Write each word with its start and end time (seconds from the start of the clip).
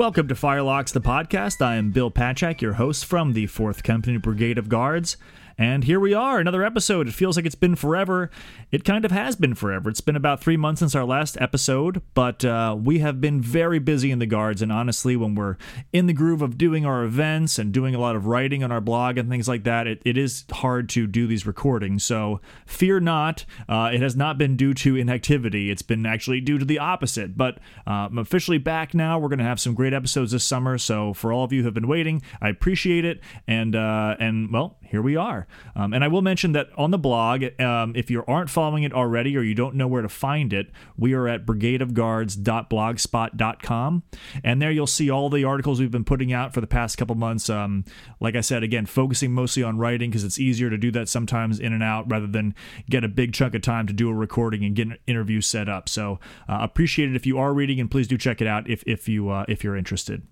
Welcome 0.00 0.28
to 0.28 0.34
Firelocks, 0.34 0.94
the 0.94 1.00
podcast. 1.02 1.60
I 1.60 1.76
am 1.76 1.90
Bill 1.90 2.10
Patchak, 2.10 2.62
your 2.62 2.72
host 2.72 3.04
from 3.04 3.34
the 3.34 3.46
4th 3.46 3.82
Company 3.82 4.16
Brigade 4.16 4.56
of 4.56 4.70
Guards. 4.70 5.18
And 5.60 5.84
here 5.84 6.00
we 6.00 6.14
are, 6.14 6.38
another 6.38 6.64
episode. 6.64 7.06
It 7.06 7.12
feels 7.12 7.36
like 7.36 7.44
it's 7.44 7.54
been 7.54 7.76
forever. 7.76 8.30
It 8.70 8.82
kind 8.82 9.04
of 9.04 9.10
has 9.10 9.36
been 9.36 9.54
forever. 9.54 9.90
It's 9.90 10.00
been 10.00 10.16
about 10.16 10.40
three 10.40 10.56
months 10.56 10.78
since 10.78 10.94
our 10.94 11.04
last 11.04 11.38
episode, 11.38 12.00
but 12.14 12.42
uh, 12.46 12.74
we 12.82 13.00
have 13.00 13.20
been 13.20 13.42
very 13.42 13.78
busy 13.78 14.10
in 14.10 14.20
the 14.20 14.26
guards. 14.26 14.62
And 14.62 14.72
honestly, 14.72 15.16
when 15.16 15.34
we're 15.34 15.58
in 15.92 16.06
the 16.06 16.14
groove 16.14 16.40
of 16.40 16.56
doing 16.56 16.86
our 16.86 17.04
events 17.04 17.58
and 17.58 17.74
doing 17.74 17.94
a 17.94 18.00
lot 18.00 18.16
of 18.16 18.24
writing 18.24 18.64
on 18.64 18.72
our 18.72 18.80
blog 18.80 19.18
and 19.18 19.28
things 19.28 19.48
like 19.48 19.64
that, 19.64 19.86
it, 19.86 20.00
it 20.06 20.16
is 20.16 20.46
hard 20.50 20.88
to 20.88 21.06
do 21.06 21.26
these 21.26 21.46
recordings. 21.46 22.04
So 22.04 22.40
fear 22.64 22.98
not, 22.98 23.44
uh, 23.68 23.90
it 23.92 24.00
has 24.00 24.16
not 24.16 24.38
been 24.38 24.56
due 24.56 24.72
to 24.72 24.96
inactivity. 24.96 25.70
It's 25.70 25.82
been 25.82 26.06
actually 26.06 26.40
due 26.40 26.56
to 26.56 26.64
the 26.64 26.78
opposite. 26.78 27.36
But 27.36 27.58
uh, 27.86 28.08
I'm 28.08 28.16
officially 28.16 28.56
back 28.56 28.94
now. 28.94 29.18
We're 29.18 29.28
going 29.28 29.40
to 29.40 29.44
have 29.44 29.60
some 29.60 29.74
great 29.74 29.92
episodes 29.92 30.32
this 30.32 30.42
summer. 30.42 30.78
So 30.78 31.12
for 31.12 31.34
all 31.34 31.44
of 31.44 31.52
you 31.52 31.60
who 31.60 31.66
have 31.66 31.74
been 31.74 31.86
waiting, 31.86 32.22
I 32.40 32.48
appreciate 32.48 33.04
it. 33.04 33.20
And 33.46 33.76
uh, 33.76 34.16
and 34.18 34.50
well, 34.50 34.78
here 34.90 35.00
we 35.00 35.14
are. 35.14 35.46
Um, 35.76 35.94
and 35.94 36.02
I 36.02 36.08
will 36.08 36.20
mention 36.20 36.50
that 36.52 36.68
on 36.76 36.90
the 36.90 36.98
blog, 36.98 37.44
um, 37.60 37.92
if 37.94 38.10
you 38.10 38.24
aren't 38.26 38.50
following 38.50 38.82
it 38.82 38.92
already 38.92 39.36
or 39.36 39.42
you 39.42 39.54
don't 39.54 39.76
know 39.76 39.86
where 39.86 40.02
to 40.02 40.08
find 40.08 40.52
it, 40.52 40.72
we 40.96 41.14
are 41.14 41.28
at 41.28 41.46
brigadeofguards.blogspot.com. 41.46 44.02
And 44.42 44.60
there 44.60 44.72
you'll 44.72 44.88
see 44.88 45.08
all 45.08 45.30
the 45.30 45.44
articles 45.44 45.78
we've 45.78 45.92
been 45.92 46.04
putting 46.04 46.32
out 46.32 46.52
for 46.52 46.60
the 46.60 46.66
past 46.66 46.98
couple 46.98 47.14
months. 47.14 47.48
Um, 47.48 47.84
like 48.18 48.34
I 48.34 48.40
said, 48.40 48.64
again, 48.64 48.84
focusing 48.84 49.32
mostly 49.32 49.62
on 49.62 49.78
writing 49.78 50.10
because 50.10 50.24
it's 50.24 50.40
easier 50.40 50.70
to 50.70 50.76
do 50.76 50.90
that 50.90 51.08
sometimes 51.08 51.60
in 51.60 51.72
and 51.72 51.84
out 51.84 52.10
rather 52.10 52.26
than 52.26 52.56
get 52.88 53.04
a 53.04 53.08
big 53.08 53.32
chunk 53.32 53.54
of 53.54 53.62
time 53.62 53.86
to 53.86 53.92
do 53.92 54.10
a 54.10 54.14
recording 54.14 54.64
and 54.64 54.74
get 54.74 54.88
an 54.88 54.98
interview 55.06 55.40
set 55.40 55.68
up. 55.68 55.88
So 55.88 56.18
uh, 56.48 56.58
appreciate 56.62 57.10
it 57.10 57.14
if 57.14 57.26
you 57.26 57.38
are 57.38 57.54
reading, 57.54 57.78
and 57.78 57.88
please 57.88 58.08
do 58.08 58.18
check 58.18 58.40
it 58.40 58.48
out 58.48 58.68
if, 58.68 58.82
if, 58.88 59.08
you, 59.08 59.30
uh, 59.30 59.44
if 59.46 59.62
you're 59.62 59.76
interested. 59.76 60.26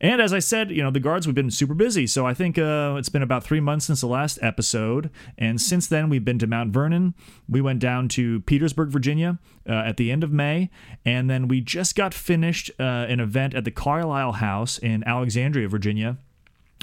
And 0.00 0.20
as 0.20 0.32
I 0.32 0.38
said, 0.38 0.70
you 0.70 0.82
know, 0.82 0.90
the 0.90 1.00
guards, 1.00 1.26
we've 1.26 1.34
been 1.34 1.50
super 1.50 1.74
busy. 1.74 2.06
So 2.06 2.26
I 2.26 2.34
think 2.34 2.58
uh, 2.58 2.96
it's 2.98 3.08
been 3.08 3.22
about 3.22 3.44
three 3.44 3.60
months 3.60 3.86
since 3.86 4.00
the 4.00 4.06
last 4.06 4.38
episode. 4.42 5.10
And 5.36 5.60
since 5.60 5.86
then, 5.86 6.08
we've 6.08 6.24
been 6.24 6.38
to 6.38 6.46
Mount 6.46 6.72
Vernon. 6.72 7.14
We 7.48 7.60
went 7.60 7.80
down 7.80 8.08
to 8.10 8.40
Petersburg, 8.40 8.90
Virginia 8.90 9.38
uh, 9.68 9.72
at 9.72 9.96
the 9.96 10.12
end 10.12 10.22
of 10.22 10.32
May. 10.32 10.70
And 11.04 11.28
then 11.28 11.48
we 11.48 11.60
just 11.60 11.96
got 11.96 12.14
finished 12.14 12.70
uh, 12.78 12.82
an 12.82 13.20
event 13.20 13.54
at 13.54 13.64
the 13.64 13.70
Carlisle 13.70 14.32
House 14.32 14.78
in 14.78 15.02
Alexandria, 15.04 15.68
Virginia 15.68 16.18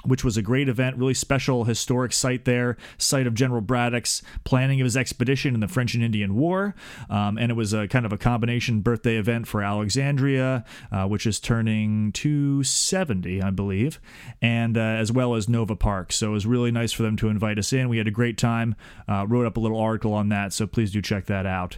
which 0.07 0.23
was 0.23 0.37
a 0.37 0.41
great 0.41 0.69
event, 0.69 0.97
really 0.97 1.13
special 1.13 1.63
historic 1.65 2.13
site 2.13 2.45
there, 2.45 2.77
site 2.97 3.27
of 3.27 3.33
General 3.33 3.61
Braddock's 3.61 4.21
planning 4.43 4.81
of 4.81 4.85
his 4.85 4.97
expedition 4.97 5.53
in 5.53 5.59
the 5.59 5.67
French 5.67 5.93
and 5.93 6.03
Indian 6.03 6.35
War. 6.35 6.75
Um, 7.09 7.37
and 7.37 7.51
it 7.51 7.55
was 7.55 7.73
a 7.73 7.87
kind 7.87 8.05
of 8.05 8.13
a 8.13 8.17
combination 8.17 8.81
birthday 8.81 9.17
event 9.17 9.47
for 9.47 9.61
Alexandria, 9.63 10.63
uh, 10.91 11.05
which 11.07 11.25
is 11.25 11.39
turning 11.39 12.11
270, 12.11 13.41
I 13.41 13.49
believe, 13.49 13.99
and 14.41 14.77
uh, 14.77 14.81
as 14.81 15.11
well 15.11 15.35
as 15.35 15.49
Nova 15.49 15.75
Park. 15.75 16.11
So 16.11 16.29
it 16.29 16.33
was 16.33 16.45
really 16.45 16.71
nice 16.71 16.91
for 16.91 17.03
them 17.03 17.15
to 17.17 17.29
invite 17.29 17.59
us 17.59 17.73
in. 17.73 17.89
We 17.89 17.97
had 17.97 18.07
a 18.07 18.11
great 18.11 18.37
time, 18.37 18.75
uh, 19.07 19.25
wrote 19.27 19.45
up 19.45 19.57
a 19.57 19.59
little 19.59 19.79
article 19.79 20.13
on 20.13 20.29
that, 20.29 20.53
so 20.53 20.67
please 20.67 20.91
do 20.91 21.01
check 21.01 21.25
that 21.25 21.45
out. 21.45 21.77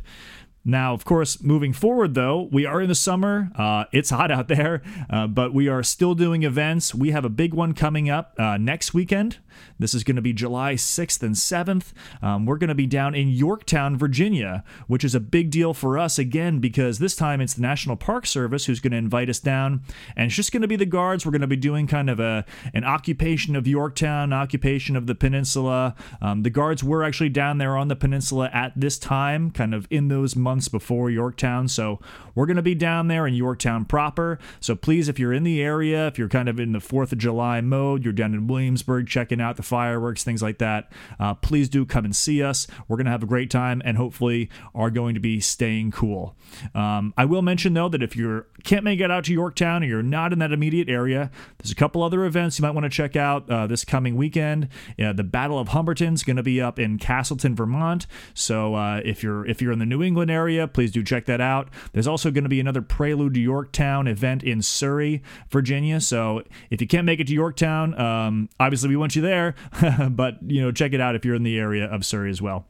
Now, 0.68 0.94
of 0.94 1.06
course, 1.06 1.42
moving 1.42 1.72
forward, 1.72 2.14
though, 2.14 2.50
we 2.52 2.66
are 2.66 2.82
in 2.82 2.90
the 2.90 2.94
summer. 2.96 3.50
Uh, 3.56 3.86
it's 3.94 4.10
hot 4.10 4.32
out 4.32 4.50
there, 4.50 4.82
uh, 5.10 5.26
but 5.26 5.54
we 5.54 5.70
are 5.70 5.82
still 5.82 6.14
doing 6.14 6.44
events. 6.44 6.94
We 6.94 7.12
have 7.12 7.24
a 7.24 7.30
big 7.30 7.54
one 7.54 7.72
coming 7.72 8.10
up 8.10 8.36
uh, 8.38 8.58
next 8.58 8.94
weekend. 8.94 9.38
This 9.80 9.94
is 9.94 10.04
going 10.04 10.18
to 10.18 10.22
be 10.22 10.34
July 10.34 10.74
6th 10.74 11.24
and 11.24 11.36
7th. 11.36 11.94
Um, 12.22 12.46
we're 12.46 12.58
going 12.58 12.68
to 12.68 12.76
be 12.76 12.86
down 12.86 13.16
in 13.16 13.30
Yorktown, 13.30 13.98
Virginia, 13.98 14.64
which 14.88 15.06
is 15.06 15.16
a 15.16 15.22
big 15.22 15.52
deal 15.52 15.74
for 15.74 15.98
us 15.98 16.20
again 16.20 16.60
because 16.60 17.00
this 17.00 17.16
time 17.16 17.40
it's 17.40 17.54
the 17.54 17.62
National 17.62 17.96
Park 17.96 18.26
Service 18.26 18.66
who's 18.66 18.82
going 18.82 18.92
to 18.92 18.98
invite 18.98 19.30
us 19.30 19.40
down, 19.40 19.82
and 20.18 20.28
it's 20.28 20.36
just 20.36 20.52
going 20.52 20.62
to 20.62 20.68
be 20.68 20.76
the 20.76 20.86
guards. 20.86 21.26
We're 21.26 21.32
going 21.32 21.42
to 21.42 21.48
be 21.48 21.56
doing 21.56 21.88
kind 21.88 22.10
of 22.10 22.20
a 22.20 22.46
an 22.74 22.84
occupation 22.84 23.56
of 23.56 23.68
Yorktown, 23.68 24.34
occupation 24.34 24.98
of 24.98 25.08
the 25.08 25.16
peninsula. 25.16 25.96
Um, 26.22 26.44
the 26.44 26.50
guards 26.50 26.84
were 26.84 27.04
actually 27.04 27.30
down 27.30 27.58
there 27.58 27.78
on 27.78 27.88
the 27.88 27.96
peninsula 27.96 28.50
at 28.54 28.74
this 28.76 29.00
time, 29.00 29.50
kind 29.50 29.74
of 29.74 29.88
in 29.90 30.10
those 30.10 30.36
months 30.36 30.57
before 30.68 31.10
Yorktown. 31.12 31.68
So 31.68 32.00
we're 32.34 32.46
going 32.46 32.58
to 32.58 32.64
be 32.64 32.76
down 32.76 33.08
there 33.08 33.28
in 33.28 33.34
Yorktown 33.34 33.86
proper. 33.86 34.40
So 34.60 34.76
please, 34.76 35.10
if 35.10 35.20
you're 35.20 35.34
in 35.34 35.44
the 35.44 35.62
area, 35.62 36.08
if 36.08 36.18
you're 36.18 36.30
kind 36.30 36.50
of 36.50 36.60
in 36.60 36.72
the 36.72 36.80
Fourth 36.80 37.12
of 37.12 37.18
July 37.18 37.62
mode, 37.62 38.04
you're 38.04 38.14
down 38.14 38.34
in 38.34 38.48
Williamsburg 38.48 39.08
checking 39.08 39.42
out 39.42 39.58
the 39.58 39.64
fireworks, 39.64 40.24
things 40.24 40.42
like 40.42 40.58
that, 40.58 40.92
uh, 41.20 41.34
please 41.34 41.70
do 41.70 41.86
come 41.86 42.06
and 42.06 42.16
see 42.16 42.42
us. 42.42 42.68
We're 42.88 42.98
going 42.98 43.06
to 43.06 43.12
have 43.12 43.24
a 43.24 43.28
great 43.28 43.50
time 43.52 43.82
and 43.86 43.98
hopefully 43.98 44.50
are 44.74 44.90
going 44.90 45.14
to 45.14 45.20
be 45.20 45.40
staying 45.40 45.92
cool. 45.92 46.36
Um, 46.74 47.14
I 47.18 47.26
will 47.26 47.42
mention 47.42 47.74
though 47.74 47.90
that 47.90 48.02
if 48.02 48.16
you 48.16 48.46
can't 48.64 48.84
make 48.84 49.00
it 49.00 49.12
out 49.12 49.26
to 49.26 49.34
Yorktown 49.34 49.84
or 49.84 49.88
you're 49.88 50.04
not 50.04 50.34
in 50.34 50.40
that 50.40 50.52
immediate 50.52 50.90
area, 50.90 51.32
there's 51.58 51.72
a 51.72 51.76
couple 51.76 52.04
other 52.04 52.26
events 52.26 52.58
you 52.58 52.64
might 52.64 52.72
want 52.72 52.86
to 52.86 52.90
check 52.90 53.16
out 53.16 53.50
uh, 53.50 53.68
this 53.68 53.84
coming 53.84 54.16
weekend. 54.16 54.70
The 54.98 55.24
Battle 55.24 55.60
of 55.60 55.70
Hubbardton 55.70 56.14
is 56.14 56.24
going 56.24 56.38
to 56.38 56.44
be 56.44 56.62
up 56.62 56.80
in 56.80 56.98
Castleton, 56.98 57.56
Vermont. 57.56 58.08
So 58.34 58.76
uh, 58.76 59.02
if 59.04 59.24
you're 59.24 59.46
if 59.46 59.62
you're 59.62 59.72
in 59.72 59.80
the 59.80 59.86
New 59.86 60.04
England 60.04 60.32
area, 60.32 60.47
please 60.68 60.92
do 60.92 61.04
check 61.04 61.26
that 61.26 61.42
out. 61.42 61.70
There's 61.94 62.08
also 62.08 62.32
going 62.32 62.44
to 62.44 62.50
be 62.50 62.60
another 62.60 62.82
Prelude 62.82 63.36
to 63.36 63.40
Yorktown 63.40 64.08
event 64.08 64.44
in 64.44 64.62
Surry, 64.62 65.22
Virginia. 65.50 66.02
So 66.02 66.44
if 66.70 66.82
you 66.82 66.88
can't 66.88 67.06
make 67.06 67.20
it 67.20 67.28
to 67.28 67.34
Yorktown, 67.34 68.00
um, 68.00 68.50
obviously 68.60 68.90
we 68.90 68.98
want 68.98 69.16
you 69.16 69.22
there 69.22 69.38
there, 69.38 70.10
but 70.10 70.38
you 70.46 70.62
know, 70.62 70.72
check 70.72 70.94
it 70.94 71.02
out 71.02 71.16
if 71.16 71.26
you're 71.26 71.36
in 71.36 71.44
the 71.44 71.58
area 71.58 71.86
of 71.86 72.06
Surry 72.06 72.30
as 72.30 72.42
well. 72.42 72.66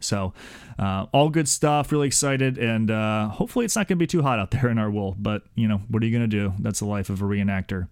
So, 0.00 0.34
uh, 0.78 1.06
all 1.12 1.30
good 1.30 1.48
stuff. 1.48 1.90
Really 1.90 2.06
excited, 2.06 2.58
and 2.58 2.90
uh, 2.90 3.28
hopefully, 3.28 3.64
it's 3.64 3.76
not 3.76 3.88
going 3.88 3.98
to 3.98 4.02
be 4.02 4.06
too 4.06 4.22
hot 4.22 4.38
out 4.38 4.50
there 4.50 4.68
in 4.68 4.78
our 4.78 4.90
wool. 4.90 5.16
But 5.18 5.42
you 5.54 5.68
know, 5.68 5.78
what 5.88 6.02
are 6.02 6.06
you 6.06 6.16
going 6.16 6.28
to 6.28 6.36
do? 6.36 6.52
That's 6.58 6.80
the 6.80 6.86
life 6.86 7.08
of 7.08 7.22
a 7.22 7.24
reenactor. 7.24 7.88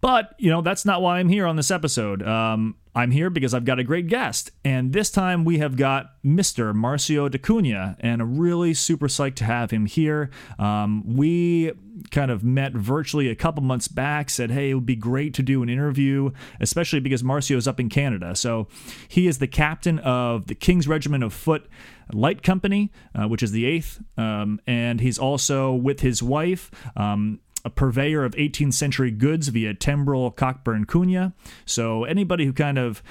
But, 0.00 0.34
you 0.38 0.50
know, 0.50 0.62
that's 0.62 0.84
not 0.84 1.02
why 1.02 1.18
I'm 1.18 1.28
here 1.28 1.46
on 1.46 1.56
this 1.56 1.70
episode. 1.70 2.22
Um, 2.22 2.76
I'm 2.94 3.10
here 3.10 3.30
because 3.30 3.54
I've 3.54 3.64
got 3.64 3.78
a 3.78 3.84
great 3.84 4.08
guest. 4.08 4.50
And 4.64 4.92
this 4.92 5.10
time 5.10 5.44
we 5.44 5.58
have 5.58 5.76
got 5.76 6.22
Mr. 6.24 6.74
Marcio 6.74 7.30
de 7.30 7.38
Cunha, 7.38 7.96
and 8.00 8.20
I'm 8.20 8.38
really 8.38 8.74
super 8.74 9.06
psyched 9.06 9.36
to 9.36 9.44
have 9.44 9.70
him 9.70 9.86
here. 9.86 10.30
Um, 10.58 11.16
we 11.16 11.72
kind 12.10 12.30
of 12.30 12.42
met 12.42 12.72
virtually 12.72 13.28
a 13.28 13.34
couple 13.34 13.62
months 13.62 13.88
back, 13.88 14.30
said, 14.30 14.50
hey, 14.50 14.70
it 14.70 14.74
would 14.74 14.86
be 14.86 14.96
great 14.96 15.34
to 15.34 15.42
do 15.42 15.62
an 15.62 15.68
interview, 15.68 16.30
especially 16.60 17.00
because 17.00 17.22
Marcio 17.22 17.56
is 17.56 17.68
up 17.68 17.78
in 17.78 17.88
Canada. 17.88 18.34
So 18.34 18.66
he 19.06 19.26
is 19.26 19.38
the 19.38 19.48
captain 19.48 19.98
of 20.00 20.46
the 20.46 20.54
King's 20.54 20.88
Regiment 20.88 21.22
of 21.22 21.32
Foot. 21.32 21.68
Light 22.12 22.42
Company, 22.42 22.90
uh, 23.14 23.28
which 23.28 23.42
is 23.42 23.52
the 23.52 23.66
eighth, 23.66 24.00
um, 24.16 24.60
and 24.66 24.98
he's 25.00 25.18
also 25.18 25.74
with 25.74 26.00
his 26.00 26.22
wife. 26.22 26.70
Um, 26.96 27.40
a 27.64 27.70
purveyor 27.70 28.24
of 28.24 28.34
18th 28.34 28.74
century 28.74 29.10
goods 29.10 29.48
via 29.48 29.74
Tembrel 29.74 30.34
Cockburn 30.34 30.86
Cunha. 30.86 31.32
So 31.64 32.04
anybody 32.04 32.44
who 32.44 32.52
kind 32.52 32.78
of 32.78 33.02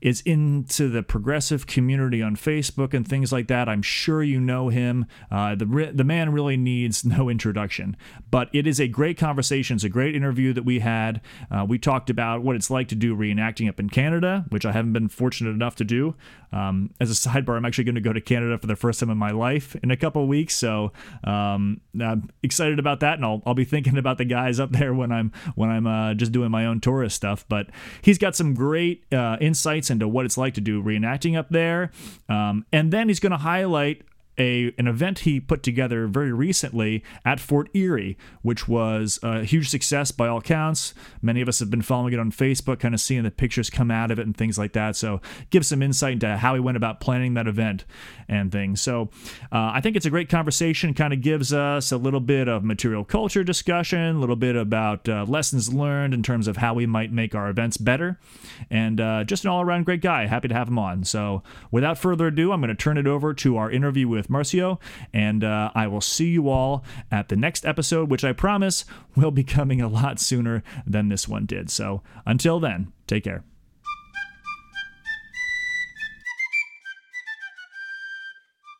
is 0.00 0.20
into 0.22 0.88
the 0.88 1.02
progressive 1.02 1.66
community 1.66 2.22
on 2.22 2.36
Facebook 2.36 2.94
and 2.94 3.06
things 3.06 3.32
like 3.32 3.48
that, 3.48 3.68
I'm 3.68 3.82
sure 3.82 4.22
you 4.22 4.40
know 4.40 4.68
him. 4.68 5.06
Uh, 5.30 5.54
the 5.54 5.90
the 5.92 6.04
man 6.04 6.32
really 6.32 6.56
needs 6.56 7.04
no 7.04 7.28
introduction, 7.28 7.96
but 8.30 8.48
it 8.52 8.66
is 8.66 8.80
a 8.80 8.88
great 8.88 9.18
conversation. 9.18 9.76
It's 9.76 9.84
a 9.84 9.88
great 9.88 10.14
interview 10.14 10.52
that 10.52 10.64
we 10.64 10.80
had. 10.80 11.20
Uh, 11.50 11.64
we 11.68 11.78
talked 11.78 12.10
about 12.10 12.42
what 12.42 12.56
it's 12.56 12.70
like 12.70 12.88
to 12.88 12.94
do 12.94 13.16
reenacting 13.16 13.68
up 13.68 13.80
in 13.80 13.88
Canada, 13.88 14.44
which 14.50 14.64
I 14.64 14.72
haven't 14.72 14.92
been 14.92 15.08
fortunate 15.08 15.50
enough 15.50 15.76
to 15.76 15.84
do. 15.84 16.14
Um, 16.52 16.90
as 17.00 17.10
a 17.10 17.28
sidebar, 17.28 17.56
I'm 17.56 17.64
actually 17.64 17.84
going 17.84 17.96
to 17.96 18.00
go 18.00 18.12
to 18.12 18.20
Canada 18.20 18.58
for 18.58 18.66
the 18.66 18.76
first 18.76 19.00
time 19.00 19.10
in 19.10 19.18
my 19.18 19.30
life 19.30 19.76
in 19.82 19.90
a 19.90 19.96
couple 19.96 20.26
weeks, 20.26 20.54
so 20.54 20.92
um, 21.24 21.80
I'm 22.00 22.30
excited 22.42 22.78
about 22.78 23.00
that, 23.00 23.14
and 23.14 23.24
I'll, 23.24 23.42
I'll 23.46 23.54
be 23.54 23.64
thinking 23.64 23.98
about 23.98 24.18
the 24.18 24.24
guys 24.24 24.60
up 24.60 24.70
there 24.72 24.94
when 24.94 25.12
I'm 25.12 25.32
when 25.54 25.70
I'm 25.70 25.86
uh, 25.86 26.14
just 26.14 26.32
doing 26.32 26.50
my 26.50 26.66
own 26.66 26.80
tourist 26.80 27.16
stuff. 27.16 27.44
But 27.48 27.68
he's 28.02 28.18
got 28.18 28.36
some 28.36 28.54
great 28.54 29.04
uh, 29.12 29.36
insights 29.40 29.90
into 29.90 30.08
what 30.08 30.24
it's 30.24 30.38
like 30.38 30.54
to 30.54 30.60
do 30.60 30.82
reenacting 30.82 31.36
up 31.36 31.50
there, 31.50 31.90
um, 32.28 32.64
and 32.72 32.92
then 32.92 33.08
he's 33.08 33.20
going 33.20 33.32
to 33.32 33.38
highlight 33.38 34.02
a 34.38 34.72
an 34.78 34.86
event 34.86 35.20
he 35.20 35.40
put 35.40 35.62
together 35.62 36.06
very 36.06 36.32
recently 36.32 37.02
at 37.24 37.40
Fort 37.40 37.68
Erie, 37.74 38.16
which 38.42 38.68
was 38.68 39.18
a 39.22 39.44
huge 39.44 39.68
success 39.68 40.10
by 40.10 40.28
all 40.28 40.40
counts. 40.40 40.94
Many 41.22 41.40
of 41.40 41.48
us 41.48 41.58
have 41.60 41.70
been 41.70 41.82
following 41.82 42.12
it 42.12 42.18
on 42.18 42.30
Facebook, 42.30 42.80
kind 42.80 42.94
of 42.94 43.00
seeing 43.00 43.22
the 43.22 43.30
pictures 43.30 43.70
come 43.70 43.90
out 43.90 44.10
of 44.10 44.18
it 44.18 44.26
and 44.26 44.36
things 44.36 44.58
like 44.58 44.72
that. 44.74 44.96
So, 44.96 45.20
give 45.50 45.64
some 45.64 45.82
insight 45.82 46.14
into 46.14 46.36
how 46.36 46.54
he 46.54 46.60
went 46.60 46.76
about 46.76 47.00
planning 47.00 47.34
that 47.34 47.46
event 47.46 47.84
and 48.28 48.52
things. 48.52 48.80
So, 48.80 49.10
uh, 49.52 49.72
I 49.74 49.80
think 49.80 49.96
it's 49.96 50.06
a 50.06 50.10
great 50.10 50.28
conversation. 50.28 50.94
Kind 50.94 51.12
of 51.12 51.20
gives 51.20 51.52
us 51.52 51.92
a 51.92 51.96
little 51.96 52.20
bit 52.20 52.48
of 52.48 52.64
material 52.64 53.04
culture 53.04 53.44
discussion, 53.44 54.16
a 54.16 54.18
little 54.18 54.36
bit 54.36 54.56
about 54.56 55.08
uh, 55.08 55.24
lessons 55.26 55.72
learned 55.72 56.14
in 56.14 56.22
terms 56.22 56.48
of 56.48 56.58
how 56.58 56.74
we 56.74 56.86
might 56.86 57.12
make 57.12 57.34
our 57.34 57.48
events 57.48 57.76
better, 57.76 58.18
and 58.70 59.00
uh, 59.00 59.24
just 59.24 59.44
an 59.44 59.50
all 59.50 59.62
around 59.62 59.84
great 59.84 60.02
guy. 60.02 60.26
Happy 60.26 60.48
to 60.48 60.54
have 60.54 60.68
him 60.68 60.78
on. 60.78 61.04
So, 61.04 61.42
without 61.70 61.98
further 61.98 62.28
ado, 62.28 62.52
I'm 62.52 62.60
going 62.60 62.68
to 62.68 62.74
turn 62.74 62.98
it 62.98 63.06
over 63.06 63.32
to 63.34 63.56
our 63.56 63.70
interview 63.70 64.08
with 64.08 64.25
with 64.26 64.34
Marcio. 64.34 64.80
And 65.12 65.44
uh, 65.44 65.70
I 65.74 65.86
will 65.86 66.00
see 66.00 66.28
you 66.28 66.48
all 66.48 66.84
at 67.10 67.28
the 67.28 67.36
next 67.36 67.64
episode, 67.64 68.10
which 68.10 68.24
I 68.24 68.32
promise 68.32 68.84
will 69.14 69.30
be 69.30 69.44
coming 69.44 69.80
a 69.80 69.88
lot 69.88 70.18
sooner 70.18 70.62
than 70.86 71.08
this 71.08 71.28
one 71.28 71.46
did. 71.46 71.70
So 71.70 72.02
until 72.24 72.60
then, 72.60 72.92
take 73.06 73.24
care. 73.24 73.44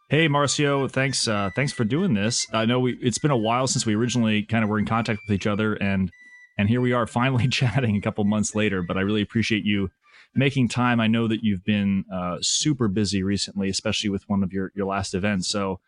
Hey 0.08 0.28
Marcio, 0.28 0.88
thanks 0.88 1.26
uh, 1.26 1.50
thanks 1.56 1.72
for 1.72 1.82
doing 1.82 2.14
this. 2.14 2.46
I 2.52 2.64
know 2.64 2.78
we, 2.78 2.96
it's 3.02 3.18
been 3.18 3.32
a 3.32 3.36
while 3.36 3.66
since 3.66 3.84
we 3.84 3.96
originally 3.96 4.44
kind 4.44 4.62
of 4.62 4.70
were 4.70 4.78
in 4.78 4.86
contact 4.86 5.18
with 5.26 5.34
each 5.34 5.48
other, 5.48 5.74
and 5.74 6.12
and 6.56 6.68
here 6.68 6.80
we 6.80 6.92
are 6.92 7.08
finally 7.08 7.48
chatting 7.50 7.96
a 7.96 8.00
couple 8.00 8.22
months 8.22 8.54
later. 8.54 8.82
But 8.82 8.96
I 8.96 9.00
really 9.00 9.20
appreciate 9.20 9.64
you 9.64 9.90
making 10.36 10.68
time. 10.68 11.00
I 11.00 11.06
know 11.06 11.26
that 11.26 11.42
you've 11.42 11.64
been 11.64 12.04
uh, 12.12 12.36
super 12.40 12.88
busy 12.88 13.22
recently, 13.22 13.68
especially 13.68 14.10
with 14.10 14.28
one 14.28 14.42
of 14.42 14.52
your 14.52 14.72
your 14.74 14.86
last 14.86 15.14
events. 15.14 15.48
So 15.48 15.80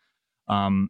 um, 0.47 0.89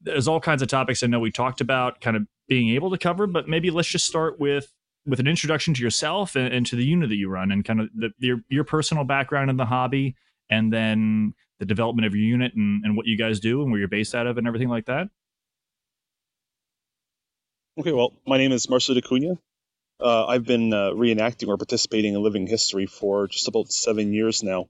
there's 0.00 0.28
all 0.28 0.40
kinds 0.40 0.62
of 0.62 0.68
topics 0.68 1.02
I 1.02 1.06
know 1.08 1.20
we 1.20 1.30
talked 1.30 1.60
about, 1.60 2.00
kind 2.00 2.16
of 2.16 2.26
being 2.48 2.70
able 2.70 2.90
to 2.90 2.98
cover. 2.98 3.26
But 3.26 3.48
maybe 3.48 3.70
let's 3.70 3.88
just 3.88 4.06
start 4.06 4.38
with 4.38 4.72
with 5.06 5.20
an 5.20 5.26
introduction 5.26 5.74
to 5.74 5.82
yourself 5.82 6.36
and, 6.36 6.52
and 6.52 6.66
to 6.66 6.76
the 6.76 6.84
unit 6.84 7.08
that 7.08 7.16
you 7.16 7.28
run, 7.28 7.50
and 7.50 7.64
kind 7.64 7.80
of 7.80 7.88
the, 7.94 8.10
your 8.18 8.38
your 8.48 8.64
personal 8.64 9.04
background 9.04 9.50
in 9.50 9.56
the 9.56 9.66
hobby, 9.66 10.14
and 10.48 10.72
then 10.72 11.34
the 11.58 11.66
development 11.66 12.06
of 12.06 12.14
your 12.14 12.24
unit 12.24 12.54
and, 12.54 12.84
and 12.84 12.96
what 12.96 13.06
you 13.06 13.18
guys 13.18 13.38
do 13.38 13.62
and 13.62 13.70
where 13.70 13.78
you're 13.78 13.88
based 13.88 14.14
out 14.14 14.26
of 14.26 14.38
and 14.38 14.46
everything 14.46 14.68
like 14.68 14.86
that? 14.86 15.08
Okay, 17.78 17.92
well, 17.92 18.14
my 18.26 18.38
name 18.38 18.50
is 18.50 18.68
Marcelo 18.68 18.98
de 18.98 19.06
Cunha. 19.06 19.36
Uh, 20.00 20.26
I've 20.26 20.44
been 20.44 20.72
uh, 20.72 20.90
reenacting 20.90 21.48
or 21.48 21.58
participating 21.58 22.14
in 22.14 22.22
living 22.22 22.46
history 22.46 22.86
for 22.86 23.28
just 23.28 23.48
about 23.48 23.70
seven 23.70 24.14
years 24.14 24.42
now. 24.42 24.68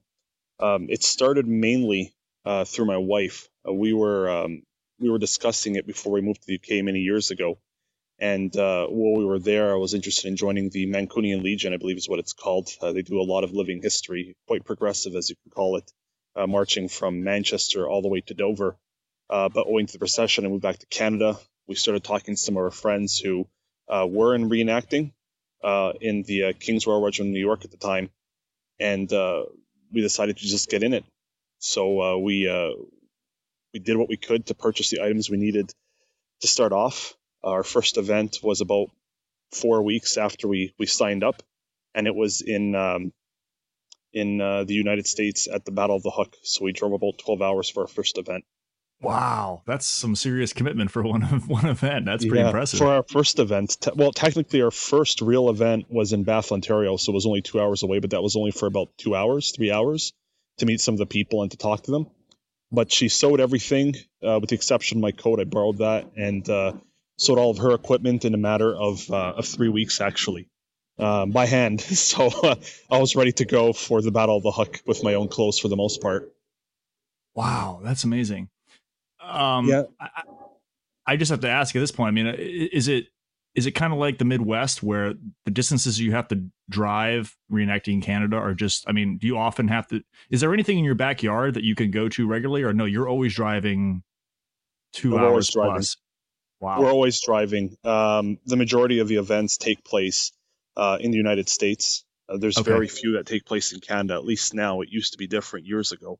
Um, 0.59 0.87
it 0.89 1.03
started 1.03 1.47
mainly 1.47 2.13
uh, 2.45 2.65
through 2.65 2.85
my 2.85 2.97
wife. 2.97 3.47
Uh, 3.67 3.73
we 3.73 3.93
were 3.93 4.29
um, 4.29 4.63
we 4.99 5.09
were 5.09 5.19
discussing 5.19 5.75
it 5.75 5.87
before 5.87 6.11
we 6.11 6.21
moved 6.21 6.41
to 6.41 6.47
the 6.47 6.55
UK 6.55 6.83
many 6.83 6.99
years 6.99 7.31
ago, 7.31 7.59
and 8.19 8.55
uh, 8.57 8.87
while 8.87 9.17
we 9.17 9.25
were 9.25 9.39
there, 9.39 9.71
I 9.71 9.77
was 9.77 9.93
interested 9.93 10.27
in 10.27 10.35
joining 10.35 10.69
the 10.69 10.85
Mancunian 10.87 11.43
Legion, 11.43 11.73
I 11.73 11.77
believe 11.77 11.97
is 11.97 12.09
what 12.09 12.19
it's 12.19 12.33
called. 12.33 12.69
Uh, 12.81 12.91
they 12.91 13.01
do 13.01 13.21
a 13.21 13.23
lot 13.23 13.45
of 13.45 13.53
living 13.53 13.81
history, 13.81 14.35
quite 14.47 14.65
progressive, 14.65 15.15
as 15.15 15.29
you 15.29 15.37
can 15.43 15.51
call 15.51 15.77
it 15.77 15.91
marching 16.47 16.89
from 16.89 17.23
Manchester 17.23 17.87
all 17.87 18.01
the 18.01 18.09
way 18.09 18.21
to 18.21 18.33
Dover. 18.33 18.77
But 19.29 19.65
owing 19.67 19.87
to 19.87 19.93
the 19.93 19.99
recession, 20.03 20.45
I 20.45 20.49
moved 20.49 20.63
back 20.63 20.79
to 20.79 20.87
Canada. 20.87 21.37
We 21.67 21.75
started 21.75 22.03
talking 22.03 22.35
to 22.35 22.41
some 22.41 22.57
of 22.57 22.63
our 22.63 22.71
friends 22.71 23.17
who 23.19 23.47
were 23.89 24.35
in 24.35 24.49
reenacting 24.49 25.13
uh, 25.63 25.93
in 26.01 26.23
the 26.23 26.43
uh, 26.43 26.53
King's 26.59 26.87
Royal 26.87 27.01
Regiment 27.01 27.33
New 27.33 27.39
York 27.39 27.65
at 27.65 27.71
the 27.71 27.77
time, 27.77 28.09
and 28.79 29.11
uh, 29.11 29.43
we 29.91 30.01
decided 30.01 30.37
to 30.37 30.45
just 30.45 30.69
get 30.69 30.83
in 30.83 30.93
it. 30.93 31.05
So 31.59 32.17
we 32.19 32.49
we 33.73 33.79
did 33.79 33.97
what 33.97 34.09
we 34.09 34.17
could 34.17 34.47
to 34.47 34.55
purchase 34.55 34.89
the 34.89 35.01
items 35.01 35.29
we 35.29 35.37
needed 35.37 35.71
to 36.41 36.47
start 36.47 36.73
off. 36.73 37.15
Our 37.43 37.63
first 37.63 37.97
event 37.97 38.39
was 38.43 38.61
about 38.61 38.89
four 39.51 39.81
weeks 39.83 40.17
after 40.17 40.47
we 40.47 40.73
we 40.77 40.85
signed 40.85 41.23
up, 41.23 41.41
and 41.93 42.07
it 42.07 42.15
was 42.15 42.41
in 42.41 42.75
um, 42.75 43.13
in 44.13 44.41
uh, 44.41 44.63
the 44.63 44.73
United 44.73 45.07
States 45.07 45.47
at 45.47 45.65
the 45.65 45.71
Battle 45.71 45.95
of 45.95 46.03
the 46.03 46.11
Hook. 46.11 46.35
So 46.43 46.65
we 46.65 46.73
drove 46.73 46.93
about 46.93 47.17
12 47.19 47.41
hours 47.41 47.69
for 47.69 47.81
our 47.83 47.87
first 47.87 48.17
event. 48.17 48.43
Wow, 49.01 49.63
that's 49.65 49.87
some 49.87 50.15
serious 50.15 50.53
commitment 50.53 50.91
for 50.91 51.01
one 51.03 51.23
one 51.47 51.65
event. 51.65 52.05
That's 52.05 52.23
pretty 52.23 52.39
yeah, 52.39 52.47
impressive. 52.47 52.79
For 52.79 52.87
our 52.87 53.03
first 53.03 53.39
event, 53.39 53.77
te- 53.79 53.91
well, 53.95 54.11
technically 54.11 54.61
our 54.61 54.71
first 54.71 55.21
real 55.21 55.49
event 55.49 55.85
was 55.89 56.13
in 56.13 56.23
Bath, 56.23 56.51
Ontario, 56.51 56.97
so 56.97 57.11
it 57.11 57.15
was 57.15 57.25
only 57.25 57.41
two 57.41 57.59
hours 57.59 57.83
away, 57.83 57.99
but 57.99 58.11
that 58.11 58.21
was 58.21 58.35
only 58.35 58.51
for 58.51 58.67
about 58.67 58.89
two 58.97 59.15
hours, 59.15 59.51
three 59.55 59.71
hours, 59.71 60.13
to 60.57 60.65
meet 60.65 60.81
some 60.81 60.93
of 60.93 60.99
the 60.99 61.05
people 61.07 61.41
and 61.41 61.49
to 61.51 61.57
talk 61.57 61.83
to 61.83 61.91
them. 61.91 62.07
But 62.71 62.91
she 62.91 63.09
sewed 63.09 63.39
everything, 63.41 63.95
uh, 64.25 64.37
with 64.39 64.49
the 64.49 64.55
exception 64.55 64.99
of 64.99 65.01
my 65.01 65.11
coat. 65.11 65.39
I 65.39 65.45
borrowed 65.45 65.79
that 65.79 66.11
and 66.15 66.47
uh, 66.47 66.73
sewed 67.17 67.39
all 67.39 67.49
of 67.49 67.57
her 67.57 67.73
equipment 67.73 68.23
in 68.23 68.33
a 68.33 68.37
matter 68.37 68.73
of 68.73 69.09
uh, 69.09 69.33
of 69.37 69.45
three 69.45 69.69
weeks, 69.69 69.99
actually 69.99 70.47
uh, 71.01 71.25
by 71.25 71.45
hand. 71.45 71.81
So 72.01 72.27
uh, 72.43 72.55
I 72.89 72.99
was 72.99 73.15
ready 73.15 73.31
to 73.33 73.45
go 73.45 73.73
for 73.73 74.01
the 74.01 74.11
Battle 74.11 74.37
of 74.37 74.43
the 74.43 74.51
Hook 74.51 74.81
with 74.85 75.03
my 75.03 75.15
own 75.15 75.27
clothes 75.27 75.59
for 75.59 75.67
the 75.67 75.75
most 75.75 76.01
part. 76.01 76.31
Wow, 77.33 77.79
that's 77.83 78.03
amazing. 78.03 78.49
Um, 79.23 79.67
yeah, 79.67 79.83
I, 79.99 80.23
I 81.05 81.15
just 81.17 81.31
have 81.31 81.41
to 81.41 81.49
ask 81.49 81.75
at 81.75 81.79
this 81.79 81.91
point. 81.91 82.07
I 82.07 82.11
mean, 82.11 82.27
is 82.27 82.87
it 82.87 83.05
is 83.53 83.65
it 83.65 83.71
kind 83.71 83.91
of 83.91 83.99
like 83.99 84.17
the 84.17 84.25
Midwest 84.25 84.81
where 84.81 85.13
the 85.45 85.51
distances 85.51 85.99
you 85.99 86.13
have 86.13 86.27
to 86.29 86.45
drive 86.69 87.35
reenacting 87.51 88.01
Canada 88.01 88.37
are 88.37 88.53
just? 88.53 88.87
I 88.87 88.93
mean, 88.93 89.17
do 89.17 89.27
you 89.27 89.37
often 89.37 89.67
have 89.67 89.87
to? 89.87 90.01
Is 90.29 90.41
there 90.41 90.53
anything 90.53 90.77
in 90.77 90.85
your 90.85 90.95
backyard 90.95 91.55
that 91.55 91.63
you 91.63 91.75
can 91.75 91.91
go 91.91 92.07
to 92.09 92.27
regularly, 92.27 92.63
or 92.63 92.73
no? 92.73 92.85
You're 92.85 93.09
always 93.09 93.35
driving 93.35 94.03
2 94.93 95.11
We're 95.11 95.19
hours 95.19 95.49
driving. 95.49 95.73
plus. 95.73 95.97
Wow. 96.61 96.81
We're 96.81 96.91
always 96.91 97.19
driving. 97.21 97.75
Um, 97.83 98.37
the 98.45 98.55
majority 98.55 98.99
of 98.99 99.07
the 99.07 99.15
events 99.15 99.57
take 99.57 99.83
place 99.83 100.31
uh, 100.77 100.97
in 100.99 101.11
the 101.11 101.17
United 101.17 101.49
States. 101.49 102.05
Uh, 102.29 102.37
there's 102.37 102.57
okay. 102.57 102.69
very 102.69 102.87
few 102.87 103.13
that 103.13 103.25
take 103.25 103.45
place 103.45 103.73
in 103.73 103.79
Canada. 103.79 104.13
At 104.13 104.23
least 104.23 104.53
now, 104.53 104.81
it 104.81 104.89
used 104.89 105.13
to 105.13 105.17
be 105.17 105.27
different 105.27 105.65
years 105.65 105.91
ago. 105.91 106.19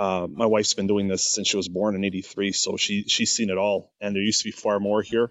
Uh, 0.00 0.26
my 0.26 0.46
wife's 0.46 0.72
been 0.72 0.86
doing 0.86 1.08
this 1.08 1.30
since 1.30 1.46
she 1.46 1.58
was 1.58 1.68
born 1.68 1.94
in 1.94 2.04
'83, 2.04 2.52
so 2.52 2.78
she 2.78 3.04
she's 3.06 3.34
seen 3.34 3.50
it 3.50 3.58
all. 3.58 3.92
And 4.00 4.16
there 4.16 4.22
used 4.22 4.40
to 4.40 4.48
be 4.48 4.50
far 4.50 4.80
more 4.80 5.02
here 5.02 5.30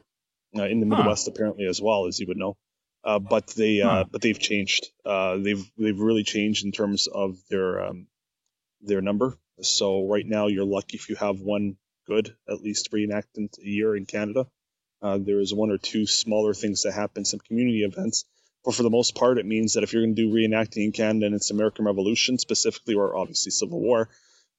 uh, 0.55 0.65
in 0.65 0.79
the 0.79 0.85
Midwest, 0.85 1.25
huh. 1.25 1.31
apparently 1.33 1.65
as 1.65 1.81
well, 1.81 2.05
as 2.05 2.19
you 2.19 2.27
would 2.27 2.37
know. 2.37 2.55
Uh, 3.03 3.17
but 3.17 3.47
they 3.47 3.81
uh, 3.81 3.89
huh. 3.89 4.05
but 4.11 4.21
they've 4.21 4.37
changed. 4.37 4.89
they've 5.03 5.71
they've 5.75 5.99
really 5.99 6.23
changed 6.23 6.65
in 6.65 6.71
terms 6.71 7.07
of 7.07 7.37
their 7.49 7.83
um, 7.83 8.05
their 8.81 9.01
number. 9.01 9.39
So 9.61 10.07
right 10.07 10.25
now, 10.25 10.45
you're 10.47 10.65
lucky 10.65 10.97
if 10.97 11.09
you 11.09 11.15
have 11.15 11.39
one 11.39 11.77
good, 12.05 12.35
at 12.47 12.61
least 12.61 12.91
reenactment 12.91 13.57
a 13.57 13.67
year 13.67 13.95
in 13.95 14.05
Canada. 14.05 14.45
there 15.01 15.39
is 15.39 15.51
one 15.51 15.71
or 15.71 15.79
two 15.79 16.05
smaller 16.05 16.53
things 16.53 16.83
that 16.83 16.93
happen, 16.93 17.25
some 17.25 17.39
community 17.39 17.83
events 17.83 18.25
but 18.63 18.75
for 18.75 18.83
the 18.83 18.89
most 18.89 19.15
part, 19.15 19.37
it 19.37 19.45
means 19.45 19.73
that 19.73 19.83
if 19.83 19.93
you're 19.93 20.03
going 20.03 20.15
to 20.15 20.21
do 20.21 20.33
reenacting 20.33 20.85
in 20.85 20.91
Canada 20.91 21.27
and 21.27 21.35
it's 21.35 21.51
American 21.51 21.85
Revolution 21.85 22.37
specifically, 22.37 22.95
or 22.95 23.15
obviously 23.15 23.51
Civil 23.51 23.79
War, 23.79 24.09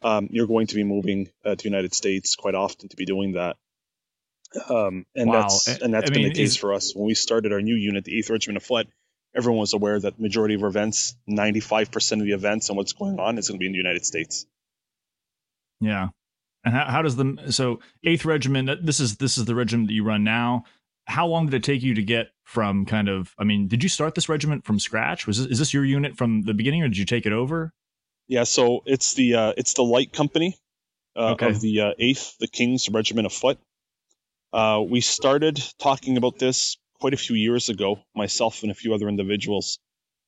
um, 0.02 0.28
you're 0.30 0.46
going 0.46 0.66
to 0.68 0.74
be 0.74 0.84
moving 0.84 1.28
uh, 1.44 1.50
to 1.50 1.56
the 1.56 1.68
United 1.68 1.94
States 1.94 2.36
quite 2.36 2.54
often 2.54 2.88
to 2.88 2.96
be 2.96 3.04
doing 3.04 3.32
that. 3.32 3.56
Um, 4.68 5.06
and 5.14 5.28
wow. 5.30 5.42
that's 5.42 5.68
and 5.68 5.94
that's 5.94 6.10
I 6.10 6.12
been 6.12 6.22
mean, 6.22 6.32
the 6.32 6.34
case 6.34 6.50
is... 6.50 6.56
for 6.56 6.74
us 6.74 6.94
when 6.94 7.06
we 7.06 7.14
started 7.14 7.52
our 7.52 7.60
new 7.60 7.76
unit, 7.76 8.04
the 8.04 8.18
Eighth 8.18 8.30
Regiment 8.30 8.56
of 8.56 8.64
Foot. 8.64 8.88
Everyone 9.32 9.60
was 9.60 9.74
aware 9.74 10.00
that 10.00 10.18
majority 10.18 10.54
of 10.56 10.62
our 10.64 10.68
events, 10.68 11.14
95% 11.30 12.12
of 12.14 12.24
the 12.26 12.32
events 12.32 12.68
and 12.68 12.76
what's 12.76 12.94
going 12.94 13.20
on, 13.20 13.38
is 13.38 13.46
going 13.46 13.60
to 13.60 13.60
be 13.60 13.66
in 13.66 13.72
the 13.72 13.78
United 13.78 14.04
States. 14.04 14.44
Yeah, 15.80 16.08
and 16.64 16.74
how, 16.74 16.86
how 16.86 17.02
does 17.02 17.14
the 17.14 17.44
so 17.50 17.78
Eighth 18.02 18.24
Regiment? 18.24 18.84
This 18.84 18.98
is 18.98 19.18
this 19.18 19.38
is 19.38 19.44
the 19.44 19.54
regiment 19.54 19.86
that 19.88 19.94
you 19.94 20.02
run 20.02 20.24
now 20.24 20.64
how 21.10 21.26
long 21.26 21.46
did 21.46 21.54
it 21.54 21.64
take 21.64 21.82
you 21.82 21.94
to 21.94 22.02
get 22.02 22.28
from 22.44 22.86
kind 22.86 23.08
of 23.08 23.34
i 23.38 23.44
mean 23.44 23.66
did 23.68 23.82
you 23.82 23.88
start 23.88 24.14
this 24.14 24.28
regiment 24.28 24.64
from 24.64 24.78
scratch 24.78 25.26
was 25.26 25.38
this, 25.38 25.46
is 25.46 25.58
this 25.58 25.74
your 25.74 25.84
unit 25.84 26.16
from 26.16 26.42
the 26.42 26.54
beginning 26.54 26.82
or 26.82 26.88
did 26.88 26.96
you 26.96 27.04
take 27.04 27.26
it 27.26 27.32
over 27.32 27.72
yeah 28.30 28.44
so 28.44 28.82
it's 28.86 29.14
the 29.14 29.34
uh, 29.34 29.52
it's 29.56 29.74
the 29.74 29.82
light 29.82 30.12
company 30.12 30.56
uh, 31.16 31.32
okay. 31.32 31.48
of 31.48 31.60
the 31.60 31.80
uh, 31.80 31.92
8th 32.00 32.38
the 32.38 32.46
king's 32.46 32.88
regiment 32.88 33.26
of 33.26 33.32
foot 33.32 33.58
uh, 34.52 34.80
we 34.88 35.00
started 35.00 35.62
talking 35.78 36.16
about 36.16 36.38
this 36.38 36.78
quite 37.00 37.12
a 37.12 37.18
few 37.18 37.36
years 37.36 37.68
ago 37.68 37.98
myself 38.14 38.62
and 38.62 38.70
a 38.70 38.74
few 38.74 38.94
other 38.94 39.08
individuals 39.08 39.78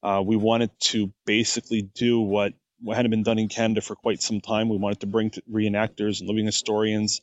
uh, 0.02 0.21
we 0.25 0.37
wanted 0.37 0.71
to 0.80 1.12
basically 1.26 1.82
do 1.82 2.18
what, 2.18 2.54
what 2.80 2.97
hadn't 2.97 3.12
been 3.12 3.23
done 3.23 3.38
in 3.38 3.49
canada 3.49 3.80
for 3.80 3.94
quite 3.94 4.21
some 4.21 4.40
time 4.40 4.68
we 4.68 4.76
wanted 4.76 5.00
to 5.00 5.06
bring 5.06 5.30
reenactors 5.50 6.18
and 6.18 6.28
living 6.28 6.47
historians 6.47 7.21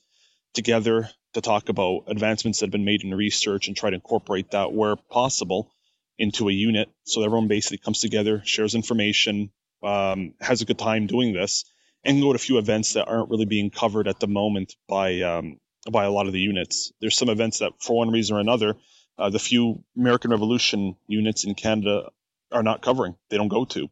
together 0.54 1.10
to 1.34 1.42
talk 1.42 1.68
about 1.68 2.04
advancements 2.08 2.60
that 2.60 2.68
have 2.68 2.72
been 2.72 2.86
made 2.86 3.04
in 3.04 3.14
research 3.14 3.68
and 3.68 3.76
try 3.76 3.90
to 3.90 3.96
incorporate 3.96 4.52
that 4.52 4.72
where 4.72 4.96
possible 4.96 5.72
into 6.18 6.50
a 6.50 6.52
unit. 6.52 6.90
So 7.04 7.24
everyone 7.24 7.48
basically 7.48 7.78
comes 7.78 8.02
together, 8.02 8.42
shares 8.44 8.76
information, 8.76 9.52
um, 9.84 10.34
has 10.40 10.62
a 10.62 10.66
good 10.66 10.80
time 10.80 11.08
doing 11.08 11.34
this, 11.34 11.66
and 12.04 12.22
go 12.22 12.32
to 12.32 12.36
a 12.36 12.40
few 12.40 12.58
events 12.58 12.94
that 12.94 13.08
aren't 13.08 13.30
really 13.30 13.46
being 13.46 13.70
covered 13.70 14.08
at 14.08 14.20
the 14.20 14.28
moment 14.28 14.76
by 14.88 15.22
um, 15.22 15.60
by 15.90 16.06
a 16.06 16.12
lot 16.12 16.28
of 16.28 16.34
the 16.34 16.40
units. 16.40 16.92
There's 17.02 17.18
some 17.18 17.30
events 17.30 17.60
that, 17.60 17.74
for 17.80 17.98
one 17.98 18.12
reason 18.12 18.36
or 18.36 18.40
another, 18.40 18.76
uh, 19.18 19.30
the 19.30 19.40
few 19.40 19.84
American 19.98 20.32
Revolution 20.32 20.96
units 21.08 21.46
in 21.46 21.56
Canada 21.56 22.10
are 22.52 22.64
not 22.64 22.82
covering. 22.82 23.16
They 23.30 23.38
don't 23.38 23.48
go 23.48 23.66
to. 23.66 23.90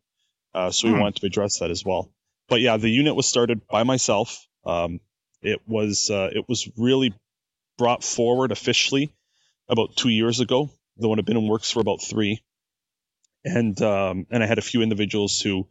Uh, 0.53 0.71
so 0.71 0.87
we 0.87 0.93
hmm. 0.93 1.01
wanted 1.01 1.17
to 1.17 1.25
address 1.27 1.59
that 1.59 1.71
as 1.71 1.85
well. 1.85 2.11
But 2.49 2.61
yeah, 2.61 2.77
the 2.77 2.89
unit 2.89 3.15
was 3.15 3.25
started 3.25 3.67
by 3.67 3.83
myself. 3.83 4.47
Um, 4.65 4.99
it 5.41 5.61
was 5.67 6.09
uh, 6.09 6.29
it 6.33 6.45
was 6.47 6.69
really 6.77 7.13
brought 7.77 8.03
forward 8.03 8.51
officially 8.51 9.13
about 9.69 9.95
two 9.95 10.09
years 10.09 10.39
ago, 10.39 10.69
though 10.97 11.13
it 11.13 11.17
had 11.17 11.25
been 11.25 11.37
in 11.37 11.47
works 11.47 11.69
for 11.71 11.79
about 11.79 12.01
three. 12.01 12.41
And 13.43 13.79
um, 13.81 14.25
and 14.31 14.43
I 14.43 14.47
had 14.47 14.57
a 14.57 14.63
few 14.63 14.81
individuals 14.81 15.39
who 15.39 15.67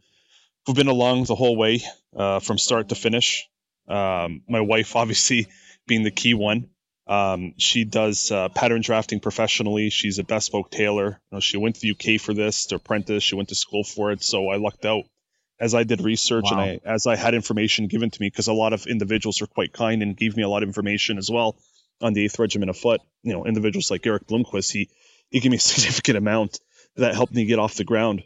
who've 0.67 0.75
been 0.75 0.89
along 0.89 1.23
the 1.23 1.35
whole 1.35 1.55
way 1.55 1.81
uh, 2.15 2.39
from 2.39 2.57
start 2.57 2.89
to 2.89 2.95
finish. 2.95 3.47
Um, 3.87 4.43
my 4.47 4.59
wife, 4.61 4.95
obviously, 5.03 5.47
being 5.87 6.03
the 6.03 6.11
key 6.11 6.33
one. 6.33 6.69
Um, 7.07 7.53
she 7.57 7.85
does 7.85 8.31
uh, 8.31 8.49
pattern 8.49 8.81
drafting 8.81 9.21
professionally. 9.21 9.89
She's 9.89 10.19
a 10.19 10.25
bespoke 10.25 10.69
tailor. 10.69 11.21
You 11.31 11.35
know, 11.37 11.39
she 11.39 11.55
went 11.55 11.75
to 11.75 11.81
the 11.81 11.91
UK 11.91 12.19
for 12.19 12.33
this 12.33 12.65
to 12.67 12.75
apprentice. 12.75 13.23
She 13.23 13.35
went 13.35 13.49
to 13.49 13.55
school 13.55 13.85
for 13.85 14.11
it. 14.11 14.21
So 14.23 14.49
I 14.49 14.57
lucked 14.57 14.85
out 14.85 15.05
as 15.57 15.73
I 15.73 15.83
did 15.83 16.01
research 16.01 16.43
wow. 16.51 16.59
and 16.59 16.81
I 16.85 16.93
as 16.93 17.07
I 17.07 17.15
had 17.15 17.33
information 17.33 17.87
given 17.87 18.11
to 18.11 18.21
me 18.21 18.27
because 18.27 18.47
a 18.47 18.53
lot 18.53 18.73
of 18.73 18.85
individuals 18.87 19.41
are 19.41 19.47
quite 19.47 19.71
kind 19.71 20.03
and 20.03 20.17
gave 20.17 20.35
me 20.35 20.43
a 20.43 20.49
lot 20.49 20.63
of 20.63 20.69
information 20.69 21.17
as 21.17 21.31
well 21.31 21.55
on 22.01 22.13
the 22.13 22.25
Eighth 22.25 22.37
Regiment 22.37 22.69
of 22.69 22.77
Foot. 22.77 23.01
You 23.23 23.33
know, 23.33 23.45
individuals 23.45 23.89
like 23.89 24.05
Eric 24.05 24.27
Blomquist, 24.27 24.71
he 24.71 24.89
he 25.29 25.39
gave 25.39 25.51
me 25.51 25.57
a 25.57 25.59
significant 25.71 26.17
amount 26.17 26.59
that 26.97 27.15
helped 27.15 27.33
me 27.33 27.45
get 27.45 27.57
off 27.57 27.75
the 27.75 27.85
ground. 27.85 28.23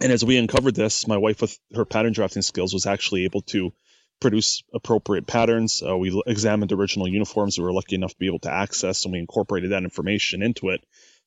And 0.00 0.12
as 0.12 0.24
we 0.24 0.36
uncovered 0.36 0.74
this, 0.74 1.06
my 1.06 1.16
wife 1.16 1.40
with 1.40 1.58
her 1.74 1.84
pattern 1.84 2.12
drafting 2.12 2.42
skills 2.42 2.74
was 2.74 2.86
actually 2.86 3.24
able 3.24 3.42
to 3.42 3.72
produce 4.20 4.62
appropriate 4.72 5.26
patterns. 5.26 5.82
Uh, 5.86 5.96
we 5.96 6.22
examined 6.26 6.72
original 6.72 7.08
uniforms 7.08 7.58
we 7.58 7.64
were 7.64 7.72
lucky 7.72 7.94
enough 7.94 8.12
to 8.12 8.18
be 8.18 8.26
able 8.26 8.38
to 8.40 8.52
access, 8.52 9.04
and 9.04 9.12
we 9.12 9.18
incorporated 9.18 9.72
that 9.72 9.84
information 9.84 10.42
into 10.42 10.70
it. 10.70 10.84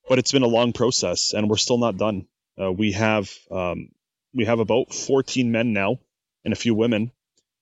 But 0.08 0.20
it's 0.20 0.32
been 0.32 0.44
a 0.44 0.48
long 0.48 0.74
process, 0.74 1.34
and 1.34 1.50
we're 1.50 1.58
still 1.58 1.78
not 1.78 1.98
done. 1.98 2.28
Uh, 2.60 2.72
we 2.72 2.92
have 2.94 3.32
um, 3.52 3.90
we 4.34 4.46
have 4.46 4.60
about 4.60 4.94
14 4.94 5.52
men 5.52 5.74
now, 5.74 5.98
and 6.44 6.54
a 6.54 6.58
few 6.58 6.76
women. 6.76 7.12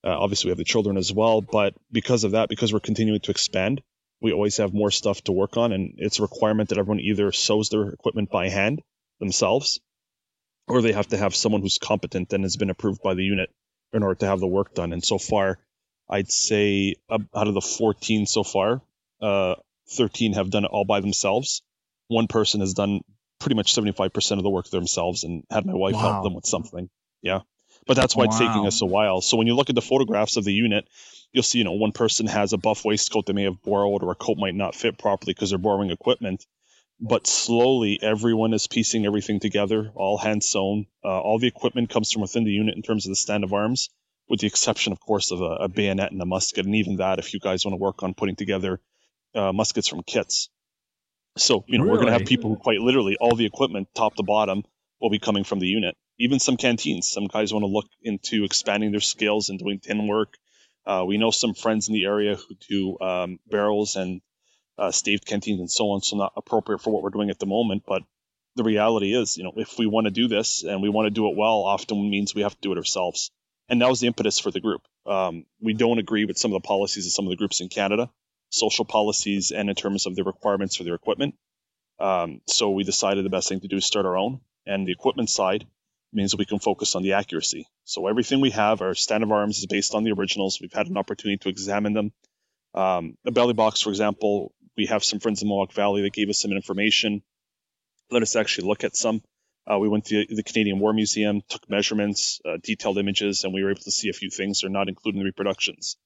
Uh, 0.04 0.18
obviously, 0.18 0.50
we 0.50 0.52
have 0.52 0.58
the 0.58 0.64
children 0.64 0.98
as 0.98 1.12
well. 1.12 1.42
But 1.42 1.74
because 1.92 2.24
of 2.24 2.32
that, 2.32 2.50
because 2.50 2.72
we're 2.72 2.80
continuing 2.80 3.20
to 3.22 3.32
expand, 3.32 3.82
we 4.22 4.32
always 4.32 4.58
have 4.58 4.74
more 4.74 4.92
stuff 4.92 5.22
to 5.24 5.32
work 5.32 5.58
on, 5.58 5.72
and 5.72 5.96
it's 5.98 6.20
a 6.20 6.24
requirement 6.24 6.70
that 6.70 6.78
everyone 6.78 7.00
either 7.00 7.32
sews 7.32 7.70
their 7.70 7.90
equipment 7.90 8.30
by 8.30 8.50
hand 8.50 8.82
themselves, 9.20 9.80
or 10.68 10.82
they 10.82 10.92
have 10.92 11.08
to 11.08 11.18
have 11.18 11.36
someone 11.36 11.62
who's 11.62 11.78
competent 11.78 12.34
and 12.34 12.44
has 12.44 12.58
been 12.58 12.70
approved 12.70 13.02
by 13.02 13.14
the 13.14 13.24
unit 13.24 13.50
in 13.94 14.04
order 14.04 14.16
to 14.16 14.28
have 14.28 14.40
the 14.40 14.48
work 14.48 14.74
done. 14.74 14.94
And 14.94 15.04
so 15.04 15.18
far, 15.18 15.60
I'd 16.10 16.32
say 16.32 16.96
out 17.10 17.48
of 17.48 17.54
the 17.54 17.62
14 17.62 18.26
so 18.26 18.44
far, 18.44 18.82
uh, 19.22 19.56
13 19.92 20.34
have 20.34 20.50
done 20.50 20.66
it 20.66 20.72
all 20.72 20.86
by 20.86 21.00
themselves. 21.00 21.62
One 22.08 22.28
person 22.28 22.60
has 22.62 22.74
done 22.74 23.02
pretty 23.40 23.56
much 23.56 23.74
75% 23.74 24.38
of 24.38 24.44
the 24.44 24.50
work 24.50 24.70
themselves 24.70 25.24
and 25.24 25.44
had 25.50 25.66
my 25.66 25.74
wife 25.74 25.94
wow. 25.94 26.00
help 26.00 26.24
them 26.24 26.34
with 26.34 26.46
something. 26.46 26.90
Yeah. 27.22 27.42
But 27.86 27.96
that's 27.96 28.16
why 28.16 28.26
wow. 28.26 28.30
it's 28.30 28.40
taking 28.40 28.66
us 28.66 28.82
a 28.82 28.86
while. 28.86 29.22
So 29.22 29.38
when 29.38 29.48
you 29.48 29.56
look 29.56 29.70
at 29.70 29.76
the 29.76 29.82
photographs 29.82 30.38
of 30.38 30.44
the 30.44 30.54
unit, 30.54 30.88
you'll 31.32 31.44
see, 31.44 31.60
you 31.60 31.64
know, 31.64 31.74
one 31.74 31.92
person 31.92 32.28
has 32.28 32.54
a 32.54 32.58
buff 32.58 32.84
waistcoat 32.84 33.26
they 33.26 33.34
may 33.34 33.44
have 33.44 33.62
borrowed 33.62 34.04
or 34.04 34.12
a 34.12 34.16
coat 34.16 34.38
might 34.38 34.56
not 34.56 34.76
fit 34.76 34.98
properly 34.98 35.34
because 35.34 35.50
they're 35.50 35.60
borrowing 35.60 35.92
equipment. 35.92 36.46
But 37.00 37.28
slowly, 37.28 38.00
everyone 38.02 38.54
is 38.54 38.68
piecing 38.68 39.06
everything 39.06 39.40
together, 39.40 39.92
all 39.94 40.18
hand 40.18 40.44
sewn. 40.44 40.88
Uh, 41.06 41.22
all 41.22 41.38
the 41.38 41.48
equipment 41.48 41.90
comes 41.90 42.12
from 42.12 42.24
within 42.24 42.44
the 42.44 42.52
unit 42.52 42.76
in 42.76 42.82
terms 42.82 43.06
of 43.06 43.12
the 43.12 43.16
stand 43.16 43.44
of 43.44 43.54
arms, 43.54 43.90
with 44.28 44.40
the 44.40 44.48
exception, 44.48 44.94
of 44.94 45.00
course, 45.00 45.32
of 45.32 45.42
a, 45.42 45.66
a 45.66 45.68
bayonet 45.68 46.12
and 46.12 46.22
a 46.22 46.26
musket. 46.26 46.66
And 46.66 46.76
even 46.76 46.98
that, 46.98 47.20
if 47.20 47.34
you 47.34 47.40
guys 47.40 47.66
want 47.66 47.74
to 47.74 47.82
work 47.82 48.02
on 48.02 48.16
putting 48.16 48.36
together 48.36 48.82
uh, 49.36 49.54
muskets 49.54 49.88
from 49.88 50.02
kits. 50.02 50.50
So, 51.38 51.64
you 51.68 51.78
know, 51.78 51.84
really? 51.84 51.92
we're 51.92 52.02
going 52.02 52.14
to 52.14 52.18
have 52.18 52.28
people 52.28 52.50
who 52.50 52.56
quite 52.56 52.80
literally 52.80 53.16
all 53.22 53.36
the 53.36 53.46
equipment, 53.46 53.90
top 53.94 54.16
to 54.16 54.24
bottom, 54.24 54.64
will 55.00 55.12
be 55.12 55.20
coming 55.20 55.44
from 55.44 55.60
the 55.60 55.68
unit. 55.68 55.96
Even 56.18 56.40
some 56.40 56.58
canteens. 56.58 57.08
Some 57.08 57.28
guys 57.28 57.54
want 57.54 57.62
to 57.62 57.68
look 57.68 57.86
into 58.02 58.44
expanding 58.44 58.90
their 58.90 59.02
skills 59.02 59.50
and 59.50 59.60
doing 59.60 59.80
tin 59.80 60.08
work. 60.08 60.34
Uh, 60.84 61.04
we 61.06 61.20
know 61.20 61.30
some 61.30 61.54
friends 61.54 61.90
in 61.90 61.94
the 61.94 62.06
area 62.06 62.36
who 62.36 62.56
do 62.68 63.00
um, 63.06 63.40
barrels 63.46 63.96
and 63.96 64.22
uh, 64.78 64.92
staved 64.92 65.26
canteens 65.26 65.60
and 65.60 65.72
so 65.72 65.92
on. 65.92 66.02
So 66.02 66.18
not 66.18 66.34
appropriate 66.36 66.82
for 66.82 66.92
what 66.92 67.04
we're 67.04 67.10
doing 67.10 67.30
at 67.30 67.40
the 67.40 67.46
moment. 67.46 67.84
But 67.88 68.04
the 68.56 68.64
reality 68.64 69.14
is, 69.14 69.38
you 69.38 69.44
know, 69.44 69.54
if 69.56 69.78
we 69.78 69.86
want 69.86 70.06
to 70.06 70.12
do 70.12 70.28
this 70.28 70.64
and 70.64 70.82
we 70.82 70.90
want 70.90 71.06
to 71.06 71.12
do 71.12 71.30
it 71.30 71.38
well, 71.38 71.64
often 71.64 72.10
means 72.10 72.34
we 72.34 72.42
have 72.42 72.56
to 72.56 72.62
do 72.62 72.72
it 72.72 72.78
ourselves. 72.78 73.32
And 73.70 73.82
that 73.82 73.90
was 73.90 74.00
the 74.00 74.08
impetus 74.08 74.40
for 74.40 74.52
the 74.52 74.62
group. 74.62 74.82
Um, 75.06 75.46
we 75.62 75.74
don't 75.74 76.00
agree 76.00 76.26
with 76.26 76.38
some 76.38 76.54
of 76.54 76.62
the 76.62 76.68
policies 76.68 77.06
of 77.06 77.12
some 77.12 77.26
of 77.26 77.30
the 77.30 77.36
groups 77.36 77.62
in 77.62 77.70
Canada, 77.70 78.10
social 78.50 78.86
policies, 78.86 79.52
and 79.52 79.70
in 79.70 79.76
terms 79.76 80.06
of 80.06 80.16
the 80.16 80.24
requirements 80.24 80.76
for 80.76 80.84
their 80.84 80.96
equipment. 80.96 81.36
Um, 82.00 82.42
so 82.48 82.72
we 82.72 82.84
decided 82.84 83.26
the 83.26 83.30
best 83.30 83.50
thing 83.50 83.60
to 83.60 83.68
do 83.68 83.78
is 83.78 83.86
start 83.86 84.06
our 84.06 84.18
own. 84.18 84.42
And 84.66 84.88
the 84.88 84.92
equipment 84.92 85.30
side 85.30 85.66
means 86.14 86.36
we 86.36 86.46
can 86.46 86.60
focus 86.60 86.96
on 86.96 87.04
the 87.04 87.14
accuracy. 87.14 87.68
So 87.84 88.08
everything 88.08 88.42
we 88.42 88.52
have, 88.52 88.82
our 88.82 88.94
stand 88.94 89.24
of 89.24 89.32
arms 89.32 89.60
is 89.60 89.66
based 89.66 89.94
on 89.94 90.04
the 90.04 90.12
originals. 90.12 90.60
We've 90.62 90.74
had 90.74 90.88
an 90.88 90.98
opportunity 90.98 91.38
to 91.40 91.50
examine 91.50 91.94
them. 91.94 92.12
Um, 92.74 93.18
a 93.26 93.32
belly 93.32 93.54
box, 93.54 93.82
for 93.82 93.90
example, 93.90 94.54
we 94.78 94.86
have 94.86 95.04
some 95.04 95.20
friends 95.20 95.42
in 95.42 95.48
Mohawk 95.48 95.74
Valley 95.74 96.04
that 96.04 96.14
gave 96.14 96.30
us 96.30 96.40
some 96.40 96.52
information, 96.52 97.24
let 98.12 98.22
us 98.22 98.36
actually 98.36 98.68
look 98.68 98.84
at 98.84 98.96
some. 98.96 99.22
Uh, 99.70 99.80
we 99.80 99.90
went 99.90 100.06
to 100.06 100.26
the 100.30 100.44
Canadian 100.44 100.80
War 100.80 100.94
Museum, 100.94 101.42
took 101.50 101.70
measurements, 101.70 102.40
uh, 102.46 102.58
detailed 102.64 102.98
images, 102.98 103.44
and 103.44 103.54
we 103.54 103.64
were 103.64 103.72
able 103.72 103.82
to 103.82 103.92
see 103.92 104.10
a 104.10 104.14
few 104.14 104.30
things 104.30 104.62
that 104.62 104.68
are 104.68 104.72
not 104.72 104.88
included 104.88 105.18
in 105.18 105.24
the 105.24 105.26
reproductions. 105.26 105.98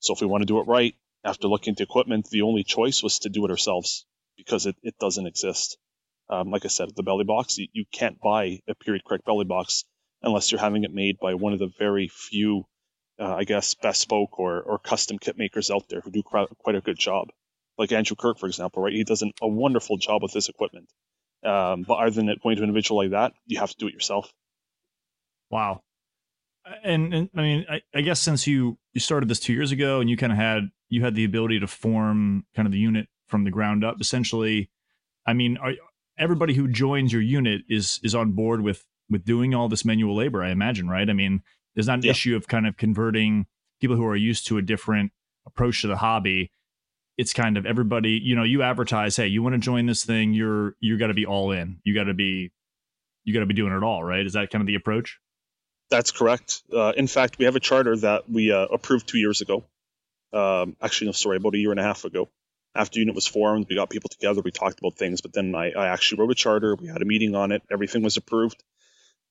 So 0.00 0.14
if 0.14 0.20
we 0.20 0.26
want 0.26 0.42
to 0.42 0.46
do 0.46 0.58
it 0.58 0.66
right, 0.66 0.96
after 1.22 1.46
looking 1.46 1.72
at 1.72 1.76
the 1.76 1.84
equipment, 1.84 2.28
the 2.30 2.42
only 2.42 2.64
choice 2.64 3.02
was 3.02 3.20
to 3.20 3.28
do 3.28 3.44
it 3.44 3.50
ourselves 3.50 4.04
because 4.36 4.66
it, 4.66 4.74
it 4.82 4.98
doesn't 4.98 5.26
exist. 5.26 5.78
Um, 6.28 6.50
like 6.50 6.64
I 6.64 6.68
said, 6.68 6.88
the 6.96 7.02
belly 7.02 7.24
box, 7.24 7.58
you, 7.58 7.68
you 7.72 7.84
can't 7.92 8.20
buy 8.20 8.60
a 8.66 8.74
period 8.74 9.04
correct 9.04 9.26
belly 9.26 9.44
box 9.44 9.84
unless 10.22 10.50
you're 10.50 10.60
having 10.60 10.84
it 10.84 10.92
made 10.92 11.18
by 11.20 11.34
one 11.34 11.52
of 11.52 11.58
the 11.58 11.70
very 11.78 12.08
few, 12.08 12.64
uh, 13.20 13.34
I 13.36 13.44
guess, 13.44 13.74
bespoke 13.74 14.40
or, 14.40 14.60
or 14.62 14.78
custom 14.78 15.18
kit 15.18 15.38
makers 15.38 15.70
out 15.70 15.88
there 15.88 16.00
who 16.00 16.10
do 16.10 16.22
quite 16.22 16.74
a 16.74 16.80
good 16.80 16.98
job 16.98 17.28
like 17.78 17.92
Andrew 17.92 18.16
Kirk, 18.16 18.38
for 18.38 18.46
example, 18.46 18.82
right? 18.82 18.92
He 18.92 19.04
does 19.04 19.22
an, 19.22 19.32
a 19.42 19.48
wonderful 19.48 19.96
job 19.96 20.22
with 20.22 20.32
this 20.32 20.48
equipment. 20.48 20.88
Um, 21.44 21.84
but 21.86 21.94
other 21.94 22.10
than 22.10 22.26
going 22.42 22.56
to 22.56 22.62
an 22.62 22.68
individual 22.68 23.02
like 23.02 23.10
that, 23.10 23.32
you 23.46 23.58
have 23.58 23.70
to 23.70 23.76
do 23.78 23.86
it 23.86 23.92
yourself. 23.92 24.32
Wow. 25.50 25.82
And, 26.82 27.12
and 27.12 27.30
I 27.36 27.42
mean, 27.42 27.66
I, 27.68 27.82
I, 27.94 28.00
guess 28.00 28.20
since 28.20 28.46
you 28.46 28.78
you 28.94 29.00
started 29.00 29.28
this 29.28 29.40
two 29.40 29.52
years 29.52 29.70
ago, 29.70 30.00
and 30.00 30.08
you 30.08 30.16
kind 30.16 30.32
of 30.32 30.38
had 30.38 30.70
you 30.88 31.04
had 31.04 31.14
the 31.14 31.24
ability 31.24 31.60
to 31.60 31.66
form 31.66 32.46
kind 32.56 32.64
of 32.64 32.72
the 32.72 32.78
unit 32.78 33.06
from 33.28 33.44
the 33.44 33.50
ground 33.50 33.84
up, 33.84 34.00
essentially. 34.00 34.70
I 35.26 35.34
mean, 35.34 35.58
are, 35.58 35.72
everybody 36.18 36.54
who 36.54 36.66
joins 36.68 37.12
your 37.12 37.20
unit 37.20 37.62
is 37.68 38.00
is 38.02 38.14
on 38.14 38.32
board 38.32 38.62
with 38.62 38.82
with 39.10 39.26
doing 39.26 39.54
all 39.54 39.68
this 39.68 39.84
manual 39.84 40.16
labor. 40.16 40.42
I 40.42 40.50
imagine, 40.50 40.88
right? 40.88 41.08
I 41.08 41.12
mean, 41.12 41.42
there's 41.74 41.86
not 41.86 41.98
an 41.98 42.04
yeah. 42.04 42.12
issue 42.12 42.34
of 42.34 42.48
kind 42.48 42.66
of 42.66 42.78
converting 42.78 43.44
people 43.80 43.96
who 43.96 44.06
are 44.06 44.16
used 44.16 44.46
to 44.46 44.56
a 44.56 44.62
different 44.62 45.12
approach 45.46 45.82
to 45.82 45.88
the 45.88 45.96
hobby 45.96 46.50
it's 47.16 47.32
kind 47.32 47.56
of 47.56 47.66
everybody 47.66 48.20
you 48.22 48.34
know 48.34 48.42
you 48.42 48.62
advertise 48.62 49.16
hey 49.16 49.28
you 49.28 49.42
want 49.42 49.54
to 49.54 49.58
join 49.58 49.86
this 49.86 50.04
thing? 50.04 50.32
You're 50.32 50.76
you 50.80 50.98
got 50.98 51.08
to 51.08 51.14
be 51.14 51.26
all 51.26 51.52
in. 51.52 51.80
You 51.84 51.94
got 51.94 52.04
to 52.04 52.14
be 52.14 52.52
you 53.24 53.32
got 53.32 53.40
to 53.40 53.46
be 53.46 53.54
doing 53.54 53.72
it 53.72 53.82
all 53.82 54.02
right? 54.02 54.24
Is 54.24 54.34
that 54.34 54.50
kind 54.50 54.60
of 54.60 54.66
the 54.66 54.74
approach? 54.74 55.18
That's 55.90 56.10
correct. 56.10 56.62
Uh, 56.72 56.92
in 56.96 57.06
fact 57.06 57.38
we 57.38 57.44
have 57.44 57.56
a 57.56 57.60
charter 57.60 57.96
that 57.98 58.28
we 58.28 58.52
uh, 58.52 58.66
approved 58.66 59.08
two 59.08 59.18
years 59.18 59.40
ago. 59.40 59.64
Um, 60.32 60.76
actually 60.82 61.06
no 61.06 61.12
sorry 61.12 61.36
about 61.36 61.54
a 61.54 61.58
year 61.58 61.70
and 61.70 61.80
a 61.80 61.84
half 61.84 62.04
ago. 62.04 62.28
After 62.74 62.98
unit 62.98 63.14
was 63.14 63.26
formed 63.26 63.66
we 63.68 63.76
got 63.76 63.90
people 63.90 64.10
together 64.10 64.42
we 64.44 64.50
talked 64.50 64.80
about 64.80 64.94
things 64.94 65.20
but 65.20 65.32
then 65.32 65.54
I, 65.54 65.70
I 65.70 65.88
actually 65.88 66.20
wrote 66.20 66.32
a 66.32 66.34
charter 66.34 66.74
we 66.74 66.88
had 66.88 67.02
a 67.02 67.04
meeting 67.04 67.34
on 67.34 67.52
it 67.52 67.62
everything 67.70 68.02
was 68.02 68.16
approved. 68.16 68.62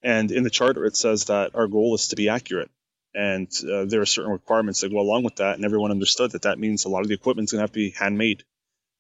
And 0.02 0.32
in 0.32 0.44
the 0.44 0.50
charter 0.50 0.86
it 0.86 0.96
says 0.96 1.26
that 1.26 1.56
our 1.56 1.68
goal 1.68 1.96
is 1.96 2.08
to 2.10 2.16
be 2.16 2.30
accurate 2.30 2.70
and 3.14 3.48
uh, 3.72 3.86
there 3.86 4.02
are 4.02 4.06
certain 4.06 4.32
requirements 4.32 4.82
that 4.82 4.92
go 4.92 5.00
along 5.00 5.24
with 5.24 5.36
that 5.38 5.56
and 5.56 5.66
everyone 5.66 5.92
understood 5.92 6.32
that 6.32 6.44
that 6.44 6.60
means 6.60 6.86
a 6.86 6.90
lot 6.90 7.02
of 7.02 7.08
the 7.08 7.14
equipment 7.14 7.48
is 7.48 7.52
going 7.52 7.60
to 7.60 7.64
have 7.64 7.72
to 7.72 7.80
be 7.80 7.92
handmade. 7.92 8.44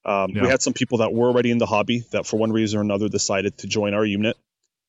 Um, 0.05 0.31
yeah. 0.31 0.43
we 0.43 0.47
had 0.49 0.61
some 0.61 0.73
people 0.73 0.99
that 0.99 1.13
were 1.13 1.27
already 1.27 1.49
in 1.49 1.57
the 1.57 1.65
hobby 1.65 2.03
that 2.11 2.25
for 2.25 2.37
one 2.37 2.51
reason 2.51 2.79
or 2.79 2.81
another 2.81 3.09
decided 3.09 3.57
to 3.59 3.67
join 3.67 3.93
our 3.93 4.05
unit. 4.05 4.37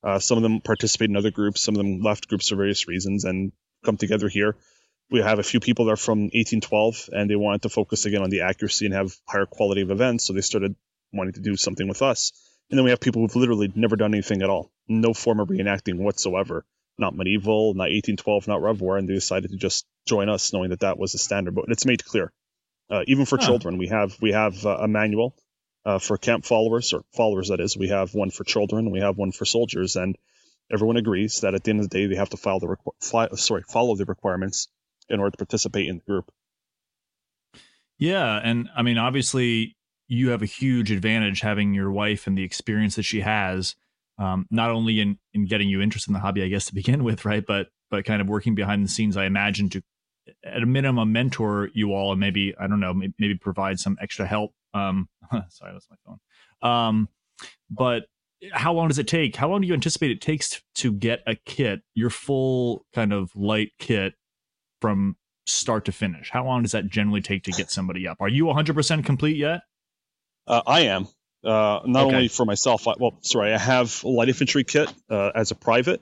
Uh, 0.02 0.18
some 0.18 0.36
of 0.36 0.42
them 0.42 0.60
participate 0.60 1.08
in 1.08 1.16
other 1.16 1.30
groups 1.30 1.62
some 1.62 1.74
of 1.74 1.78
them 1.78 2.00
left 2.00 2.28
groups 2.28 2.48
for 2.48 2.56
various 2.56 2.86
reasons 2.88 3.24
and 3.24 3.52
come 3.84 3.96
together 3.96 4.28
here. 4.28 4.56
We 5.10 5.20
have 5.20 5.38
a 5.38 5.42
few 5.42 5.60
people 5.60 5.86
that 5.86 5.92
are 5.92 5.96
from 5.96 6.24
1812 6.24 7.10
and 7.12 7.30
they 7.30 7.36
wanted 7.36 7.62
to 7.62 7.68
focus 7.68 8.04
again 8.06 8.22
on 8.22 8.30
the 8.30 8.42
accuracy 8.42 8.86
and 8.86 8.94
have 8.94 9.14
higher 9.26 9.46
quality 9.46 9.82
of 9.82 9.90
events 9.90 10.26
so 10.26 10.32
they 10.32 10.40
started 10.40 10.74
wanting 11.12 11.34
to 11.34 11.40
do 11.40 11.56
something 11.56 11.88
with 11.88 12.02
us. 12.02 12.32
And 12.70 12.78
then 12.78 12.84
we 12.84 12.90
have 12.90 13.00
people 13.00 13.22
who've 13.22 13.36
literally 13.36 13.70
never 13.74 13.96
done 13.96 14.14
anything 14.14 14.42
at 14.42 14.50
all. 14.50 14.70
No 14.88 15.14
form 15.14 15.40
of 15.40 15.48
reenacting 15.48 15.98
whatsoever 15.98 16.64
not 16.98 17.16
medieval, 17.16 17.74
not 17.74 17.90
1812, 17.90 18.48
not 18.48 18.62
Rev 18.62 18.80
War, 18.80 18.96
and 18.96 19.08
they 19.08 19.14
decided 19.14 19.50
to 19.50 19.56
just 19.56 19.86
join 20.06 20.28
us, 20.28 20.52
knowing 20.52 20.70
that 20.70 20.80
that 20.80 20.98
was 20.98 21.12
the 21.12 21.18
standard. 21.18 21.54
But 21.54 21.66
it's 21.68 21.86
made 21.86 22.04
clear, 22.04 22.32
uh, 22.90 23.02
even 23.06 23.26
for 23.26 23.38
huh. 23.38 23.46
children, 23.46 23.78
we 23.78 23.88
have 23.88 24.16
we 24.20 24.32
have 24.32 24.64
uh, 24.64 24.78
a 24.80 24.88
manual 24.88 25.34
uh, 25.84 25.98
for 25.98 26.16
camp 26.16 26.44
followers 26.44 26.92
or 26.92 27.02
followers. 27.14 27.48
That 27.48 27.60
is, 27.60 27.76
we 27.76 27.88
have 27.88 28.14
one 28.14 28.30
for 28.30 28.44
children, 28.44 28.90
we 28.90 29.00
have 29.00 29.16
one 29.16 29.32
for 29.32 29.44
soldiers, 29.44 29.96
and 29.96 30.16
everyone 30.72 30.96
agrees 30.96 31.40
that 31.40 31.54
at 31.54 31.64
the 31.64 31.70
end 31.70 31.80
of 31.80 31.88
the 31.88 31.98
day, 31.98 32.06
they 32.06 32.16
have 32.16 32.30
to 32.30 32.36
follow 32.36 32.60
the 32.60 32.66
requ- 32.66 32.94
fly, 33.00 33.28
sorry 33.34 33.62
follow 33.68 33.96
the 33.96 34.04
requirements 34.04 34.68
in 35.08 35.20
order 35.20 35.32
to 35.32 35.38
participate 35.38 35.88
in 35.88 35.96
the 35.96 36.04
group. 36.04 36.30
Yeah, 37.98 38.40
and 38.42 38.68
I 38.76 38.82
mean, 38.82 38.98
obviously, 38.98 39.76
you 40.08 40.30
have 40.30 40.42
a 40.42 40.46
huge 40.46 40.90
advantage 40.90 41.40
having 41.40 41.74
your 41.74 41.90
wife 41.90 42.26
and 42.26 42.36
the 42.36 42.42
experience 42.42 42.96
that 42.96 43.04
she 43.04 43.20
has 43.20 43.74
um, 44.18 44.46
not 44.50 44.70
only 44.70 45.00
in 45.00 45.18
in 45.32 45.46
getting 45.46 45.68
you 45.68 45.80
interested 45.80 46.10
in 46.10 46.14
the 46.14 46.20
hobby, 46.20 46.42
I 46.42 46.48
guess 46.48 46.66
to 46.66 46.74
begin 46.74 47.04
with, 47.04 47.24
right? 47.24 47.44
But 47.44 47.68
but 47.90 48.04
kind 48.04 48.20
of 48.20 48.28
working 48.28 48.54
behind 48.54 48.84
the 48.84 48.88
scenes. 48.88 49.16
I 49.16 49.24
imagine 49.24 49.68
to 49.70 49.82
at 50.44 50.62
a 50.62 50.66
minimum 50.66 51.12
mentor 51.12 51.68
you 51.74 51.92
all 51.92 52.12
and 52.12 52.20
maybe 52.20 52.54
I 52.58 52.66
don't 52.66 52.80
know 52.80 52.94
maybe, 52.94 53.14
maybe 53.18 53.34
provide 53.34 53.78
some 53.78 53.96
extra 54.00 54.26
help. 54.26 54.52
Um, 54.72 55.08
sorry, 55.48 55.72
that's 55.72 55.88
my 55.90 55.96
phone. 56.04 56.18
Um, 56.62 57.08
but 57.70 58.04
how 58.52 58.72
long 58.72 58.88
does 58.88 58.98
it 58.98 59.08
take? 59.08 59.36
How 59.36 59.48
long 59.48 59.60
do 59.60 59.66
you 59.66 59.74
anticipate 59.74 60.10
it 60.10 60.20
takes 60.20 60.62
to 60.76 60.92
get 60.92 61.22
a 61.26 61.34
kit, 61.34 61.82
your 61.94 62.10
full 62.10 62.84
kind 62.94 63.12
of 63.12 63.34
light 63.34 63.72
kit 63.78 64.14
from 64.80 65.16
start 65.46 65.84
to 65.86 65.92
finish? 65.92 66.30
How 66.30 66.44
long 66.44 66.62
does 66.62 66.72
that 66.72 66.88
generally 66.88 67.22
take 67.22 67.44
to 67.44 67.52
get 67.52 67.70
somebody 67.70 68.06
up? 68.06 68.18
Are 68.20 68.28
you 68.28 68.44
100% 68.44 69.04
complete 69.04 69.36
yet? 69.36 69.60
Uh, 70.46 70.62
I 70.66 70.80
am. 70.80 71.08
Uh, 71.44 71.80
not 71.84 72.06
okay. 72.06 72.14
only 72.14 72.28
for 72.28 72.46
myself. 72.46 72.88
I, 72.88 72.94
well, 72.98 73.14
sorry, 73.20 73.52
I 73.52 73.58
have 73.58 74.02
a 74.04 74.08
light 74.08 74.28
infantry 74.28 74.64
kit 74.64 74.92
uh, 75.10 75.30
as 75.34 75.50
a 75.50 75.54
private, 75.54 76.00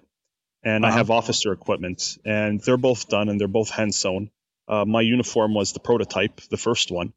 and 0.62 0.84
uh-huh. 0.84 0.94
I 0.94 0.96
have 0.96 1.11
officer 1.11 1.52
equipment, 1.52 2.18
and 2.25 2.61
they're 2.61 2.76
both 2.76 3.08
done 3.08 3.28
and 3.28 3.40
they're 3.40 3.49
both 3.49 3.70
hand 3.70 3.94
sewn. 3.94 4.30
Uh, 4.68 4.84
my 4.84 5.00
uniform 5.00 5.54
was 5.54 5.72
the 5.72 5.80
prototype, 5.80 6.40
the 6.50 6.56
first 6.56 6.90
one. 6.90 7.12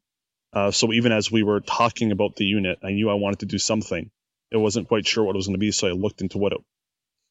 Uh, 0.52 0.70
so 0.70 0.92
even 0.92 1.12
as 1.12 1.30
we 1.30 1.42
were 1.42 1.60
talking 1.60 2.12
about 2.12 2.36
the 2.36 2.44
unit, 2.44 2.78
I 2.82 2.90
knew 2.90 3.10
I 3.10 3.14
wanted 3.14 3.40
to 3.40 3.46
do 3.46 3.58
something. 3.58 4.10
It 4.50 4.56
wasn't 4.56 4.88
quite 4.88 5.06
sure 5.06 5.24
what 5.24 5.36
it 5.36 5.36
was 5.36 5.46
going 5.46 5.54
to 5.54 5.60
be, 5.60 5.70
so 5.70 5.86
I 5.88 5.92
looked 5.92 6.22
into 6.22 6.38
what 6.38 6.52
it 6.52 6.58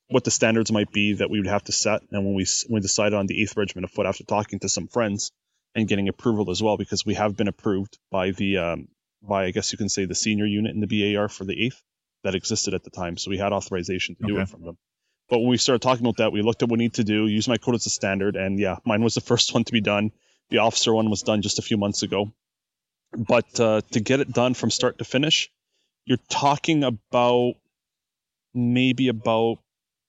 what 0.08 0.24
the 0.24 0.32
standards 0.32 0.72
might 0.72 0.92
be 0.92 1.14
that 1.14 1.32
we 1.32 1.40
would 1.40 1.48
have 1.48 1.64
to 1.64 1.72
set. 1.72 2.02
And 2.12 2.26
when 2.26 2.36
we 2.36 2.46
when 2.68 2.76
we 2.76 2.82
decided 2.82 3.16
on 3.16 3.26
the 3.26 3.42
Eighth 3.42 3.58
Regiment 3.58 3.86
of 3.86 3.92
Foot 3.92 4.06
after 4.06 4.24
talking 4.24 4.60
to 4.60 4.70
some 4.70 4.88
friends 4.88 5.32
and 5.74 5.88
getting 5.88 6.08
approval 6.08 6.52
as 6.52 6.62
well, 6.62 6.78
because 6.78 7.06
we 7.06 7.16
have 7.16 7.36
been 7.36 7.48
approved 7.48 7.98
by 8.12 8.32
the 8.32 8.58
um, 8.58 8.88
by 9.28 9.46
I 9.46 9.52
guess 9.52 9.72
you 9.72 9.78
can 9.78 9.90
say 9.90 10.06
the 10.06 10.16
senior 10.16 10.46
unit 10.46 10.74
in 10.74 10.82
the 10.82 11.16
BAR 11.16 11.30
for 11.30 11.46
the 11.46 11.66
Eighth 11.66 11.82
that 12.24 12.36
existed 12.36 12.74
at 12.74 12.84
the 12.84 12.90
time, 12.90 13.18
so 13.18 13.30
we 13.30 13.38
had 13.38 13.54
authorization 13.54 14.16
to 14.16 14.24
okay. 14.24 14.34
do 14.34 14.40
it 14.40 14.50
from 14.50 14.64
them. 14.64 14.78
But 15.30 15.40
when 15.40 15.50
we 15.50 15.58
started 15.58 15.82
talking 15.82 16.06
about 16.06 16.18
that, 16.18 16.32
we 16.32 16.42
looked 16.42 16.62
at 16.62 16.70
what 16.70 16.78
we 16.78 16.84
need 16.84 16.96
to 16.96 17.04
do, 17.04 17.28
use 17.28 17.48
my 17.48 17.58
code 17.58 17.76
as 17.76 17.86
a 17.86 17.90
standard, 17.90 18.36
and 18.36 18.60
yeah, 18.60 18.78
mine 18.86 19.04
was 19.04 19.16
the 19.16 19.22
first 19.22 19.54
one 19.54 19.64
to 19.64 19.72
be 19.72 19.82
done. 19.82 20.12
The 20.50 20.60
officer 20.60 20.94
one 20.94 21.10
was 21.10 21.24
done 21.24 21.42
just 21.42 21.60
a 21.60 21.64
few 21.64 21.78
months 21.78 22.04
ago. 22.04 22.32
But 23.12 23.60
uh, 23.60 23.82
to 23.92 24.00
get 24.00 24.20
it 24.20 24.32
done 24.32 24.54
from 24.54 24.70
start 24.70 24.98
to 25.00 25.06
finish, 25.06 25.50
you're 26.06 26.20
talking 26.30 26.84
about 26.84 27.56
maybe 28.54 29.08
about 29.08 29.60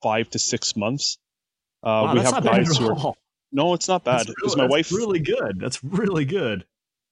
five 0.03 0.29
to 0.31 0.39
six 0.39 0.75
months. 0.75 1.17
Uh, 1.83 1.87
wow, 2.05 2.13
we 2.13 2.19
have 2.21 2.43
guys 2.43 2.77
who 2.77 2.89
are. 2.89 3.13
No, 3.51 3.73
it's 3.73 3.87
not 3.87 4.03
bad. 4.03 4.27
Because 4.27 4.57
my 4.57 4.65
wife 4.65 4.91
really 4.91 5.19
good. 5.19 5.59
That's 5.59 5.83
really 5.83 6.25
good. 6.25 6.65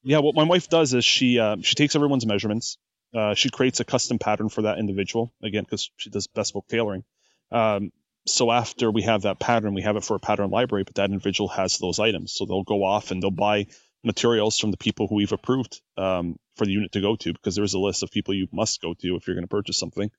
Yeah, 0.06 0.20
what 0.20 0.36
my 0.36 0.44
wife 0.44 0.70
does 0.70 0.94
is 0.94 1.04
she 1.04 1.40
uh, 1.40 1.58
she 1.62 1.74
takes 1.74 1.96
everyone's 1.96 2.28
measurements. 2.28 2.78
Uh, 3.14 3.34
she 3.34 3.50
creates 3.50 3.80
a 3.80 3.86
custom 3.86 4.20
pattern 4.20 4.50
for 4.50 4.62
that 4.62 4.78
individual 4.78 5.34
again 5.42 5.64
because 5.64 5.90
she 5.98 6.12
does 6.12 6.28
bespoke 6.28 6.68
tailoring. 6.68 7.04
Um, 7.52 7.92
so 8.28 8.52
after 8.52 8.92
we 8.92 9.02
have 9.02 9.24
that 9.24 9.40
pattern, 9.40 9.74
we 9.74 9.82
have 9.82 9.96
it 9.96 10.04
for 10.04 10.16
a 10.16 10.20
pattern 10.20 10.52
library, 10.52 10.84
but 10.84 10.96
that 10.96 11.10
individual 11.10 11.48
has 11.50 11.80
those 11.80 11.98
items. 12.00 12.34
So 12.34 12.46
they'll 12.46 12.64
go 12.64 12.84
off 12.84 13.10
and 13.10 13.22
they'll 13.22 13.32
buy 13.32 13.66
materials 14.04 14.60
from 14.60 14.70
the 14.70 14.78
people 14.78 15.08
who 15.08 15.16
we've 15.16 15.32
approved 15.32 15.82
um, 15.98 16.36
for 16.56 16.66
the 16.66 16.72
unit 16.72 16.92
to 16.92 17.02
go 17.02 17.16
to 17.16 17.34
because 17.34 17.56
there's 17.56 17.74
a 17.74 17.80
list 17.80 18.04
of 18.04 18.12
people 18.12 18.36
you 18.36 18.48
must 18.52 18.82
go 18.82 18.94
to 18.94 19.16
if 19.16 19.26
you're 19.26 19.36
going 19.36 19.44
to 19.44 19.48
purchase 19.48 19.80
something. 19.80 20.12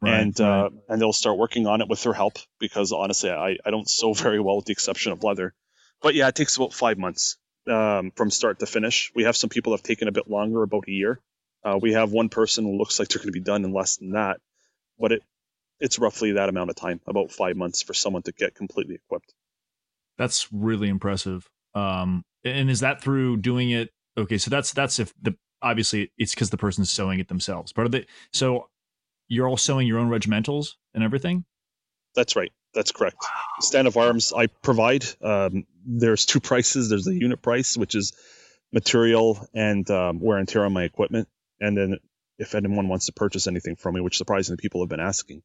Right, 0.00 0.20
and 0.20 0.38
right. 0.38 0.48
Uh, 0.48 0.70
and 0.88 1.00
they'll 1.00 1.12
start 1.12 1.38
working 1.38 1.66
on 1.66 1.80
it 1.80 1.88
with 1.88 2.04
her 2.04 2.12
help 2.12 2.38
because 2.60 2.92
honestly, 2.92 3.30
I, 3.30 3.56
I 3.64 3.70
don't 3.70 3.88
sew 3.88 4.12
very 4.14 4.38
well 4.38 4.56
with 4.56 4.66
the 4.66 4.72
exception 4.72 5.10
of 5.10 5.24
leather. 5.24 5.54
But 6.02 6.14
yeah, 6.14 6.28
it 6.28 6.36
takes 6.36 6.56
about 6.56 6.72
five 6.72 6.98
months 6.98 7.36
um, 7.68 8.12
from 8.14 8.30
start 8.30 8.58
to 8.60 8.66
finish. 8.66 9.12
We 9.14 9.24
have 9.24 9.36
some 9.36 9.50
people 9.50 9.72
that 9.72 9.78
have 9.78 9.86
taken 9.86 10.08
a 10.08 10.12
bit 10.12 10.28
longer, 10.30 10.62
about 10.62 10.88
a 10.88 10.92
year. 10.92 11.20
Uh, 11.62 11.78
we 11.80 11.92
have 11.92 12.12
one 12.12 12.28
person 12.28 12.64
who 12.64 12.76
looks 12.76 12.98
like 12.98 13.08
they're 13.08 13.18
going 13.18 13.28
to 13.28 13.32
be 13.32 13.40
done 13.40 13.64
in 13.64 13.72
less 13.72 13.96
than 13.96 14.12
that, 14.12 14.40
but 14.98 15.12
it 15.12 15.22
it's 15.80 15.98
roughly 15.98 16.32
that 16.32 16.48
amount 16.48 16.70
of 16.70 16.76
time, 16.76 17.00
about 17.06 17.32
five 17.32 17.56
months 17.56 17.82
for 17.82 17.94
someone 17.94 18.22
to 18.22 18.32
get 18.32 18.54
completely 18.54 18.94
equipped. 18.94 19.34
That's 20.18 20.52
really 20.52 20.88
impressive. 20.88 21.48
Um, 21.74 22.22
and 22.44 22.70
is 22.70 22.80
that 22.80 23.02
through 23.02 23.38
doing 23.38 23.70
it? 23.70 23.90
Okay, 24.16 24.38
so 24.38 24.50
that's 24.50 24.72
that's 24.72 24.98
if 24.98 25.12
the 25.20 25.34
obviously 25.62 26.12
it's 26.18 26.34
because 26.34 26.50
the 26.50 26.56
person's 26.56 26.90
sewing 26.90 27.18
it 27.18 27.28
themselves. 27.28 27.72
But 27.72 27.86
are 27.86 27.88
they 27.88 28.06
so 28.32 28.68
you're 29.28 29.48
all 29.48 29.56
sewing 29.56 29.86
your 29.86 29.98
own 29.98 30.08
regimentals 30.08 30.76
and 30.94 31.02
everything? 31.02 31.44
That's 32.14 32.36
right. 32.36 32.52
That's 32.74 32.92
correct. 32.92 33.16
Wow. 33.22 33.60
Stand 33.60 33.86
of 33.86 33.96
arms 33.96 34.32
I 34.36 34.46
provide. 34.46 35.04
Um, 35.22 35.64
there's 35.86 36.26
two 36.26 36.40
prices. 36.40 36.88
There's 36.88 37.04
the 37.04 37.14
unit 37.14 37.40
price, 37.40 37.76
which 37.76 37.94
is 37.94 38.12
material 38.72 39.46
and 39.54 39.88
um, 39.90 40.20
wear 40.20 40.38
and 40.38 40.48
tear 40.48 40.64
on 40.64 40.72
my 40.72 40.82
equipment, 40.82 41.28
and 41.60 41.76
then 41.76 41.98
if 42.38 42.54
anyone 42.54 42.88
wants 42.88 43.06
to 43.06 43.12
purchase 43.12 43.46
anything 43.46 43.76
from 43.76 43.94
me, 43.94 44.00
which 44.00 44.18
surprisingly 44.18 44.60
people 44.60 44.82
have 44.82 44.88
been 44.88 45.00
asking, 45.00 45.42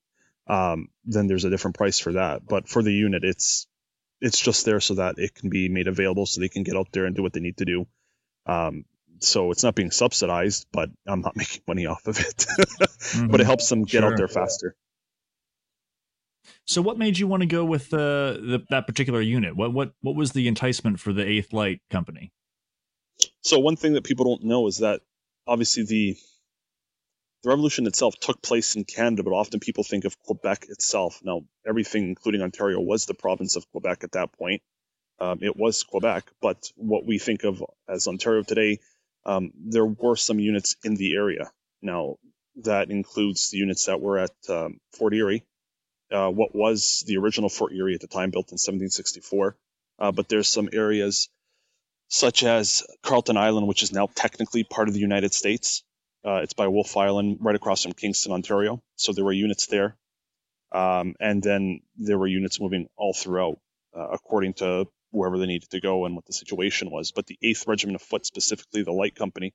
um, 0.47 0.89
then 1.05 1.27
there's 1.27 1.45
a 1.45 1.49
different 1.49 1.77
price 1.77 1.99
for 1.99 2.13
that. 2.13 2.47
But 2.47 2.67
for 2.67 2.81
the 2.81 2.91
unit, 2.91 3.23
it's 3.23 3.67
it's 4.21 4.39
just 4.39 4.65
there 4.65 4.79
so 4.79 4.95
that 4.95 5.19
it 5.19 5.35
can 5.35 5.49
be 5.49 5.69
made 5.69 5.87
available, 5.87 6.25
so 6.25 6.41
they 6.41 6.49
can 6.49 6.63
get 6.63 6.75
out 6.75 6.87
there 6.91 7.05
and 7.05 7.15
do 7.15 7.21
what 7.21 7.33
they 7.33 7.39
need 7.39 7.57
to 7.57 7.65
do. 7.65 7.87
Um, 8.47 8.85
so 9.19 9.51
it's 9.51 9.63
not 9.63 9.75
being 9.75 9.91
subsidized, 9.91 10.65
but 10.71 10.89
I'm 11.07 11.21
not 11.21 11.35
making 11.37 11.61
money 11.67 11.85
off 11.85 12.07
of 12.07 12.19
it. 12.19 12.37
mm-hmm. 12.37 13.27
But 13.31 13.41
it 13.41 13.45
helps 13.45 13.69
them 13.69 13.83
get 13.83 14.01
sure. 14.01 14.11
out 14.11 14.17
there 14.17 14.27
faster. 14.27 14.75
So, 16.65 16.81
what 16.81 16.97
made 16.97 17.17
you 17.17 17.27
want 17.27 17.41
to 17.41 17.47
go 17.47 17.65
with 17.65 17.93
uh, 17.93 18.33
the, 18.33 18.65
that 18.69 18.87
particular 18.87 19.21
unit? 19.21 19.55
What 19.55 19.73
what 19.73 19.93
what 20.01 20.15
was 20.15 20.31
the 20.31 20.47
enticement 20.47 20.99
for 20.99 21.13
the 21.13 21.25
Eighth 21.25 21.53
Light 21.53 21.81
Company? 21.89 22.31
So, 23.41 23.59
one 23.59 23.75
thing 23.75 23.93
that 23.93 24.03
people 24.03 24.25
don't 24.25 24.43
know 24.45 24.67
is 24.67 24.77
that 24.77 25.01
obviously 25.47 25.83
the 25.83 26.17
the 27.43 27.49
revolution 27.49 27.87
itself 27.87 28.15
took 28.19 28.41
place 28.41 28.75
in 28.75 28.83
Canada, 28.83 29.23
but 29.23 29.31
often 29.31 29.59
people 29.59 29.83
think 29.83 30.03
of 30.03 30.19
Quebec 30.19 30.65
itself. 30.67 31.21
Now, 31.23 31.43
everything, 31.65 32.09
including 32.09 32.41
Ontario, 32.41 32.81
was 32.81 33.05
the 33.05 33.13
province 33.13 33.55
of 33.55 33.69
Quebec 33.71 34.03
at 34.03 34.11
that 34.13 34.33
point. 34.33 34.61
Um, 35.19 35.39
it 35.41 35.55
was 35.55 35.83
Quebec, 35.83 36.31
but 36.41 36.71
what 36.75 37.05
we 37.05 37.17
think 37.17 37.43
of 37.43 37.63
as 37.87 38.07
Ontario 38.07 38.43
today, 38.43 38.79
um, 39.25 39.51
there 39.55 39.85
were 39.85 40.15
some 40.15 40.39
units 40.39 40.75
in 40.83 40.95
the 40.95 41.15
area. 41.15 41.51
Now, 41.81 42.17
that 42.63 42.91
includes 42.91 43.51
the 43.51 43.57
units 43.57 43.85
that 43.85 44.01
were 44.01 44.19
at 44.19 44.35
um, 44.49 44.79
Fort 44.97 45.13
Erie, 45.13 45.45
uh, 46.11 46.29
what 46.29 46.55
was 46.55 47.03
the 47.07 47.17
original 47.17 47.49
Fort 47.49 47.73
Erie 47.73 47.95
at 47.95 48.01
the 48.01 48.07
time, 48.07 48.31
built 48.31 48.51
in 48.51 48.55
1764. 48.55 49.55
Uh, 49.99 50.11
but 50.11 50.29
there's 50.29 50.47
some 50.47 50.69
areas 50.71 51.29
such 52.07 52.43
as 52.43 52.83
Carleton 53.03 53.37
Island, 53.37 53.67
which 53.67 53.83
is 53.83 53.91
now 53.91 54.07
technically 54.15 54.63
part 54.63 54.87
of 54.87 54.93
the 54.93 54.99
United 54.99 55.33
States, 55.33 55.83
uh, 56.25 56.41
it's 56.43 56.53
by 56.53 56.67
Wolfe 56.67 56.97
Island, 56.97 57.37
right 57.39 57.55
across 57.55 57.83
from 57.83 57.93
Kingston, 57.93 58.31
Ontario. 58.31 58.81
So 58.95 59.13
there 59.13 59.23
were 59.23 59.31
units 59.31 59.67
there. 59.67 59.95
Um, 60.71 61.15
and 61.19 61.41
then 61.41 61.81
there 61.97 62.17
were 62.17 62.27
units 62.27 62.59
moving 62.59 62.87
all 62.95 63.13
throughout, 63.13 63.59
uh, 63.95 64.09
according 64.09 64.53
to 64.55 64.85
wherever 65.11 65.37
they 65.37 65.47
needed 65.47 65.69
to 65.71 65.79
go 65.79 66.05
and 66.05 66.15
what 66.15 66.25
the 66.25 66.33
situation 66.33 66.91
was. 66.91 67.11
But 67.11 67.25
the 67.25 67.37
8th 67.43 67.67
Regiment 67.67 67.95
of 67.95 68.01
Foot, 68.01 68.25
specifically 68.25 68.83
the 68.83 68.91
Light 68.91 69.15
Company, 69.15 69.53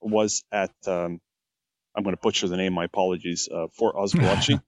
was 0.00 0.44
at, 0.52 0.72
um, 0.86 1.20
I'm 1.94 2.04
going 2.04 2.14
to 2.14 2.22
butcher 2.22 2.48
the 2.48 2.56
name, 2.56 2.72
my 2.72 2.84
apologies, 2.84 3.48
uh, 3.52 3.66
Fort 3.74 3.96
Oswegatchie, 3.96 4.62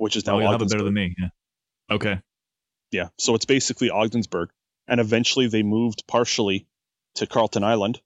which 0.00 0.16
is 0.16 0.26
now 0.26 0.36
oh, 0.36 0.40
you 0.40 0.46
have 0.46 0.62
it 0.62 0.70
better 0.70 0.82
than 0.82 0.94
me. 0.94 1.14
Yeah. 1.18 1.28
Okay. 1.90 2.20
Yeah. 2.90 3.08
So 3.18 3.34
it's 3.34 3.44
basically 3.44 3.90
Ogdensburg. 3.90 4.50
And 4.88 5.00
eventually 5.00 5.46
they 5.46 5.62
moved 5.62 6.06
partially 6.08 6.66
to 7.14 7.26
Carleton 7.26 7.62
Island 7.62 8.00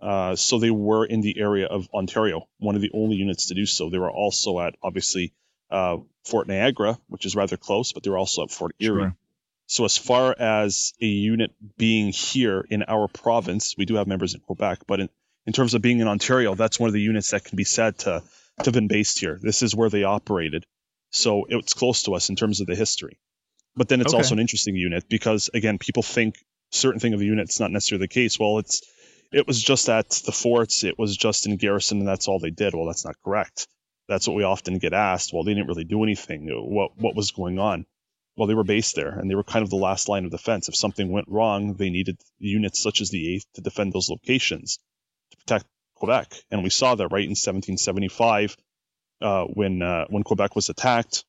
uh, 0.00 0.36
so 0.36 0.58
they 0.58 0.70
were 0.70 1.04
in 1.04 1.20
the 1.20 1.38
area 1.38 1.66
of 1.66 1.88
Ontario, 1.92 2.48
one 2.58 2.76
of 2.76 2.82
the 2.82 2.90
only 2.94 3.16
units 3.16 3.46
to 3.46 3.54
do 3.54 3.66
so. 3.66 3.90
They 3.90 3.98
were 3.98 4.10
also 4.10 4.60
at 4.60 4.76
obviously 4.82 5.32
uh, 5.70 5.98
Fort 6.24 6.46
Niagara, 6.46 6.98
which 7.08 7.26
is 7.26 7.34
rather 7.34 7.56
close, 7.56 7.92
but 7.92 8.02
they 8.02 8.10
were 8.10 8.18
also 8.18 8.44
at 8.44 8.50
Fort 8.50 8.74
Erie. 8.78 9.02
Sure. 9.02 9.16
So 9.66 9.84
as 9.84 9.98
far 9.98 10.34
as 10.38 10.94
a 11.02 11.06
unit 11.06 11.52
being 11.76 12.12
here 12.12 12.64
in 12.70 12.84
our 12.88 13.06
province, 13.08 13.74
we 13.76 13.84
do 13.84 13.96
have 13.96 14.06
members 14.06 14.34
in 14.34 14.40
Quebec, 14.40 14.80
but 14.86 15.00
in, 15.00 15.08
in 15.46 15.52
terms 15.52 15.74
of 15.74 15.82
being 15.82 16.00
in 16.00 16.08
Ontario, 16.08 16.54
that's 16.54 16.80
one 16.80 16.88
of 16.88 16.94
the 16.94 17.02
units 17.02 17.32
that 17.32 17.44
can 17.44 17.56
be 17.56 17.64
said 17.64 17.98
to, 17.98 18.22
to 18.60 18.64
have 18.64 18.74
been 18.74 18.88
based 18.88 19.18
here. 19.18 19.38
This 19.42 19.62
is 19.62 19.74
where 19.74 19.90
they 19.90 20.04
operated. 20.04 20.64
So 21.10 21.46
it's 21.48 21.74
close 21.74 22.02
to 22.04 22.14
us 22.14 22.28
in 22.28 22.36
terms 22.36 22.60
of 22.60 22.66
the 22.66 22.74
history. 22.74 23.18
But 23.76 23.88
then 23.88 24.00
it's 24.00 24.12
okay. 24.12 24.18
also 24.18 24.34
an 24.34 24.40
interesting 24.40 24.74
unit 24.74 25.08
because 25.08 25.50
again, 25.54 25.78
people 25.78 26.02
think 26.02 26.36
certain 26.70 27.00
thing 27.00 27.14
of 27.14 27.20
a 27.20 27.24
unit. 27.24 27.48
It's 27.48 27.60
not 27.60 27.70
necessarily 27.70 28.04
the 28.04 28.08
case. 28.08 28.38
Well, 28.38 28.58
it's 28.58 28.82
it 29.32 29.46
was 29.46 29.62
just 29.62 29.88
at 29.88 30.08
the 30.24 30.32
forts, 30.32 30.84
it 30.84 30.98
was 30.98 31.16
just 31.16 31.46
in 31.46 31.56
garrison, 31.56 31.98
and 31.98 32.08
that's 32.08 32.28
all 32.28 32.38
they 32.38 32.50
did. 32.50 32.74
Well, 32.74 32.86
that's 32.86 33.04
not 33.04 33.16
correct. 33.22 33.68
That's 34.08 34.26
what 34.26 34.36
we 34.36 34.42
often 34.42 34.78
get 34.78 34.94
asked. 34.94 35.32
Well, 35.32 35.44
they 35.44 35.52
didn't 35.52 35.68
really 35.68 35.84
do 35.84 36.02
anything. 36.02 36.48
What 36.48 36.92
what 36.96 37.14
was 37.14 37.30
going 37.30 37.58
on? 37.58 37.86
Well, 38.36 38.46
they 38.46 38.54
were 38.54 38.64
based 38.64 38.94
there, 38.94 39.10
and 39.10 39.30
they 39.30 39.34
were 39.34 39.44
kind 39.44 39.64
of 39.64 39.70
the 39.70 39.76
last 39.76 40.08
line 40.08 40.24
of 40.24 40.30
defense. 40.30 40.68
If 40.68 40.76
something 40.76 41.10
went 41.10 41.28
wrong, 41.28 41.74
they 41.74 41.90
needed 41.90 42.20
units 42.38 42.80
such 42.80 43.00
as 43.00 43.10
the 43.10 43.34
Eighth 43.34 43.46
to 43.54 43.60
defend 43.60 43.92
those 43.92 44.08
locations 44.08 44.78
to 45.32 45.36
protect 45.38 45.66
Quebec, 45.94 46.32
and 46.50 46.62
we 46.62 46.70
saw 46.70 46.94
that 46.94 47.08
right 47.08 47.24
in 47.24 47.30
1775 47.30 48.56
uh, 49.20 49.44
when 49.44 49.82
uh, 49.82 50.06
when 50.08 50.22
Quebec 50.22 50.54
was 50.54 50.68
attacked. 50.68 51.24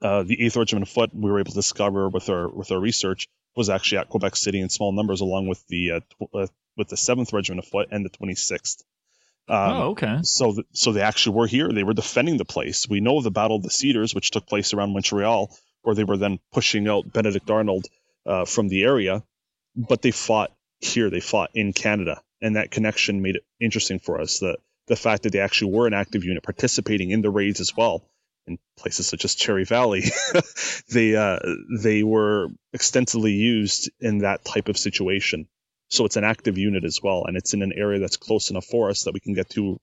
Uh, 0.00 0.24
the 0.24 0.44
Eighth 0.44 0.56
Regiment 0.56 0.88
of 0.88 0.92
Foot, 0.92 1.10
we 1.14 1.30
were 1.30 1.38
able 1.38 1.52
to 1.52 1.56
discover 1.56 2.08
with 2.08 2.28
our 2.28 2.48
with 2.48 2.72
our 2.72 2.80
research, 2.80 3.28
was 3.54 3.70
actually 3.70 3.98
at 3.98 4.08
Quebec 4.08 4.34
City 4.34 4.60
in 4.60 4.68
small 4.68 4.90
numbers, 4.92 5.20
along 5.20 5.46
with 5.46 5.64
the 5.68 5.92
uh, 5.92 6.00
tw- 6.00 6.34
uh, 6.34 6.46
with 6.76 6.88
the 6.88 6.96
Seventh 6.96 7.32
Regiment 7.32 7.64
of 7.64 7.70
Foot 7.70 7.88
and 7.92 8.04
the 8.04 8.08
Twenty 8.10 8.34
Sixth. 8.34 8.82
Um, 9.48 9.58
oh, 9.58 9.82
okay. 9.90 10.18
So, 10.22 10.54
th- 10.54 10.66
so 10.72 10.92
they 10.92 11.02
actually 11.02 11.36
were 11.36 11.46
here. 11.46 11.72
They 11.72 11.82
were 11.82 11.94
defending 11.94 12.36
the 12.36 12.44
place. 12.44 12.88
We 12.88 13.00
know 13.00 13.18
of 13.18 13.24
the 13.24 13.30
Battle 13.30 13.56
of 13.56 13.62
the 13.62 13.70
Cedars, 13.70 14.14
which 14.14 14.30
took 14.30 14.46
place 14.46 14.72
around 14.72 14.92
Montreal, 14.92 15.56
where 15.82 15.94
they 15.94 16.04
were 16.04 16.16
then 16.16 16.38
pushing 16.52 16.88
out 16.88 17.12
Benedict 17.12 17.50
Arnold 17.50 17.86
uh, 18.24 18.44
from 18.44 18.68
the 18.68 18.84
area. 18.84 19.22
But 19.74 20.02
they 20.02 20.10
fought 20.10 20.52
here. 20.80 21.10
They 21.10 21.20
fought 21.20 21.50
in 21.54 21.72
Canada, 21.72 22.22
and 22.40 22.56
that 22.56 22.70
connection 22.70 23.22
made 23.22 23.36
it 23.36 23.44
interesting 23.60 23.98
for 23.98 24.20
us. 24.20 24.38
The 24.38 24.58
the 24.88 24.96
fact 24.96 25.22
that 25.22 25.32
they 25.32 25.40
actually 25.40 25.72
were 25.72 25.86
an 25.86 25.94
active 25.94 26.24
unit 26.24 26.42
participating 26.42 27.10
in 27.10 27.22
the 27.22 27.30
raids 27.30 27.60
as 27.60 27.76
well 27.76 28.04
in 28.46 28.58
places 28.76 29.06
such 29.06 29.24
as 29.24 29.34
Cherry 29.34 29.64
Valley, 29.64 30.04
they 30.90 31.14
uh, 31.14 31.38
they 31.80 32.02
were 32.02 32.48
extensively 32.72 33.32
used 33.32 33.90
in 34.00 34.18
that 34.18 34.44
type 34.44 34.68
of 34.68 34.76
situation. 34.76 35.46
So 35.88 36.06
it's 36.06 36.16
an 36.16 36.24
active 36.24 36.58
unit 36.58 36.84
as 36.84 37.00
well, 37.02 37.24
and 37.26 37.36
it's 37.36 37.54
in 37.54 37.62
an 37.62 37.72
area 37.74 38.00
that's 38.00 38.16
close 38.16 38.50
enough 38.50 38.64
for 38.64 38.90
us 38.90 39.04
that 39.04 39.14
we 39.14 39.20
can 39.20 39.34
get 39.34 39.50
to 39.50 39.78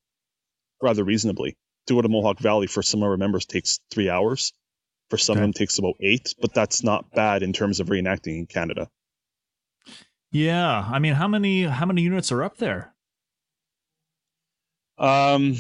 rather 0.82 1.04
reasonably. 1.04 1.56
To 1.88 1.94
go 1.96 2.02
to 2.02 2.10
Mohawk 2.10 2.40
Valley 2.40 2.68
for 2.68 2.84
some 2.84 3.02
of 3.02 3.10
our 3.10 3.18
members 3.18 3.46
takes 3.46 3.80
three 3.92 4.10
hours. 4.10 4.54
For 5.10 5.18
some 5.18 5.34
okay. 5.34 5.42
of 5.42 5.46
them 5.46 5.54
takes 5.54 5.80
about 5.80 5.96
eight, 6.02 6.36
but 6.40 6.54
that's 6.54 6.84
not 6.84 7.12
bad 7.12 7.42
in 7.42 7.52
terms 7.52 7.80
of 7.80 7.88
reenacting 7.88 8.38
in 8.38 8.46
Canada. 8.46 8.90
Yeah, 10.32 10.88
I 10.88 11.00
mean, 11.00 11.16
how 11.16 11.28
many 11.28 11.64
how 11.64 11.86
many 11.88 12.04
units 12.04 12.32
are 12.32 12.44
up 12.44 12.58
there? 12.58 12.94
Um, 15.00 15.56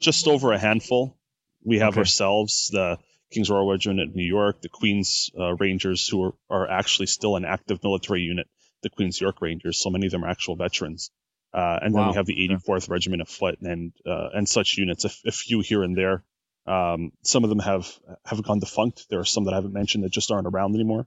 just 0.00 0.26
over 0.26 0.52
a 0.52 0.58
handful. 0.58 1.16
We 1.64 1.78
have 1.78 1.94
okay. 1.94 2.00
ourselves 2.00 2.70
the 2.72 2.98
King's 3.30 3.50
Royal 3.50 3.70
Regiment 3.70 4.00
of 4.00 4.16
New 4.16 4.24
York, 4.24 4.62
the 4.62 4.68
Queen's 4.68 5.30
uh, 5.38 5.54
Rangers, 5.54 6.08
who 6.08 6.24
are, 6.24 6.34
are 6.48 6.70
actually 6.70 7.06
still 7.06 7.36
an 7.36 7.44
active 7.44 7.82
military 7.82 8.22
unit, 8.22 8.48
the 8.82 8.90
Queen's 8.90 9.20
York 9.20 9.40
Rangers. 9.40 9.78
So 9.78 9.90
many 9.90 10.06
of 10.06 10.12
them 10.12 10.24
are 10.24 10.28
actual 10.28 10.56
veterans. 10.56 11.10
Uh, 11.52 11.78
and 11.82 11.94
wow. 11.94 12.00
then 12.00 12.08
we 12.10 12.14
have 12.16 12.26
the 12.26 12.48
84th 12.66 12.90
Regiment 12.90 13.22
of 13.22 13.28
Foot 13.28 13.60
and 13.62 13.92
uh, 14.06 14.28
and 14.34 14.48
such 14.48 14.76
units, 14.76 15.04
a, 15.04 15.10
a, 15.26 15.32
few 15.32 15.60
here 15.60 15.82
and 15.82 15.96
there. 15.96 16.22
Um, 16.66 17.12
some 17.22 17.42
of 17.42 17.50
them 17.50 17.58
have 17.60 17.90
have 18.24 18.42
gone 18.42 18.58
defunct. 18.58 19.06
There 19.08 19.20
are 19.20 19.24
some 19.24 19.44
that 19.44 19.52
I 19.52 19.56
haven't 19.56 19.72
mentioned 19.72 20.04
that 20.04 20.12
just 20.12 20.30
aren't 20.30 20.46
around 20.46 20.74
anymore. 20.74 21.06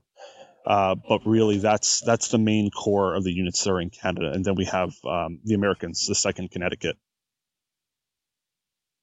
Uh, 0.66 0.96
but 1.08 1.20
really, 1.26 1.58
that's 1.58 2.00
that's 2.00 2.28
the 2.28 2.38
main 2.38 2.70
core 2.70 3.14
of 3.14 3.24
the 3.24 3.32
units 3.32 3.62
that 3.62 3.70
are 3.70 3.80
in 3.80 3.90
Canada, 3.90 4.32
and 4.32 4.44
then 4.44 4.54
we 4.54 4.64
have 4.64 4.92
um, 5.04 5.40
the 5.44 5.54
Americans, 5.54 6.06
the 6.06 6.14
Second 6.14 6.50
Connecticut. 6.50 6.96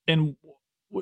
And 0.09 0.35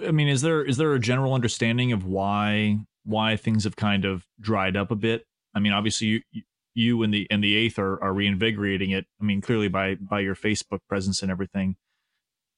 I 0.06 0.12
mean, 0.12 0.28
is 0.28 0.41
there 0.41 0.63
is 0.63 0.78
there 0.78 0.93
a 0.93 1.00
general 1.00 1.34
understanding 1.34 1.93
of 1.93 2.06
why 2.06 2.78
why 3.06 3.38
things 3.38 3.63
have 3.63 3.76
kind 3.76 4.06
of 4.06 4.26
dried 4.39 4.76
up 4.76 4.91
a 4.91 4.96
bit? 4.96 5.26
I 5.56 5.60
mean, 5.60 5.72
obviously 5.72 6.08
you 6.32 6.43
you 6.76 7.02
and 7.04 7.13
the 7.13 7.26
and 7.32 7.43
the 7.43 7.56
eighth 7.56 7.80
are, 7.80 8.02
are 8.04 8.13
reinvigorating 8.13 8.91
it. 8.91 9.06
I 9.20 9.24
mean, 9.24 9.41
clearly 9.41 9.70
by 9.70 9.96
by 9.96 10.20
your 10.20 10.36
Facebook 10.36 10.80
presence 10.89 11.22
and 11.22 11.32
everything. 11.32 11.78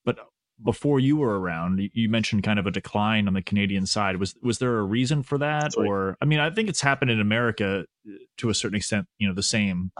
But 0.03 0.17
before 0.62 0.99
you 0.99 1.17
were 1.17 1.39
around, 1.39 1.79
you 1.93 2.09
mentioned 2.09 2.43
kind 2.43 2.59
of 2.59 2.67
a 2.67 2.71
decline 2.71 3.27
on 3.27 3.33
the 3.33 3.41
Canadian 3.41 3.85
side. 3.85 4.17
Was 4.17 4.35
was 4.41 4.57
there 4.57 4.79
a 4.79 4.83
reason 4.83 5.23
for 5.23 5.38
that, 5.38 5.73
Sorry. 5.73 5.88
or 5.88 6.17
I 6.19 6.25
mean, 6.25 6.39
I 6.39 6.49
think 6.49 6.67
it's 6.67 6.81
happened 6.81 7.12
in 7.12 7.21
America 7.21 7.85
uh, 8.07 8.13
to 8.38 8.49
a 8.49 8.55
certain 8.55 8.75
extent. 8.75 9.05
You 9.19 9.27
know, 9.27 9.33
the 9.35 9.43
same. 9.43 9.91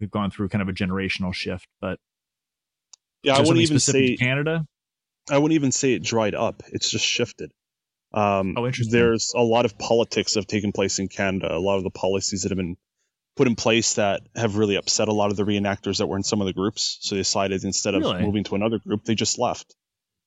We've 0.00 0.10
gone 0.10 0.30
through 0.30 0.48
kind 0.48 0.62
of 0.62 0.68
a 0.68 0.72
generational 0.72 1.34
shift, 1.34 1.66
but 1.80 1.98
yeah, 3.22 3.36
I 3.36 3.40
wouldn't 3.40 3.58
even 3.58 3.78
say 3.78 4.16
Canada. 4.16 4.64
I 5.30 5.38
wouldn't 5.38 5.54
even 5.54 5.72
say 5.72 5.94
it 5.94 6.02
dried 6.02 6.34
up. 6.34 6.62
It's 6.72 6.90
just 6.90 7.04
shifted. 7.04 7.52
Um, 8.12 8.54
oh, 8.56 8.66
interesting. 8.66 8.92
There's 8.92 9.32
a 9.36 9.42
lot 9.42 9.64
of 9.64 9.78
politics 9.78 10.34
that 10.34 10.40
have 10.40 10.46
taken 10.46 10.72
place 10.72 10.98
in 10.98 11.08
Canada. 11.08 11.54
A 11.54 11.58
lot 11.58 11.76
of 11.76 11.84
the 11.84 11.90
policies 11.90 12.42
that 12.42 12.50
have 12.50 12.56
been 12.56 12.76
put 13.36 13.46
in 13.46 13.54
place 13.54 13.94
that 13.94 14.22
have 14.34 14.56
really 14.56 14.76
upset 14.76 15.08
a 15.08 15.12
lot 15.12 15.30
of 15.30 15.36
the 15.36 15.44
reenactors 15.44 15.98
that 15.98 16.06
were 16.06 16.16
in 16.16 16.24
some 16.24 16.40
of 16.40 16.46
the 16.46 16.52
groups. 16.52 16.98
So 17.00 17.14
they 17.14 17.20
decided 17.20 17.64
instead 17.64 17.94
of 17.94 18.02
really? 18.02 18.22
moving 18.22 18.44
to 18.44 18.54
another 18.54 18.78
group, 18.78 19.04
they 19.04 19.14
just 19.14 19.38
left. 19.38 19.74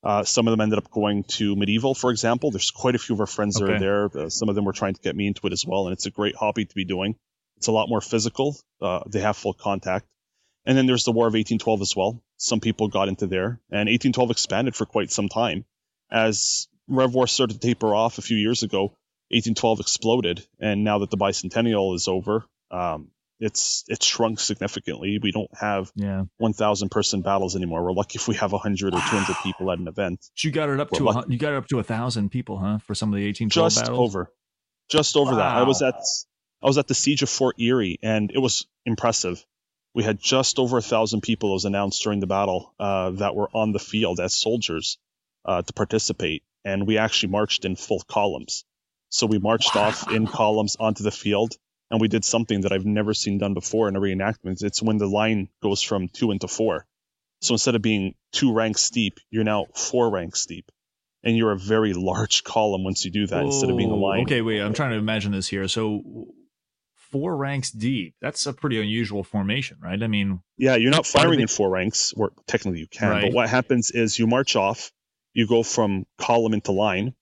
Uh, 0.04 0.24
some 0.24 0.48
of 0.48 0.52
them 0.52 0.62
ended 0.62 0.80
up 0.80 0.90
going 0.90 1.24
to 1.24 1.56
medieval, 1.56 1.94
for 1.94 2.10
example. 2.10 2.52
There's 2.52 2.72
quite 2.72 2.96
a 2.96 3.00
few 3.00 3.14
of 3.14 3.20
our 3.20 3.28
friends 3.28 3.56
that 3.56 3.66
okay. 3.66 3.74
are 3.74 3.80
there. 3.80 4.26
Uh, 4.26 4.30
some 4.30 4.50
of 4.50 4.56
them 4.56 4.66
were 4.66 4.74
trying 4.74 4.96
to 4.96 5.02
get 5.02 5.16
me 5.16 5.28
into 5.28 5.46
it 5.46 5.54
as 5.54 5.64
well, 5.66 5.88
and 5.88 5.94
it's 5.94 6.08
a 6.08 6.12
great 6.12 6.36
hobby 6.36 6.66
to 6.66 6.76
be 6.76 6.86
doing. 6.86 7.16
It's 7.58 7.68
a 7.68 7.72
lot 7.72 7.90
more 7.90 8.02
physical. 8.02 8.58
Uh, 8.82 9.02
they 9.08 9.20
have 9.20 9.38
full 9.38 9.54
contact. 9.54 10.08
And 10.66 10.78
then 10.78 10.86
there's 10.86 11.06
the 11.06 11.12
War 11.12 11.28
of 11.28 11.34
1812 11.34 11.82
as 11.82 11.96
well. 11.96 12.24
Some 12.38 12.60
people 12.60 12.88
got 12.88 13.08
into 13.08 13.28
there, 13.28 13.60
and 13.70 13.88
1812 13.90 14.32
expanded 14.32 14.76
for 14.76 14.86
quite 14.86 15.12
some 15.12 15.30
time. 15.30 15.66
As 16.12 16.68
Rev 16.88 17.14
War 17.14 17.28
started 17.28 17.60
to 17.60 17.68
taper 17.68 17.96
off 17.96 18.18
a 18.18 18.22
few 18.22 18.38
years 18.38 18.64
ago, 18.64 18.96
1812 19.30 19.80
exploded, 19.80 20.46
and 20.60 20.84
now 20.84 21.00
that 21.00 21.10
the 21.10 21.18
bicentennial 21.18 21.96
is 21.96 22.08
over, 22.08 22.46
um, 22.70 23.10
it's 23.40 23.84
it's 23.88 24.06
shrunk 24.06 24.40
significantly. 24.40 25.20
We 25.22 25.32
don't 25.32 25.50
have 25.60 25.92
yeah. 25.96 26.24
1,000 26.38 26.90
person 26.90 27.22
battles 27.22 27.56
anymore. 27.56 27.84
We're 27.84 27.94
lucky 27.94 28.18
if 28.18 28.28
we 28.28 28.36
have 28.36 28.52
100 28.52 28.94
or 28.94 29.00
200 29.00 29.36
people 29.42 29.72
at 29.72 29.80
an 29.80 29.88
event. 29.88 30.24
you 30.44 30.52
got 30.52 30.70
it 30.70 30.80
up 30.80 30.92
We're 30.92 31.00
to 31.00 31.10
a, 31.10 31.26
you 31.28 31.38
got 31.40 31.54
it 31.54 31.58
up 31.58 31.68
to 31.70 31.80
a 31.80 31.84
thousand 31.84 32.30
people, 32.30 32.60
huh? 32.60 32.78
For 32.86 32.94
some 32.94 33.10
of 33.10 33.18
the 33.18 33.26
1812 33.26 33.72
just 33.72 33.82
battles? 33.82 34.00
over, 34.00 34.32
just 34.90 35.18
over 35.18 35.32
wow. 35.32 35.38
that. 35.38 35.58
I 35.58 35.64
was 35.64 35.82
at 35.82 35.96
I 36.62 36.68
was 36.68 36.78
at 36.78 36.88
the 36.88 36.94
siege 36.94 37.24
of 37.24 37.30
Fort 37.30 37.60
Erie, 37.60 37.98
and 38.04 38.32
it 38.32 38.40
was 38.40 38.68
impressive. 38.86 39.44
We 39.94 40.04
had 40.04 40.20
just 40.20 40.60
over 40.60 40.78
a 40.78 40.82
thousand 40.82 41.22
people, 41.22 41.50
it 41.50 41.54
was 41.54 41.66
announced 41.66 42.02
during 42.04 42.20
the 42.20 42.28
battle, 42.28 42.74
uh, 42.80 43.12
that 43.12 43.36
were 43.36 43.50
on 43.54 43.72
the 43.74 43.80
field 43.80 44.20
as 44.20 44.34
soldiers 44.34 44.98
uh, 45.46 45.62
to 45.62 45.74
participate, 45.74 46.44
and 46.64 46.88
we 46.88 46.98
actually 46.98 47.32
marched 47.32 47.66
in 47.66 47.76
full 47.76 48.02
columns. 48.08 48.64
So 49.10 49.28
we 49.28 49.40
marched 49.40 49.76
wow. 49.76 49.90
off 49.90 50.10
in 50.12 50.28
columns 50.28 50.78
onto 50.80 51.04
the 51.04 51.12
field 51.12 51.58
and 51.92 52.00
we 52.00 52.08
did 52.08 52.24
something 52.24 52.62
that 52.62 52.72
I've 52.72 52.86
never 52.86 53.14
seen 53.14 53.38
done 53.38 53.54
before 53.54 53.90
in 53.90 53.98
a 53.98 54.00
reenactment. 54.00 54.64
It's 54.64 54.82
when 54.82 54.98
the 54.98 55.08
line 55.08 55.50
goes 55.62 55.82
from 55.82 56.08
two 56.08 56.32
into 56.32 56.48
four. 56.48 56.88
So 57.42 57.54
instead 57.54 57.76
of 57.76 57.82
being 57.82 58.16
two 58.32 58.54
ranks 58.54 58.90
deep, 58.90 59.20
you're 59.30 59.44
now 59.44 59.68
four 59.76 60.10
ranks 60.10 60.46
deep 60.46 60.72
And 61.24 61.36
you're 61.36 61.52
a 61.52 61.58
very 61.58 61.94
large 61.94 62.44
column 62.46 62.86
once 62.86 63.04
you 63.04 63.12
do 63.12 63.28
that 63.28 63.42
Whoa. 63.42 63.48
instead 63.48 63.70
of 63.70 63.78
being 63.78 63.92
a 63.92 63.96
line. 63.96 64.22
Okay, 64.22 64.42
wait, 64.42 64.62
I'm 64.62 64.74
trying 64.74 64.92
to 64.92 64.98
imagine 64.98 65.34
this 65.34 65.50
here. 65.50 65.68
So 65.68 66.02
four 67.12 67.36
ranks 67.36 67.72
deep, 67.72 68.16
that's 68.22 68.46
a 68.46 68.54
pretty 68.54 68.80
unusual 68.82 69.24
formation, 69.24 69.78
right? 69.82 70.02
I 70.02 70.08
mean, 70.08 70.42
yeah, 70.58 70.76
you're 70.76 70.92
not 70.92 71.06
firing 71.06 71.38
they... 71.38 71.44
in 71.44 71.48
four 71.48 71.70
ranks, 71.70 72.14
or 72.16 72.32
technically 72.48 72.80
you 72.80 72.88
can, 72.88 73.10
right. 73.10 73.22
but 73.24 73.34
what 73.34 73.50
happens 73.50 73.92
is 73.92 74.18
you 74.18 74.28
march 74.28 74.56
off, 74.56 74.92
you 75.34 75.48
go 75.48 75.64
from 75.64 76.06
column 76.18 76.54
into 76.54 76.72
line, 76.72 77.14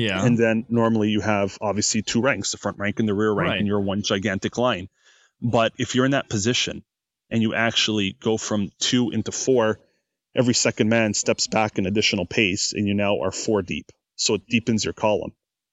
yeah. 0.00 0.24
And 0.24 0.38
then 0.38 0.64
normally 0.70 1.10
you 1.10 1.20
have 1.20 1.58
obviously 1.60 2.00
two 2.00 2.22
ranks, 2.22 2.52
the 2.52 2.58
front 2.58 2.78
rank 2.78 3.00
and 3.00 3.08
the 3.08 3.14
rear 3.14 3.32
rank, 3.32 3.50
right. 3.50 3.58
and 3.58 3.66
you're 3.66 3.80
one 3.80 4.02
gigantic 4.02 4.56
line. 4.56 4.88
But 5.42 5.72
if 5.78 5.94
you're 5.94 6.06
in 6.06 6.12
that 6.12 6.30
position 6.30 6.84
and 7.28 7.42
you 7.42 7.54
actually 7.54 8.16
go 8.18 8.38
from 8.38 8.70
two 8.78 9.10
into 9.10 9.30
four, 9.30 9.78
every 10.34 10.54
second 10.54 10.88
man 10.88 11.12
steps 11.12 11.48
back 11.48 11.76
an 11.76 11.86
additional 11.86 12.24
pace 12.24 12.72
and 12.72 12.86
you 12.86 12.94
now 12.94 13.20
are 13.20 13.30
four 13.30 13.60
deep. 13.62 13.92
So 14.16 14.34
it 14.34 14.46
deepens 14.46 14.84
your 14.84 14.94
column. 14.94 15.32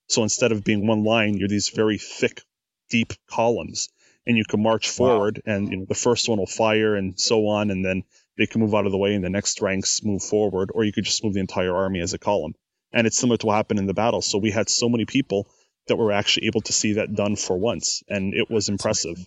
So 0.10 0.24
instead 0.24 0.52
of 0.52 0.64
being 0.64 0.88
one 0.88 1.04
line, 1.04 1.38
you're 1.38 1.50
these 1.50 1.70
very 1.70 1.98
thick, 1.98 2.42
deep 2.90 3.14
columns. 3.30 3.90
And 4.26 4.36
you 4.36 4.44
can 4.44 4.62
march 4.62 4.90
forward 4.90 5.42
wow. 5.46 5.54
and 5.54 5.72
you 5.72 5.78
know 5.78 5.86
the 5.88 5.96
first 5.96 6.28
one 6.28 6.38
will 6.38 6.48
fire 6.48 6.96
and 6.96 7.18
so 7.18 7.48
on, 7.48 7.72
and 7.72 7.84
then 7.84 8.04
they 8.38 8.46
can 8.46 8.60
move 8.60 8.76
out 8.76 8.86
of 8.86 8.92
the 8.92 8.98
way 8.98 9.14
and 9.14 9.24
the 9.24 9.30
next 9.30 9.62
ranks 9.62 10.04
move 10.04 10.22
forward, 10.22 10.70
or 10.74 10.84
you 10.84 10.92
could 10.92 11.06
just 11.06 11.24
move 11.24 11.34
the 11.34 11.40
entire 11.40 11.74
army 11.74 12.02
as 12.02 12.14
a 12.14 12.20
column 12.20 12.54
and 12.94 13.08
it's 13.08 13.18
similar 13.18 13.38
to 13.38 13.46
what 13.46 13.56
happened 13.56 13.80
in 13.80 13.86
the 13.86 13.94
battle. 13.94 14.22
So 14.22 14.38
we 14.38 14.52
had 14.52 14.70
so 14.70 14.90
many 14.90 15.06
people 15.06 15.48
that 15.88 15.96
were 15.96 16.12
actually 16.12 16.48
able 16.48 16.62
to 16.62 16.74
see 16.74 16.94
that 16.94 17.16
done 17.16 17.36
for 17.36 17.58
once, 17.58 18.04
and 18.08 18.34
it 18.34 18.50
was 18.50 18.70
impressive. 18.70 19.18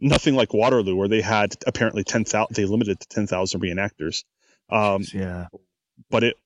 Nothing 0.00 0.34
like 0.34 0.52
Waterloo, 0.52 0.96
where 0.96 1.08
they 1.08 1.20
had 1.20 1.54
apparently 1.66 2.04
ten 2.04 2.24
thousand. 2.24 2.56
They 2.56 2.64
limited 2.64 3.00
to 3.00 3.08
ten 3.08 3.26
thousand 3.26 3.60
reenactors. 3.60 4.24
Um, 4.70 5.04
yeah, 5.12 5.46
but 6.10 6.24
it, 6.24 6.36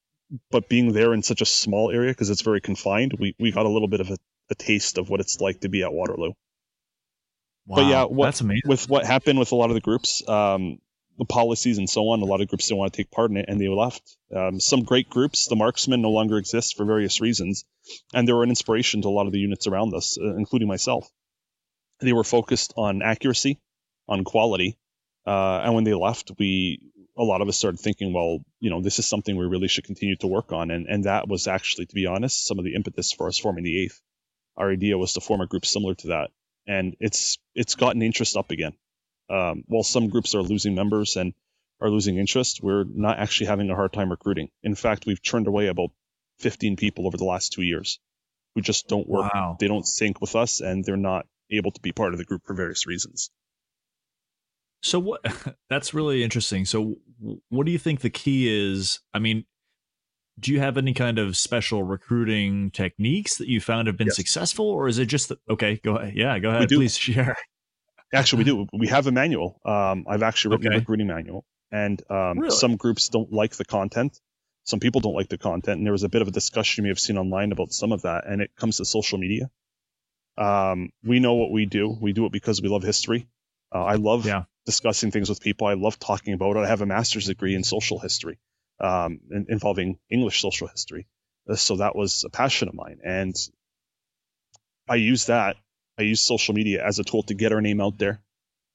but 0.50 0.68
being 0.68 0.92
there 0.92 1.14
in 1.14 1.22
such 1.22 1.40
a 1.40 1.46
small 1.46 1.90
area 1.90 2.10
because 2.10 2.30
it's 2.30 2.42
very 2.42 2.60
confined, 2.60 3.14
we 3.18 3.34
we 3.38 3.52
got 3.52 3.66
a 3.66 3.70
little 3.70 3.88
bit 3.88 4.00
of 4.00 4.10
a, 4.10 4.18
a 4.50 4.54
taste 4.54 4.98
of 4.98 5.10
what 5.10 5.20
it's 5.20 5.40
like 5.40 5.60
to 5.60 5.68
be 5.68 5.82
at 5.82 5.92
Waterloo. 5.92 6.32
Wow, 7.66 7.76
but 7.76 7.86
yeah, 7.86 8.04
what, 8.04 8.26
that's 8.26 8.40
amazing. 8.40 8.62
With 8.66 8.88
what 8.88 9.04
happened 9.04 9.38
with 9.38 9.52
a 9.52 9.56
lot 9.56 9.70
of 9.70 9.74
the 9.74 9.80
groups, 9.80 10.26
um, 10.28 10.78
the 11.18 11.24
policies 11.24 11.78
and 11.78 11.90
so 11.90 12.08
on. 12.08 12.22
A 12.22 12.24
lot 12.24 12.40
of 12.40 12.48
groups 12.48 12.68
didn't 12.68 12.78
want 12.78 12.92
to 12.92 12.96
take 12.96 13.10
part 13.10 13.30
in 13.30 13.36
it, 13.36 13.46
and 13.48 13.60
they 13.60 13.68
left. 13.68 14.16
Um, 14.34 14.60
some 14.60 14.84
great 14.84 15.10
groups, 15.10 15.48
the 15.48 15.56
marksmen, 15.56 16.00
no 16.00 16.10
longer 16.10 16.38
exist 16.38 16.76
for 16.76 16.86
various 16.86 17.20
reasons, 17.20 17.64
and 18.14 18.26
they 18.26 18.32
were 18.32 18.44
an 18.44 18.50
inspiration 18.50 19.02
to 19.02 19.08
a 19.08 19.10
lot 19.10 19.26
of 19.26 19.32
the 19.32 19.40
units 19.40 19.66
around 19.66 19.94
us, 19.94 20.16
uh, 20.18 20.36
including 20.36 20.68
myself. 20.68 21.08
They 22.00 22.12
were 22.12 22.24
focused 22.24 22.72
on 22.76 23.02
accuracy, 23.02 23.58
on 24.08 24.22
quality, 24.22 24.78
uh, 25.26 25.60
and 25.64 25.74
when 25.74 25.84
they 25.84 25.94
left, 25.94 26.30
we 26.38 26.80
a 27.18 27.24
lot 27.24 27.42
of 27.42 27.48
us 27.48 27.56
started 27.56 27.80
thinking, 27.80 28.12
well, 28.12 28.38
you 28.60 28.70
know, 28.70 28.80
this 28.80 29.00
is 29.00 29.06
something 29.06 29.36
we 29.36 29.46
really 29.46 29.66
should 29.66 29.82
continue 29.82 30.14
to 30.16 30.28
work 30.28 30.52
on, 30.52 30.70
and 30.70 30.86
and 30.86 31.04
that 31.04 31.26
was 31.26 31.48
actually, 31.48 31.86
to 31.86 31.94
be 31.94 32.06
honest, 32.06 32.46
some 32.46 32.60
of 32.60 32.64
the 32.64 32.74
impetus 32.74 33.12
for 33.12 33.26
us 33.26 33.38
forming 33.38 33.64
the 33.64 33.82
eighth. 33.82 34.00
Our 34.58 34.70
idea 34.70 34.98
was 34.98 35.14
to 35.14 35.20
form 35.20 35.40
a 35.40 35.46
group 35.46 35.64
similar 35.64 35.94
to 35.94 36.08
that, 36.08 36.30
and 36.66 36.94
it's 37.00 37.38
it's 37.54 37.76
gotten 37.76 38.02
interest 38.02 38.36
up 38.36 38.50
again 38.50 38.74
um, 39.30 39.64
while 39.66 39.82
some 39.82 40.08
groups 40.08 40.34
are 40.34 40.42
losing 40.42 40.74
members 40.74 41.16
and 41.16 41.34
are 41.80 41.90
losing 41.90 42.18
interest, 42.18 42.60
we're 42.62 42.84
not 42.84 43.18
actually 43.18 43.46
having 43.46 43.70
a 43.70 43.74
hard 43.74 43.92
time 43.92 44.10
recruiting. 44.10 44.48
In 44.62 44.74
fact, 44.74 45.06
we've 45.06 45.22
turned 45.22 45.46
away 45.46 45.68
about 45.68 45.90
15 46.40 46.76
people 46.76 47.06
over 47.06 47.16
the 47.16 47.24
last 47.24 47.52
two 47.52 47.62
years 47.62 47.98
who 48.54 48.62
just 48.62 48.88
don't 48.88 49.08
work. 49.08 49.32
Wow. 49.32 49.56
They 49.60 49.68
don't 49.68 49.86
sync 49.86 50.20
with 50.20 50.34
us 50.34 50.60
and 50.60 50.84
they're 50.84 50.96
not 50.96 51.26
able 51.50 51.70
to 51.70 51.80
be 51.80 51.92
part 51.92 52.12
of 52.12 52.18
the 52.18 52.24
group 52.24 52.42
for 52.46 52.54
various 52.54 52.86
reasons. 52.86 53.30
So 54.82 54.98
what 54.98 55.20
that's 55.70 55.94
really 55.94 56.24
interesting. 56.24 56.64
So 56.64 56.96
what 57.48 57.66
do 57.66 57.72
you 57.72 57.78
think 57.78 58.00
the 58.00 58.10
key 58.10 58.48
is? 58.48 59.00
I 59.12 59.18
mean, 59.18 59.44
do 60.38 60.52
you 60.52 60.60
have 60.60 60.76
any 60.78 60.94
kind 60.94 61.18
of 61.18 61.36
special 61.36 61.82
recruiting 61.82 62.70
techniques 62.70 63.38
that 63.38 63.48
you 63.48 63.60
found 63.60 63.86
have 63.86 63.96
been 63.96 64.08
yes. 64.08 64.16
successful 64.16 64.66
or 64.66 64.88
is 64.88 64.98
it 64.98 65.06
just 65.06 65.28
that 65.30 65.38
okay, 65.50 65.80
go 65.82 65.96
ahead. 65.96 66.14
Yeah, 66.14 66.38
go 66.38 66.50
ahead. 66.50 66.68
Please 66.68 66.96
share. 66.98 67.36
Actually, 68.12 68.38
we 68.38 68.44
do. 68.44 68.66
We 68.72 68.88
have 68.88 69.06
a 69.06 69.12
manual. 69.12 69.60
Um, 69.64 70.06
I've 70.08 70.22
actually 70.22 70.56
written 70.56 70.68
okay. 70.68 70.76
a 70.76 70.78
recruiting 70.80 71.08
manual, 71.08 71.44
and 71.70 72.02
um, 72.10 72.38
really? 72.38 72.50
some 72.56 72.76
groups 72.76 73.08
don't 73.10 73.32
like 73.32 73.54
the 73.56 73.66
content. 73.66 74.18
Some 74.64 74.80
people 74.80 75.00
don't 75.00 75.14
like 75.14 75.28
the 75.28 75.38
content, 75.38 75.78
and 75.78 75.86
there 75.86 75.92
was 75.92 76.04
a 76.04 76.08
bit 76.08 76.22
of 76.22 76.28
a 76.28 76.30
discussion 76.30 76.82
you 76.82 76.86
may 76.86 76.90
have 76.90 77.00
seen 77.00 77.18
online 77.18 77.52
about 77.52 77.72
some 77.72 77.92
of 77.92 78.02
that. 78.02 78.26
And 78.26 78.40
it 78.40 78.50
comes 78.56 78.78
to 78.78 78.84
social 78.84 79.18
media. 79.18 79.50
Um, 80.38 80.90
we 81.04 81.20
know 81.20 81.34
what 81.34 81.50
we 81.50 81.66
do. 81.66 81.96
We 82.00 82.12
do 82.12 82.24
it 82.26 82.32
because 82.32 82.62
we 82.62 82.68
love 82.68 82.82
history. 82.82 83.28
Uh, 83.74 83.84
I 83.84 83.96
love 83.96 84.24
yeah. 84.24 84.44
discussing 84.64 85.10
things 85.10 85.28
with 85.28 85.40
people. 85.40 85.66
I 85.66 85.74
love 85.74 85.98
talking 85.98 86.32
about 86.32 86.56
it. 86.56 86.60
I 86.60 86.68
have 86.68 86.80
a 86.80 86.86
master's 86.86 87.26
degree 87.26 87.54
in 87.54 87.64
social 87.64 87.98
history, 87.98 88.38
um, 88.80 89.20
in, 89.30 89.46
involving 89.48 89.98
English 90.10 90.40
social 90.40 90.68
history. 90.68 91.06
Uh, 91.48 91.56
so 91.56 91.76
that 91.76 91.96
was 91.96 92.24
a 92.24 92.30
passion 92.30 92.68
of 92.68 92.74
mine, 92.74 93.00
and 93.04 93.34
I 94.88 94.96
use 94.96 95.26
that 95.26 95.56
I 95.98 96.02
use 96.02 96.20
social 96.20 96.54
media 96.54 96.86
as 96.86 96.98
a 96.98 97.04
tool 97.04 97.24
to 97.24 97.34
get 97.34 97.52
our 97.52 97.60
name 97.60 97.80
out 97.80 97.98
there. 97.98 98.22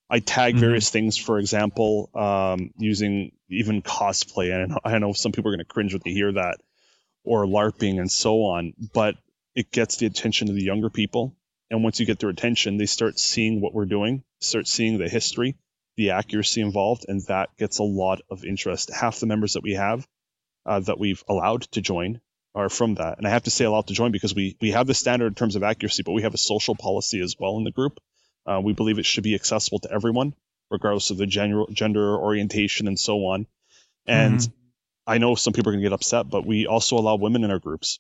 I 0.09 0.19
tag 0.19 0.53
mm-hmm. 0.53 0.59
various 0.59 0.89
things, 0.89 1.17
for 1.17 1.39
example, 1.39 2.09
um, 2.13 2.71
using 2.77 3.31
even 3.49 3.81
cosplay. 3.81 4.53
And 4.53 4.77
I 4.83 4.99
know 4.99 5.13
some 5.13 5.31
people 5.31 5.49
are 5.49 5.55
going 5.55 5.65
to 5.65 5.73
cringe 5.73 5.93
when 5.93 6.01
they 6.03 6.11
hear 6.11 6.33
that, 6.33 6.57
or 7.23 7.45
LARPing 7.45 7.99
and 7.99 8.11
so 8.11 8.43
on. 8.43 8.73
But 8.93 9.15
it 9.55 9.71
gets 9.71 9.97
the 9.97 10.05
attention 10.05 10.49
of 10.49 10.55
the 10.55 10.63
younger 10.63 10.89
people. 10.89 11.35
And 11.71 11.83
once 11.83 11.99
you 11.99 12.05
get 12.05 12.19
their 12.19 12.29
attention, 12.29 12.77
they 12.77 12.85
start 12.85 13.17
seeing 13.17 13.61
what 13.61 13.73
we're 13.73 13.85
doing, 13.85 14.23
start 14.41 14.67
seeing 14.67 14.97
the 14.97 15.07
history, 15.07 15.55
the 15.95 16.11
accuracy 16.11 16.61
involved, 16.61 17.05
and 17.07 17.21
that 17.27 17.55
gets 17.57 17.79
a 17.79 17.83
lot 17.83 18.21
of 18.29 18.45
interest. 18.45 18.91
Half 18.93 19.19
the 19.19 19.25
members 19.25 19.53
that 19.53 19.63
we 19.63 19.73
have 19.73 20.07
uh, 20.65 20.79
that 20.81 20.99
we've 20.99 21.23
allowed 21.27 21.63
to 21.73 21.81
join 21.81 22.19
are 22.55 22.69
from 22.69 22.95
that. 22.95 23.17
And 23.17 23.27
I 23.27 23.31
have 23.31 23.43
to 23.43 23.49
say 23.49 23.65
allowed 23.65 23.87
to 23.87 23.93
join 23.93 24.11
because 24.11 24.35
we, 24.35 24.57
we 24.61 24.71
have 24.71 24.87
the 24.87 24.93
standard 24.93 25.27
in 25.27 25.35
terms 25.35 25.55
of 25.55 25.63
accuracy, 25.63 26.03
but 26.03 26.11
we 26.11 26.21
have 26.21 26.33
a 26.33 26.37
social 26.37 26.75
policy 26.75 27.19
as 27.19 27.35
well 27.39 27.57
in 27.57 27.63
the 27.63 27.71
group. 27.71 27.99
Uh, 28.45 28.61
we 28.63 28.73
believe 28.73 28.99
it 28.99 29.05
should 29.05 29.23
be 29.23 29.35
accessible 29.35 29.79
to 29.79 29.91
everyone, 29.91 30.33
regardless 30.69 31.09
of 31.09 31.17
the 31.17 31.25
gender, 31.25 31.63
gender 31.71 32.15
orientation 32.15 32.87
and 32.87 32.99
so 32.99 33.25
on. 33.25 33.47
And 34.05 34.39
mm-hmm. 34.39 34.53
I 35.07 35.17
know 35.17 35.35
some 35.35 35.53
people 35.53 35.69
are 35.69 35.73
going 35.73 35.83
to 35.83 35.89
get 35.89 35.93
upset, 35.93 36.29
but 36.29 36.45
we 36.45 36.67
also 36.67 36.97
allow 36.97 37.15
women 37.15 37.43
in 37.43 37.51
our 37.51 37.59
groups 37.59 37.99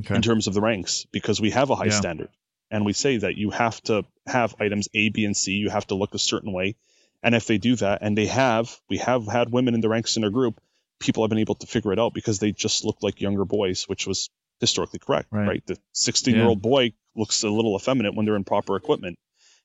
okay. 0.00 0.14
in 0.14 0.22
terms 0.22 0.46
of 0.46 0.54
the 0.54 0.60
ranks 0.60 1.06
because 1.12 1.40
we 1.40 1.50
have 1.50 1.70
a 1.70 1.76
high 1.76 1.86
yeah. 1.86 1.90
standard. 1.92 2.28
And 2.70 2.84
we 2.84 2.92
say 2.92 3.16
that 3.16 3.36
you 3.36 3.50
have 3.50 3.80
to 3.84 4.04
have 4.26 4.54
items 4.60 4.88
A, 4.94 5.08
B, 5.08 5.24
and 5.24 5.36
C. 5.36 5.52
You 5.52 5.70
have 5.70 5.86
to 5.88 5.96
look 5.96 6.14
a 6.14 6.18
certain 6.18 6.52
way. 6.52 6.76
And 7.22 7.34
if 7.34 7.46
they 7.46 7.58
do 7.58 7.76
that, 7.76 7.98
and 8.02 8.16
they 8.16 8.26
have, 8.26 8.74
we 8.88 8.98
have 8.98 9.26
had 9.26 9.52
women 9.52 9.74
in 9.74 9.80
the 9.80 9.88
ranks 9.88 10.16
in 10.16 10.24
our 10.24 10.30
group, 10.30 10.60
people 10.98 11.22
have 11.22 11.30
been 11.30 11.38
able 11.38 11.54
to 11.56 11.66
figure 11.66 11.92
it 11.92 11.98
out 11.98 12.14
because 12.14 12.38
they 12.38 12.52
just 12.52 12.84
look 12.84 12.98
like 13.02 13.20
younger 13.20 13.44
boys, 13.44 13.84
which 13.84 14.06
was 14.06 14.30
historically 14.60 14.98
correct, 14.98 15.28
right? 15.30 15.48
right? 15.48 15.66
The 15.66 15.76
16 15.92 16.34
year 16.34 16.44
old 16.44 16.62
boy 16.62 16.92
looks 17.16 17.42
a 17.42 17.48
little 17.48 17.76
effeminate 17.76 18.14
when 18.14 18.26
they're 18.26 18.36
in 18.36 18.44
proper 18.44 18.76
equipment. 18.76 19.18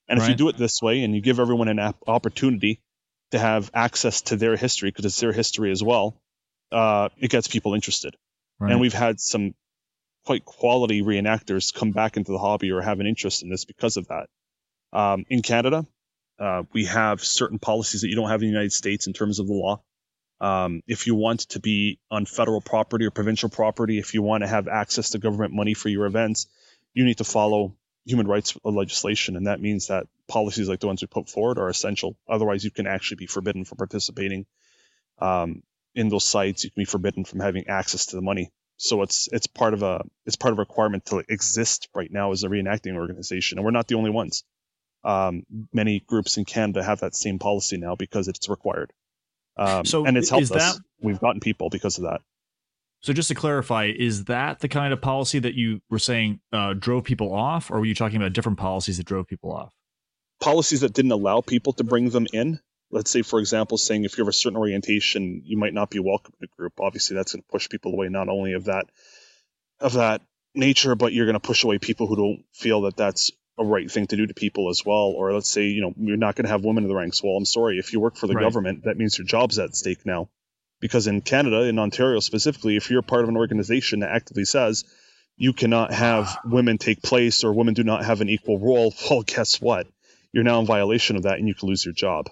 And 0.07 0.19
right. 0.19 0.25
if 0.25 0.29
you 0.29 0.35
do 0.35 0.49
it 0.49 0.57
this 0.57 0.81
way 0.81 1.03
and 1.03 1.15
you 1.15 1.21
give 1.21 1.39
everyone 1.39 1.67
an 1.67 1.93
opportunity 2.07 2.81
to 3.31 3.39
have 3.39 3.71
access 3.73 4.21
to 4.23 4.35
their 4.35 4.55
history, 4.55 4.89
because 4.89 5.05
it's 5.05 5.19
their 5.19 5.33
history 5.33 5.71
as 5.71 5.83
well, 5.83 6.21
uh, 6.71 7.09
it 7.17 7.29
gets 7.29 7.47
people 7.47 7.73
interested. 7.73 8.15
Right. 8.59 8.71
And 8.71 8.79
we've 8.79 8.93
had 8.93 9.19
some 9.19 9.53
quite 10.25 10.45
quality 10.45 11.01
reenactors 11.01 11.73
come 11.73 11.91
back 11.91 12.17
into 12.17 12.31
the 12.31 12.37
hobby 12.37 12.71
or 12.71 12.81
have 12.81 12.99
an 12.99 13.07
interest 13.07 13.43
in 13.43 13.49
this 13.49 13.65
because 13.65 13.97
of 13.97 14.07
that. 14.07 14.27
Um, 14.93 15.25
in 15.29 15.41
Canada, 15.41 15.85
uh, 16.39 16.63
we 16.73 16.85
have 16.85 17.23
certain 17.23 17.59
policies 17.59 18.01
that 18.01 18.09
you 18.09 18.15
don't 18.15 18.29
have 18.29 18.41
in 18.41 18.47
the 18.47 18.53
United 18.53 18.73
States 18.73 19.07
in 19.07 19.13
terms 19.13 19.39
of 19.39 19.47
the 19.47 19.53
law. 19.53 19.81
Um, 20.41 20.81
if 20.85 21.07
you 21.07 21.15
want 21.15 21.41
to 21.51 21.59
be 21.59 21.99
on 22.11 22.25
federal 22.25 22.61
property 22.61 23.05
or 23.05 23.11
provincial 23.11 23.49
property, 23.49 23.99
if 23.99 24.13
you 24.13 24.21
want 24.21 24.43
to 24.43 24.47
have 24.47 24.67
access 24.67 25.11
to 25.11 25.17
government 25.17 25.53
money 25.53 25.73
for 25.73 25.89
your 25.89 26.05
events, 26.05 26.47
you 26.93 27.05
need 27.05 27.17
to 27.17 27.23
follow 27.23 27.75
human 28.05 28.27
rights 28.27 28.57
legislation. 28.63 29.37
And 29.37 29.47
that 29.47 29.61
means 29.61 29.87
that 29.87 30.07
policies 30.27 30.67
like 30.67 30.79
the 30.79 30.87
ones 30.87 31.01
we 31.01 31.07
put 31.07 31.29
forward 31.29 31.57
are 31.57 31.69
essential. 31.69 32.17
Otherwise, 32.27 32.63
you 32.63 32.71
can 32.71 32.85
actually 32.85 33.17
be 33.17 33.27
forbidden 33.27 33.63
from 33.65 33.77
participating 33.77 34.45
um, 35.19 35.63
in 35.95 36.09
those 36.09 36.25
sites. 36.25 36.63
You 36.63 36.71
can 36.71 36.81
be 36.81 36.85
forbidden 36.85 37.23
from 37.23 37.39
having 37.39 37.67
access 37.67 38.07
to 38.07 38.17
the 38.17 38.21
money. 38.21 38.51
So 38.77 39.03
it's 39.03 39.29
it's 39.31 39.47
part 39.47 39.73
of 39.73 39.83
a 39.83 40.03
it's 40.25 40.35
part 40.35 40.51
of 40.51 40.57
a 40.57 40.61
requirement 40.61 41.05
to 41.05 41.23
exist 41.29 41.87
right 41.95 42.11
now 42.11 42.33
as 42.33 42.43
a 42.43 42.49
reenacting 42.49 42.95
organization, 42.95 43.57
and 43.57 43.63
we're 43.63 43.71
not 43.71 43.87
the 43.87 43.95
only 43.95 44.09
ones. 44.09 44.43
Um, 45.05 45.43
many 45.71 45.99
groups 45.99 46.37
in 46.37 46.45
Canada 46.45 46.83
have 46.83 47.01
that 47.01 47.15
same 47.15 47.37
policy 47.37 47.77
now 47.77 47.95
because 47.95 48.27
it's 48.27 48.49
required. 48.49 48.91
Um, 49.55 49.85
so 49.85 50.05
and 50.05 50.17
it's 50.17 50.29
helped 50.29 50.49
that, 50.49 50.57
us. 50.57 50.81
We've 50.99 51.19
gotten 51.19 51.39
people 51.39 51.69
because 51.69 51.97
of 51.99 52.05
that. 52.05 52.21
So 53.01 53.13
just 53.13 53.27
to 53.27 53.35
clarify, 53.35 53.91
is 53.95 54.25
that 54.25 54.61
the 54.61 54.67
kind 54.67 54.91
of 54.91 54.99
policy 55.01 55.37
that 55.37 55.53
you 55.53 55.79
were 55.91 55.99
saying 55.99 56.39
uh, 56.51 56.73
drove 56.73 57.03
people 57.03 57.31
off, 57.31 57.69
or 57.69 57.79
were 57.79 57.85
you 57.85 57.93
talking 57.93 58.17
about 58.17 58.33
different 58.33 58.57
policies 58.57 58.97
that 58.97 59.05
drove 59.05 59.27
people 59.27 59.53
off? 59.53 59.71
Policies 60.41 60.81
that 60.81 60.93
didn't 60.93 61.11
allow 61.11 61.41
people 61.41 61.73
to 61.73 61.83
bring 61.83 62.09
them 62.09 62.25
in. 62.33 62.59
Let's 62.89 63.11
say, 63.11 63.21
for 63.21 63.39
example, 63.39 63.77
saying 63.77 64.05
if 64.05 64.17
you 64.17 64.23
have 64.23 64.29
a 64.29 64.33
certain 64.33 64.57
orientation, 64.57 65.43
you 65.45 65.57
might 65.57 65.73
not 65.73 65.91
be 65.91 65.99
welcome 65.99 66.33
in 66.41 66.45
a 66.45 66.57
group. 66.57 66.73
Obviously, 66.79 67.15
that's 67.15 67.33
going 67.33 67.43
to 67.43 67.47
push 67.47 67.69
people 67.69 67.93
away 67.93 68.09
not 68.09 68.27
only 68.27 68.53
of 68.53 68.65
that 68.65 68.87
of 69.79 69.93
that 69.93 70.21
nature, 70.55 70.95
but 70.95 71.13
you're 71.13 71.25
going 71.25 71.33
to 71.33 71.39
push 71.39 71.63
away 71.63 71.77
people 71.77 72.07
who 72.07 72.15
don't 72.15 72.45
feel 72.53 72.81
that 72.81 72.97
that's 72.97 73.31
a 73.57 73.65
right 73.65 73.89
thing 73.89 74.07
to 74.07 74.17
do 74.17 74.25
to 74.27 74.33
people 74.33 74.69
as 74.69 74.83
well. 74.85 75.13
Or 75.15 75.33
let's 75.33 75.49
say, 75.49 75.63
you 75.63 75.81
know, 75.81 75.93
you're 75.97 76.17
not 76.17 76.35
going 76.35 76.45
to 76.45 76.51
have 76.51 76.63
women 76.63 76.83
in 76.83 76.89
the 76.89 76.95
ranks. 76.95 77.23
Well, 77.23 77.35
I'm 77.35 77.45
sorry. 77.45 77.79
If 77.79 77.93
you 77.93 77.99
work 77.99 78.15
for 78.15 78.27
the 78.27 78.35
right. 78.35 78.43
government, 78.43 78.83
that 78.83 78.97
means 78.97 79.17
your 79.17 79.25
job's 79.25 79.59
at 79.59 79.75
stake 79.75 80.05
now. 80.05 80.29
Because 80.81 81.07
in 81.07 81.21
Canada, 81.21 81.63
in 81.63 81.79
Ontario 81.79 82.19
specifically, 82.19 82.75
if 82.75 82.89
you're 82.89 83.01
part 83.01 83.23
of 83.23 83.29
an 83.29 83.37
organization 83.37 84.01
that 84.01 84.11
actively 84.11 84.45
says 84.45 84.83
you 85.37 85.53
cannot 85.53 85.93
have 85.93 86.37
women 86.45 86.77
take 86.77 87.01
place 87.01 87.43
or 87.43 87.53
women 87.53 87.73
do 87.73 87.83
not 87.83 88.05
have 88.05 88.21
an 88.21 88.29
equal 88.29 88.59
role, 88.59 88.93
well, 89.09 89.23
guess 89.23 89.61
what? 89.61 89.87
You're 90.33 90.43
now 90.43 90.59
in 90.59 90.65
violation 90.65 91.15
of 91.15 91.23
that 91.23 91.39
and 91.39 91.47
you 91.47 91.55
can 91.55 91.69
lose 91.69 91.85
your 91.85 91.93
job. 91.93 92.29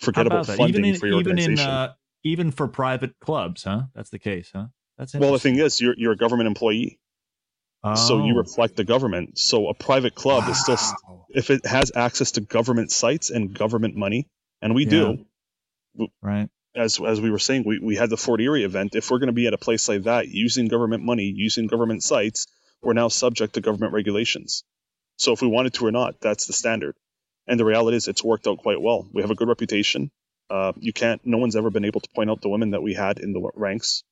Forget 0.00 0.26
about, 0.26 0.44
about 0.44 0.56
funding 0.56 0.84
in, 0.86 0.96
for 0.96 1.06
your 1.06 1.20
even 1.20 1.32
organization. 1.32 1.68
In, 1.68 1.74
uh, 1.74 1.92
even 2.24 2.50
for 2.50 2.66
private 2.66 3.18
clubs, 3.20 3.64
huh? 3.64 3.82
That's 3.94 4.10
the 4.10 4.18
case, 4.18 4.50
huh? 4.54 4.66
That's 4.98 5.14
well. 5.14 5.32
The 5.32 5.38
thing 5.38 5.58
is, 5.58 5.80
you're 5.80 5.94
you're 5.96 6.12
a 6.12 6.16
government 6.16 6.46
employee. 6.46 6.98
Oh. 7.84 7.94
So 7.94 8.24
you 8.24 8.34
oh. 8.34 8.38
reflect 8.38 8.76
the 8.76 8.84
government. 8.84 9.38
So 9.38 9.68
a 9.68 9.74
private 9.74 10.14
club 10.14 10.44
wow. 10.44 10.50
is 10.50 10.60
still, 10.60 11.26
if 11.30 11.50
it 11.50 11.66
has 11.66 11.92
access 11.94 12.32
to 12.32 12.40
government 12.40 12.90
sites 12.92 13.30
and 13.30 13.52
government 13.52 13.96
money, 13.96 14.28
and 14.60 14.74
we 14.74 14.84
yeah. 14.84 15.14
do, 15.96 16.06
right? 16.22 16.48
As 16.74 16.98
as 17.00 17.20
we 17.20 17.30
were 17.30 17.38
saying, 17.38 17.64
we, 17.66 17.78
we 17.80 17.96
had 17.96 18.08
the 18.08 18.16
Fort 18.16 18.40
Erie 18.40 18.64
event. 18.64 18.94
If 18.94 19.10
we're 19.10 19.18
going 19.18 19.26
to 19.26 19.34
be 19.34 19.46
at 19.46 19.52
a 19.52 19.58
place 19.58 19.88
like 19.88 20.04
that 20.04 20.28
using 20.28 20.68
government 20.68 21.02
money, 21.02 21.32
using 21.34 21.66
government 21.66 22.02
sites, 22.02 22.46
we're 22.82 22.94
now 22.94 23.08
subject 23.08 23.54
to 23.54 23.60
government 23.60 23.92
regulations. 23.92 24.64
So 25.18 25.32
if 25.32 25.42
we 25.42 25.48
wanted 25.48 25.74
to 25.74 25.86
or 25.86 25.92
not, 25.92 26.20
that's 26.20 26.46
the 26.46 26.52
standard. 26.52 26.96
And 27.46 27.60
the 27.60 27.64
reality 27.64 27.96
is, 27.96 28.08
it's 28.08 28.24
worked 28.24 28.46
out 28.46 28.58
quite 28.58 28.80
well. 28.80 29.06
We 29.12 29.22
have 29.22 29.30
a 29.30 29.34
good 29.34 29.48
reputation. 29.48 30.10
Uh, 30.48 30.72
you 30.76 30.92
can't. 30.92 31.20
No 31.24 31.38
one's 31.38 31.56
ever 31.56 31.70
been 31.70 31.84
able 31.84 32.00
to 32.00 32.08
point 32.14 32.30
out 32.30 32.40
the 32.40 32.48
women 32.48 32.70
that 32.70 32.82
we 32.82 32.94
had 32.94 33.18
in 33.18 33.32
the 33.32 33.50
ranks. 33.54 34.04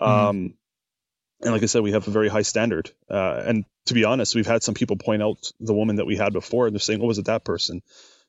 Mm-hmm. 0.00 0.26
Um, 0.28 0.54
and 1.44 1.52
like 1.52 1.62
I 1.62 1.66
said, 1.66 1.82
we 1.82 1.92
have 1.92 2.08
a 2.08 2.10
very 2.10 2.28
high 2.28 2.42
standard. 2.42 2.90
Uh, 3.08 3.42
and 3.46 3.64
to 3.86 3.94
be 3.94 4.04
honest, 4.04 4.34
we've 4.34 4.46
had 4.46 4.62
some 4.62 4.74
people 4.74 4.96
point 4.96 5.22
out 5.22 5.52
the 5.60 5.74
woman 5.74 5.96
that 5.96 6.06
we 6.06 6.16
had 6.16 6.32
before, 6.32 6.66
and 6.66 6.74
they're 6.74 6.80
saying, 6.80 7.00
"Oh, 7.02 7.06
was 7.06 7.18
it 7.18 7.26
that 7.26 7.44
person?" 7.44 7.82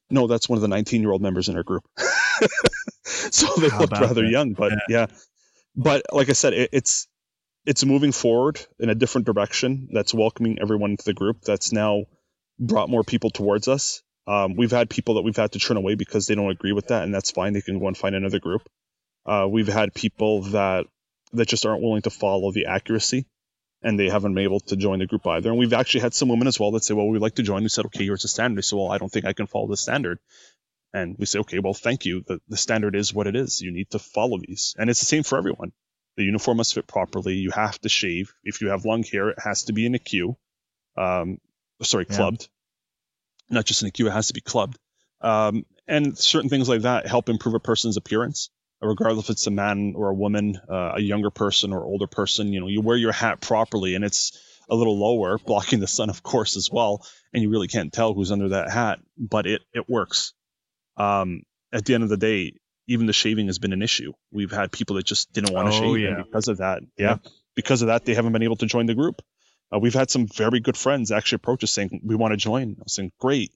No, 0.10 0.28
that's 0.28 0.48
one 0.48 0.58
of 0.58 0.62
the 0.62 0.68
19 0.68 1.02
year 1.02 1.12
old 1.12 1.22
members 1.22 1.50
in 1.50 1.56
our 1.56 1.64
group. 1.64 1.84
so 3.04 3.48
they 3.60 3.70
How 3.70 3.80
look 3.80 3.92
rather 3.92 4.22
that? 4.22 4.30
young, 4.30 4.54
but 4.54 4.72
yeah. 4.72 4.78
yeah. 4.90 5.06
But 5.76 6.06
like 6.12 6.30
I 6.30 6.34
said, 6.34 6.54
it, 6.54 6.70
it's 6.74 7.08
it's 7.66 7.84
moving 7.84 8.12
forward 8.12 8.60
in 8.80 8.90
a 8.90 8.96
different 8.96 9.26
direction. 9.26 9.90
That's 9.92 10.14
welcoming 10.14 10.60
everyone 10.62 10.92
into 10.92 11.06
the 11.06 11.14
group. 11.14 11.42
That's 11.42 11.72
now 11.72 12.04
brought 12.60 12.90
more 12.90 13.04
people 13.04 13.30
towards 13.30 13.68
us. 13.68 14.04
Um, 14.28 14.56
we've 14.56 14.72
had 14.72 14.90
people 14.90 15.16
that 15.16 15.22
we've 15.22 15.36
had 15.36 15.52
to 15.54 15.60
turn 15.60 15.78
away 15.78 15.96
because 15.96 16.28
they 16.28 16.36
don't 16.36 16.50
agree 16.52 16.72
with 16.72 16.88
that, 16.88 17.04
and 17.04 17.14
that's 17.14 17.32
fine. 17.32 17.54
They 17.54 17.62
can 17.62 17.80
go 17.80 17.88
and 17.88 17.98
find 17.98 18.16
another 18.16 18.40
group. 18.40 18.68
Uh, 19.26 19.48
we've 19.50 19.68
had 19.68 19.94
people 19.94 20.44
that 20.44 20.86
that 21.34 21.48
just 21.48 21.66
aren't 21.66 21.82
willing 21.82 22.02
to 22.04 22.10
follow 22.10 22.52
the 22.52 22.68
accuracy 22.68 23.26
and 23.82 24.00
they 24.00 24.10
haven't 24.10 24.34
been 24.34 24.44
able 24.44 24.60
to 24.62 24.76
join 24.76 25.00
the 25.00 25.06
group 25.06 25.28
either. 25.28 25.50
And 25.50 25.60
we've 25.60 25.74
actually 25.74 26.02
had 26.02 26.14
some 26.14 26.30
women 26.30 26.48
as 26.48 26.60
well 26.60 26.72
that 26.72 26.84
say, 26.84 26.94
well, 26.94 27.08
we'd 27.08 27.22
like 27.22 27.36
to 27.36 27.44
join. 27.44 27.64
We 27.64 27.70
said, 27.70 27.86
okay, 27.86 28.04
here's 28.04 28.24
the 28.24 28.28
standard. 28.28 28.58
They 28.58 28.64
say, 28.64 28.76
well, 28.76 28.92
I 28.92 28.98
don't 28.98 29.12
think 29.12 29.26
I 29.26 29.34
can 29.34 29.48
follow 29.48 29.68
the 29.68 29.78
standard. 29.78 30.20
And 30.94 31.16
we 31.20 31.26
say, 31.26 31.40
okay, 31.40 31.60
well, 31.60 31.74
thank 31.74 32.06
you. 32.06 32.24
The, 32.26 32.40
the 32.48 32.58
standard 32.58 32.96
is 32.96 33.14
what 33.14 33.28
it 33.28 33.36
is. 33.36 33.62
You 33.62 33.72
need 33.72 33.92
to 33.92 34.00
follow 34.00 34.40
these. 34.40 34.76
And 34.78 34.90
it's 34.90 35.02
the 35.02 35.06
same 35.06 35.24
for 35.24 35.38
everyone. 35.38 35.72
The 36.18 36.24
uniform 36.24 36.58
must 36.58 36.74
fit 36.74 36.88
properly. 36.88 37.36
You 37.36 37.52
have 37.52 37.80
to 37.82 37.90
shave. 37.90 38.34
If 38.44 38.62
you 38.62 38.70
have 38.70 38.86
long 38.86 39.04
hair, 39.04 39.30
it 39.30 39.40
has 39.44 39.64
to 39.66 39.74
be 39.74 39.86
in 39.86 39.94
a 39.94 40.00
queue. 40.00 40.38
Um, 40.98 41.40
sorry, 41.82 42.06
clubbed. 42.06 42.48
Yeah. 43.50 43.58
Not 43.58 43.66
just 43.66 43.82
in 43.82 43.90
a 43.90 43.92
queue, 43.92 44.08
it 44.08 44.14
has 44.14 44.28
to 44.28 44.34
be 44.34 44.42
clubbed. 44.42 44.80
Um, 45.22 45.66
and 45.88 46.18
certain 46.18 46.50
things 46.50 46.70
like 46.70 46.82
that 46.82 47.08
help 47.08 47.30
improve 47.30 47.54
a 47.54 47.60
person's 47.60 47.98
appearance 47.98 48.50
regardless 48.88 49.26
if 49.26 49.32
it's 49.32 49.48
a 49.48 49.52
man 49.52 49.94
or 49.96 50.10
a 50.10 50.14
woman, 50.14 50.60
uh, 50.70 50.94
a 50.96 51.02
younger 51.02 51.30
person 51.30 51.74
or 51.74 51.84
older 51.84 52.08
person, 52.08 52.54
you 52.54 52.60
know, 52.60 52.68
you 52.68 52.82
wear 52.82 52.98
your 52.98 53.12
hat 53.12 53.42
properly 53.42 53.96
and 53.96 54.04
it's 54.04 54.40
a 54.70 54.76
little 54.76 54.98
lower, 54.98 55.38
blocking 55.46 55.80
the 55.80 55.88
sun, 55.88 56.10
of 56.10 56.24
course, 56.24 56.58
as 56.58 56.70
well. 56.72 57.06
And 57.34 57.44
you 57.44 57.50
really 57.50 57.68
can't 57.68 57.92
tell 57.92 58.14
who's 58.14 58.32
under 58.32 58.50
that 58.50 58.72
hat, 58.72 59.00
but 59.18 59.46
it, 59.46 59.62
it 59.74 59.90
works. 59.90 60.34
Um, 60.98 61.44
at 61.74 61.86
the 61.86 61.94
end 61.94 62.04
of 62.04 62.10
the 62.10 62.18
day, 62.18 62.54
even 62.88 63.08
the 63.08 63.14
shaving 63.14 63.48
has 63.48 63.60
been 63.60 63.74
an 63.74 63.82
issue. 63.82 64.14
We've 64.32 64.52
had 64.52 64.72
people 64.72 64.96
that 64.98 65.06
just 65.06 65.34
didn't 65.34 65.54
want 65.54 65.72
to 65.72 65.78
oh, 65.78 65.80
shave. 65.80 66.00
Yeah. 66.00 66.16
And 66.16 66.26
because 66.26 66.48
of 66.48 66.58
that, 66.58 66.82
yeah, 66.98 67.18
because 67.56 67.82
of 67.82 67.88
that, 67.88 68.06
they 68.06 68.14
haven't 68.14 68.34
been 68.34 68.44
able 68.44 68.58
to 68.58 68.66
join 68.66 68.86
the 68.86 68.94
group. 68.94 69.22
Uh, 69.74 69.80
we've 69.80 69.94
had 69.94 70.12
some 70.12 70.28
very 70.28 70.60
good 70.60 70.78
friends 70.78 71.12
actually 71.12 71.38
approach 71.38 71.64
us 71.64 71.72
saying, 71.72 72.02
we 72.04 72.16
want 72.16 72.32
to 72.32 72.38
join. 72.38 72.76
I 72.80 72.84
was 72.84 72.94
saying, 72.94 73.12
great, 73.20 73.52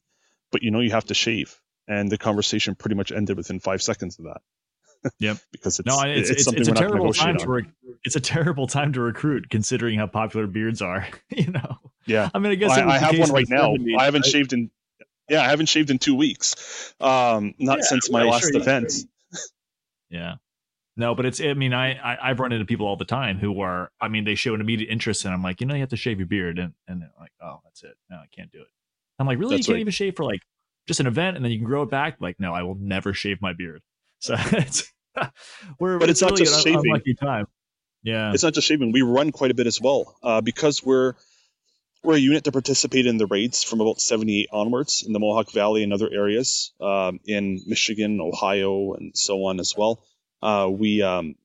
but 0.51 0.63
you 0.63 0.71
know, 0.71 0.79
you 0.79 0.91
have 0.91 1.05
to 1.05 1.13
shave. 1.13 1.55
And 1.87 2.11
the 2.11 2.17
conversation 2.17 2.75
pretty 2.75 2.95
much 2.95 3.11
ended 3.11 3.37
within 3.37 3.59
five 3.59 3.81
seconds 3.81 4.19
of 4.19 4.25
that. 4.25 4.41
Yep. 5.19 5.37
because 5.51 5.79
it's 5.79 5.87
no, 5.87 6.01
it's, 6.01 6.29
it's, 6.29 6.47
it's, 6.47 6.53
it's 6.53 6.67
a 6.67 6.73
terrible 6.73 7.13
time 7.13 7.37
to 7.37 7.47
rec- 7.47 7.71
it's 8.03 8.15
a 8.15 8.19
terrible 8.19 8.67
time 8.67 8.93
to 8.93 9.01
recruit 9.01 9.49
considering 9.49 9.97
how 9.97 10.07
popular 10.07 10.47
beards 10.47 10.81
are. 10.81 11.07
you 11.29 11.47
know. 11.47 11.77
Yeah. 12.05 12.29
I 12.33 12.39
mean, 12.39 12.51
I 12.51 12.55
guess 12.55 12.71
I, 12.71 12.85
I 12.87 12.97
have 12.97 13.17
one 13.17 13.31
right 13.31 13.49
now. 13.49 13.73
70s, 13.73 13.97
I 13.97 14.05
haven't 14.05 14.21
right? 14.21 14.31
shaved 14.31 14.53
in 14.53 14.71
yeah, 15.29 15.41
I 15.41 15.49
haven't 15.49 15.67
shaved 15.67 15.91
in 15.91 15.99
two 15.99 16.15
weeks. 16.15 16.93
Um, 16.99 17.53
not 17.59 17.79
yeah, 17.79 17.83
since 17.85 18.09
my 18.09 18.23
last 18.23 18.51
sure, 18.51 18.57
event. 18.59 18.91
yeah. 20.09 20.35
No, 20.97 21.15
but 21.15 21.25
it's. 21.25 21.39
I 21.39 21.53
mean, 21.53 21.73
I, 21.73 21.91
I 22.21 22.27
have 22.29 22.39
run 22.39 22.51
into 22.51 22.65
people 22.65 22.87
all 22.87 22.97
the 22.97 23.05
time 23.05 23.37
who 23.37 23.61
are. 23.61 23.91
I 24.01 24.09
mean, 24.09 24.25
they 24.25 24.35
show 24.35 24.53
an 24.53 24.59
immediate 24.59 24.89
interest, 24.89 25.23
and 25.23 25.33
I'm 25.33 25.43
like, 25.43 25.61
you 25.61 25.67
know, 25.67 25.75
you 25.75 25.79
have 25.81 25.89
to 25.89 25.97
shave 25.97 26.19
your 26.19 26.27
beard, 26.27 26.59
and 26.59 26.73
and 26.87 27.01
they're 27.01 27.13
like, 27.17 27.31
oh, 27.41 27.59
that's 27.63 27.83
it. 27.83 27.95
No, 28.09 28.17
I 28.17 28.25
can't 28.35 28.51
do 28.51 28.59
it. 28.59 28.67
I'm 29.17 29.27
like, 29.27 29.37
really? 29.37 29.55
That's 29.55 29.67
you 29.67 29.73
can't 29.73 29.75
right. 29.77 29.81
even 29.81 29.91
shave 29.91 30.15
for 30.17 30.25
like 30.25 30.41
just 30.87 30.99
an 30.99 31.07
event, 31.07 31.37
and 31.37 31.45
then 31.45 31.51
you 31.51 31.59
can 31.59 31.67
grow 31.67 31.83
it 31.83 31.89
back. 31.89 32.17
Like, 32.19 32.39
no, 32.39 32.53
I 32.53 32.63
will 32.63 32.75
never 32.75 33.13
shave 33.13 33.41
my 33.41 33.53
beard. 33.53 33.81
So 34.19 34.35
it's 34.37 34.91
we're 35.79 35.99
but 35.99 36.09
it's, 36.09 36.21
it's 36.21 36.21
not 36.21 36.31
really 36.31 36.45
just 36.45 36.63
shaving. 36.63 37.15
time. 37.19 37.47
Yeah, 38.03 38.33
it's 38.33 38.43
not 38.43 38.53
just 38.53 38.67
shaving. 38.67 38.91
We 38.91 39.01
run 39.01 39.31
quite 39.31 39.51
a 39.51 39.53
bit 39.53 39.67
as 39.67 39.81
well 39.81 40.15
uh, 40.23 40.41
because 40.41 40.83
we're 40.83 41.15
we're 42.03 42.15
a 42.15 42.19
unit 42.19 42.45
to 42.45 42.51
participate 42.51 43.05
in 43.05 43.17
the 43.17 43.25
raids 43.25 43.63
from 43.63 43.81
about 43.81 43.99
78 43.99 44.47
onwards 44.53 45.03
in 45.05 45.11
the 45.11 45.19
Mohawk 45.19 45.51
Valley 45.51 45.83
and 45.83 45.91
other 45.91 46.09
areas 46.09 46.71
um, 46.79 47.19
in 47.25 47.59
Michigan, 47.65 48.21
Ohio, 48.21 48.93
and 48.93 49.11
so 49.17 49.43
on 49.45 49.59
as 49.59 49.75
well. 49.75 50.01
Uh, 50.41 50.69
we 50.71 51.01
um, 51.01 51.35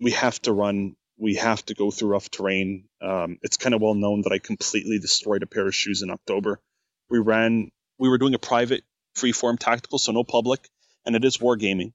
we 0.00 0.10
have 0.12 0.40
to 0.42 0.52
run. 0.52 0.96
We 1.18 1.36
have 1.36 1.64
to 1.66 1.74
go 1.74 1.90
through 1.90 2.10
rough 2.10 2.30
terrain. 2.30 2.88
Um, 3.00 3.38
it's 3.42 3.56
kind 3.56 3.74
of 3.74 3.80
well 3.80 3.94
known 3.94 4.22
that 4.22 4.32
I 4.32 4.38
completely 4.38 4.98
destroyed 4.98 5.42
a 5.42 5.46
pair 5.46 5.66
of 5.66 5.74
shoes 5.74 6.02
in 6.02 6.10
October. 6.10 6.60
We 7.08 7.18
ran. 7.18 7.70
We 7.98 8.08
were 8.08 8.18
doing 8.18 8.34
a 8.34 8.38
private 8.38 8.82
freeform 9.16 9.58
tactical, 9.58 9.98
so 9.98 10.12
no 10.12 10.24
public, 10.24 10.68
and 11.06 11.16
it 11.16 11.24
is 11.24 11.38
wargaming. 11.38 11.92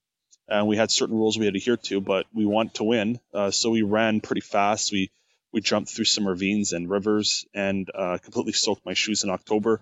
And 0.49 0.67
we 0.67 0.77
had 0.77 0.91
certain 0.91 1.15
rules 1.15 1.37
we 1.37 1.45
had 1.45 1.53
to 1.53 1.57
adhere 1.57 1.77
to, 1.77 1.99
but 1.99 2.25
we 2.33 2.45
want 2.45 2.75
to 2.75 2.83
win, 2.85 3.19
uh, 3.33 3.51
so 3.51 3.69
we 3.69 3.81
ran 3.81 4.21
pretty 4.21 4.41
fast. 4.41 4.91
We 4.91 5.11
we 5.53 5.61
jumped 5.61 5.89
through 5.89 6.05
some 6.05 6.27
ravines 6.27 6.73
and 6.73 6.89
rivers 6.89 7.45
and 7.53 7.89
uh, 7.93 8.17
completely 8.21 8.53
soaked 8.53 8.85
my 8.85 8.93
shoes 8.93 9.23
in 9.23 9.29
October. 9.29 9.81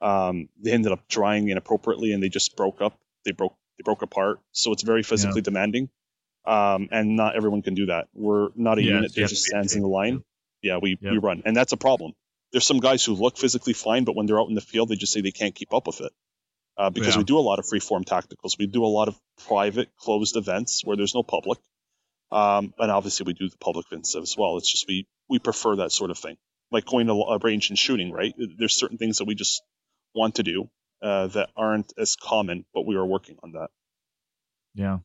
Um, 0.00 0.48
they 0.60 0.72
ended 0.72 0.92
up 0.92 1.08
drying 1.08 1.48
inappropriately 1.48 2.12
and 2.12 2.22
they 2.22 2.28
just 2.28 2.56
broke 2.56 2.82
up. 2.82 2.98
They 3.24 3.32
broke 3.32 3.56
they 3.78 3.82
broke 3.82 4.02
apart. 4.02 4.40
So 4.52 4.72
it's 4.72 4.82
very 4.82 5.02
physically 5.02 5.40
yeah. 5.40 5.44
demanding. 5.44 5.88
Um, 6.46 6.88
and 6.92 7.16
not 7.16 7.36
everyone 7.36 7.62
can 7.62 7.74
do 7.74 7.86
that. 7.86 8.08
We're 8.12 8.48
not 8.54 8.78
a 8.78 8.82
yeah, 8.82 8.94
unit 8.94 9.14
that 9.14 9.28
just 9.28 9.44
stands 9.44 9.74
in 9.74 9.82
the 9.82 9.88
line. 9.88 10.22
Yeah, 10.62 10.78
we, 10.80 10.98
we 11.00 11.18
run, 11.18 11.42
and 11.44 11.54
that's 11.54 11.72
a 11.72 11.76
problem. 11.76 12.12
There's 12.52 12.66
some 12.66 12.80
guys 12.80 13.04
who 13.04 13.14
look 13.14 13.36
physically 13.36 13.74
fine, 13.74 14.04
but 14.04 14.16
when 14.16 14.26
they're 14.26 14.40
out 14.40 14.48
in 14.48 14.54
the 14.54 14.62
field, 14.62 14.88
they 14.88 14.96
just 14.96 15.12
say 15.12 15.20
they 15.20 15.30
can't 15.30 15.54
keep 15.54 15.74
up 15.74 15.86
with 15.86 16.00
it. 16.00 16.12
Uh, 16.76 16.90
because 16.90 17.14
yeah. 17.14 17.18
we 17.18 17.24
do 17.24 17.38
a 17.38 17.40
lot 17.40 17.58
of 17.58 17.66
free-form 17.66 18.04
tacticals. 18.04 18.58
We 18.58 18.66
do 18.66 18.84
a 18.84 18.86
lot 18.86 19.06
of 19.08 19.16
private, 19.46 19.94
closed 19.96 20.36
events 20.36 20.82
where 20.84 20.96
there's 20.96 21.14
no 21.14 21.22
public. 21.22 21.58
Um, 22.32 22.74
and 22.78 22.90
obviously 22.90 23.24
we 23.24 23.32
do 23.32 23.48
the 23.48 23.56
public 23.58 23.86
events 23.90 24.16
as 24.16 24.34
well. 24.36 24.56
It's 24.56 24.70
just 24.70 24.88
we 24.88 25.06
we 25.28 25.38
prefer 25.38 25.76
that 25.76 25.92
sort 25.92 26.10
of 26.10 26.18
thing, 26.18 26.36
like 26.72 26.84
going 26.84 27.06
to 27.06 27.12
a 27.12 27.38
range 27.38 27.70
and 27.70 27.78
shooting. 27.78 28.10
Right? 28.10 28.34
There's 28.58 28.74
certain 28.74 28.98
things 28.98 29.18
that 29.18 29.26
we 29.26 29.36
just 29.36 29.62
want 30.14 30.36
to 30.36 30.42
do 30.42 30.68
uh, 31.00 31.28
that 31.28 31.50
aren't 31.56 31.92
as 31.96 32.16
common, 32.16 32.64
but 32.74 32.86
we 32.86 32.96
are 32.96 33.06
working 33.06 33.36
on 33.42 33.52
that. 33.52 33.68
Yeah. 34.74 34.98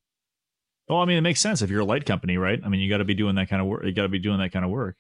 Well, 0.87 0.99
I 0.99 1.05
mean, 1.05 1.17
it 1.17 1.21
makes 1.21 1.39
sense 1.39 1.61
if 1.61 1.69
you're 1.69 1.81
a 1.81 1.85
light 1.85 2.05
company, 2.05 2.37
right? 2.37 2.59
I 2.63 2.69
mean, 2.69 2.79
you 2.81 2.89
got 2.89 2.97
to 2.97 3.05
be 3.05 3.13
doing 3.13 3.35
that 3.35 3.49
kind 3.49 3.61
of 3.61 3.67
work. 3.67 3.83
You 3.83 3.91
got 3.91 4.03
to 4.03 4.09
be 4.09 4.17
doing 4.17 4.39
that 4.39 4.51
kind 4.51 4.65
of 4.65 4.71
work. 4.71 4.95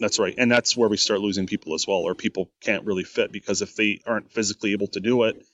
That's 0.00 0.18
right, 0.18 0.34
and 0.36 0.50
that's 0.50 0.76
where 0.76 0.88
we 0.88 0.96
start 0.96 1.20
losing 1.20 1.46
people 1.46 1.74
as 1.74 1.86
well, 1.86 1.98
or 1.98 2.16
people 2.16 2.50
can't 2.60 2.84
really 2.84 3.04
fit 3.04 3.30
because 3.30 3.62
if 3.62 3.76
they 3.76 4.00
aren't 4.04 4.32
physically 4.32 4.72
able 4.72 4.88
to 4.88 5.00
do 5.00 5.22
it, 5.24 5.46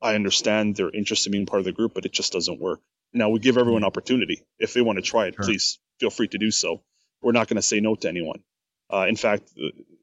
I 0.00 0.14
understand 0.14 0.76
they're 0.76 0.90
interested 0.90 1.30
in 1.30 1.32
being 1.32 1.46
part 1.46 1.60
of 1.60 1.64
the 1.64 1.72
group, 1.72 1.94
but 1.94 2.04
it 2.04 2.12
just 2.12 2.32
doesn't 2.32 2.60
work. 2.60 2.80
Now 3.12 3.30
we 3.30 3.38
give 3.40 3.58
everyone 3.58 3.84
opportunity. 3.84 4.42
If 4.58 4.74
they 4.74 4.80
want 4.80 4.96
to 4.96 5.02
try 5.02 5.26
it, 5.26 5.34
sure. 5.34 5.44
please 5.44 5.78
feel 5.98 6.10
free 6.10 6.28
to 6.28 6.38
do 6.38 6.50
so. 6.50 6.82
We're 7.22 7.32
not 7.32 7.48
going 7.48 7.56
to 7.56 7.62
say 7.62 7.80
no 7.80 7.94
to 7.96 8.08
anyone. 8.08 8.42
Uh, 8.92 9.06
in 9.08 9.16
fact, 9.16 9.50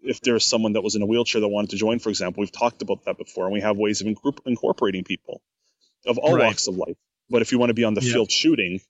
if 0.03 0.21
there's 0.21 0.45
someone 0.45 0.73
that 0.73 0.81
was 0.81 0.95
in 0.95 1.01
a 1.01 1.05
wheelchair 1.05 1.41
that 1.41 1.47
wanted 1.47 1.71
to 1.71 1.77
join, 1.77 1.99
for 1.99 2.10
example, 2.10 2.41
we've 2.41 2.51
talked 2.51 2.81
about 2.81 3.05
that 3.05 3.17
before, 3.17 3.45
and 3.45 3.53
we 3.53 3.62
have 3.62 3.77
ways 3.77 4.01
of 4.01 4.08
incorporating 4.45 5.03
people 5.03 5.41
of 6.05 6.17
all 6.17 6.36
right. 6.36 6.45
walks 6.45 6.67
of 6.67 6.75
life. 6.75 6.97
But 7.29 7.41
if 7.41 7.51
you 7.51 7.58
want 7.58 7.69
to 7.69 7.73
be 7.73 7.84
on 7.84 7.95
the 7.95 8.01
field 8.01 8.31
shooting, 8.31 8.81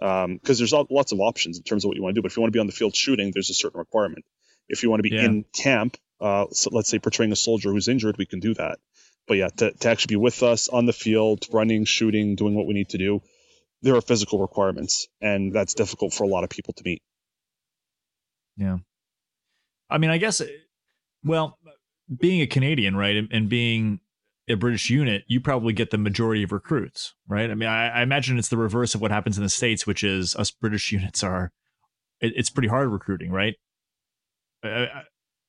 because 0.00 0.24
um, 0.24 0.40
there's 0.44 0.72
lots 0.72 1.12
of 1.12 1.20
options 1.20 1.58
in 1.58 1.62
terms 1.62 1.84
of 1.84 1.88
what 1.88 1.96
you 1.96 2.02
want 2.02 2.14
to 2.14 2.18
do. 2.18 2.22
But 2.22 2.32
if 2.32 2.36
you 2.36 2.42
want 2.42 2.52
to 2.52 2.56
be 2.56 2.60
on 2.60 2.66
the 2.66 2.72
field 2.72 2.96
shooting, 2.96 3.30
there's 3.32 3.50
a 3.50 3.54
certain 3.54 3.78
requirement. 3.78 4.24
If 4.68 4.82
you 4.82 4.90
want 4.90 4.98
to 4.98 5.08
be 5.08 5.14
yeah. 5.14 5.24
in 5.24 5.44
camp, 5.54 5.96
uh, 6.20 6.46
so 6.50 6.70
let's 6.72 6.88
say 6.88 6.98
portraying 6.98 7.32
a 7.32 7.36
soldier 7.36 7.70
who's 7.70 7.86
injured, 7.86 8.16
we 8.18 8.26
can 8.26 8.40
do 8.40 8.54
that. 8.54 8.78
But 9.26 9.38
yeah, 9.38 9.48
to, 9.56 9.72
to 9.72 9.88
actually 9.88 10.14
be 10.14 10.20
with 10.20 10.42
us 10.42 10.68
on 10.68 10.86
the 10.86 10.92
field, 10.92 11.46
running, 11.52 11.84
shooting, 11.84 12.36
doing 12.36 12.54
what 12.54 12.66
we 12.66 12.74
need 12.74 12.90
to 12.90 12.98
do, 12.98 13.20
there 13.82 13.96
are 13.96 14.00
physical 14.00 14.38
requirements, 14.38 15.08
and 15.20 15.52
that's 15.52 15.74
difficult 15.74 16.12
for 16.12 16.24
a 16.24 16.26
lot 16.26 16.44
of 16.44 16.50
people 16.50 16.74
to 16.74 16.82
meet. 16.84 17.02
Yeah. 18.56 18.78
I 19.90 19.98
mean, 19.98 20.10
I 20.10 20.18
guess, 20.18 20.42
well, 21.22 21.58
being 22.14 22.40
a 22.40 22.46
Canadian, 22.46 22.96
right, 22.96 23.24
and, 23.30 23.48
being 23.48 24.00
a 24.48 24.54
British 24.54 24.90
unit, 24.90 25.24
you 25.26 25.40
probably 25.40 25.72
get 25.72 25.90
the 25.90 25.98
majority 25.98 26.42
of 26.42 26.52
recruits, 26.52 27.14
right? 27.28 27.50
I 27.50 27.54
mean, 27.54 27.68
I, 27.68 27.88
I, 27.88 28.02
imagine 28.02 28.38
it's 28.38 28.48
the 28.48 28.56
reverse 28.56 28.94
of 28.94 29.00
what 29.00 29.10
happens 29.10 29.38
in 29.38 29.42
the 29.42 29.50
states, 29.50 29.86
which 29.86 30.02
is 30.02 30.34
us 30.36 30.50
British 30.50 30.92
units 30.92 31.22
are, 31.22 31.52
it, 32.20 32.32
it's 32.36 32.50
pretty 32.50 32.68
hard 32.68 32.88
recruiting, 32.90 33.30
right? 33.30 33.54
Uh, 34.64 34.68
uh, 34.68 35.02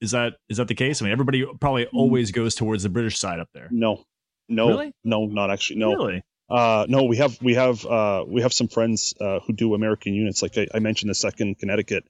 is 0.05 0.11
that 0.11 0.33
is 0.47 0.57
that 0.57 0.67
the 0.67 0.75
case? 0.75 1.01
I 1.01 1.05
mean, 1.05 1.11
everybody 1.11 1.45
probably 1.59 1.85
hmm. 1.85 1.97
always 1.97 2.31
goes 2.31 2.55
towards 2.55 2.83
the 2.83 2.89
British 2.89 3.17
side 3.17 3.39
up 3.39 3.49
there. 3.53 3.67
No, 3.71 4.03
no, 4.47 4.69
really? 4.69 4.93
no, 5.03 5.25
not 5.25 5.51
actually. 5.51 5.79
No, 5.79 5.95
really. 5.95 6.23
Uh, 6.47 6.85
no, 6.87 7.03
we 7.03 7.17
have 7.17 7.41
we 7.41 7.55
have 7.55 7.85
uh, 7.85 8.23
we 8.27 8.41
have 8.43 8.53
some 8.53 8.67
friends 8.67 9.15
uh, 9.19 9.39
who 9.45 9.53
do 9.53 9.73
American 9.73 10.13
units. 10.13 10.41
Like 10.41 10.57
I, 10.57 10.67
I 10.73 10.79
mentioned, 10.79 11.09
the 11.09 11.15
second 11.15 11.59
Connecticut. 11.59 12.05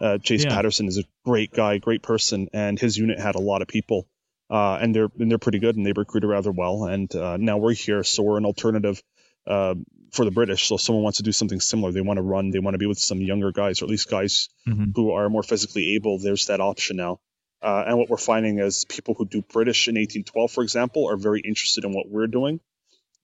Uh, 0.00 0.16
Chase 0.16 0.44
yeah. 0.44 0.54
Patterson 0.54 0.86
is 0.86 0.96
a 0.96 1.02
great 1.26 1.50
guy, 1.52 1.76
great 1.76 2.02
person, 2.02 2.48
and 2.54 2.78
his 2.78 2.96
unit 2.96 3.18
had 3.18 3.34
a 3.34 3.40
lot 3.40 3.60
of 3.60 3.68
people, 3.68 4.08
uh, 4.48 4.78
and 4.80 4.94
they're 4.94 5.10
and 5.18 5.30
they're 5.30 5.38
pretty 5.38 5.58
good, 5.58 5.76
and 5.76 5.84
they 5.84 5.92
recruited 5.92 6.30
rather 6.30 6.52
well. 6.52 6.84
And 6.84 7.14
uh, 7.14 7.36
now 7.36 7.58
we're 7.58 7.74
here, 7.74 8.02
so 8.02 8.22
we're 8.22 8.38
an 8.38 8.46
alternative 8.46 9.02
for 9.46 10.24
the 10.24 10.30
British. 10.30 10.68
So 10.68 10.76
if 10.76 10.80
someone 10.80 11.02
wants 11.02 11.18
to 11.18 11.24
do 11.24 11.32
something 11.32 11.60
similar, 11.60 11.92
they 11.92 12.00
want 12.00 12.18
to 12.18 12.22
run, 12.22 12.50
they 12.50 12.60
want 12.60 12.74
to 12.74 12.78
be 12.78 12.86
with 12.86 12.98
some 12.98 13.20
younger 13.20 13.52
guys, 13.52 13.82
or 13.82 13.86
at 13.86 13.90
least 13.90 14.08
guys 14.08 14.48
mm-hmm. 14.66 14.92
who 14.94 15.12
are 15.12 15.28
more 15.28 15.42
physically 15.42 15.94
able. 15.96 16.18
There's 16.18 16.46
that 16.46 16.60
option 16.60 16.96
now. 16.96 17.20
And 17.62 17.98
what 17.98 18.08
we're 18.08 18.16
finding 18.16 18.58
is 18.58 18.84
people 18.84 19.14
who 19.14 19.26
do 19.26 19.42
British 19.42 19.88
in 19.88 19.94
1812, 19.94 20.50
for 20.50 20.62
example, 20.62 21.08
are 21.08 21.16
very 21.16 21.40
interested 21.40 21.84
in 21.84 21.92
what 21.92 22.08
we're 22.08 22.26
doing 22.26 22.60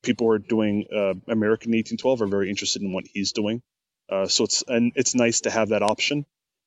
people 0.06 0.28
who 0.28 0.32
are 0.32 0.38
doing 0.38 0.86
uh, 0.90 1.14
American 1.28 1.72
1812 1.72 2.22
are 2.22 2.26
very 2.26 2.48
interested 2.48 2.80
in 2.80 2.92
what 2.92 3.04
he's 3.12 3.32
doing. 3.32 3.62
Uh, 4.10 4.26
so 4.26 4.44
it's 4.44 4.62
and 4.66 4.92
it's 4.94 5.14
nice 5.14 5.40
to 5.40 5.50
have 5.50 5.70
that 5.70 5.82
option. 5.82 6.24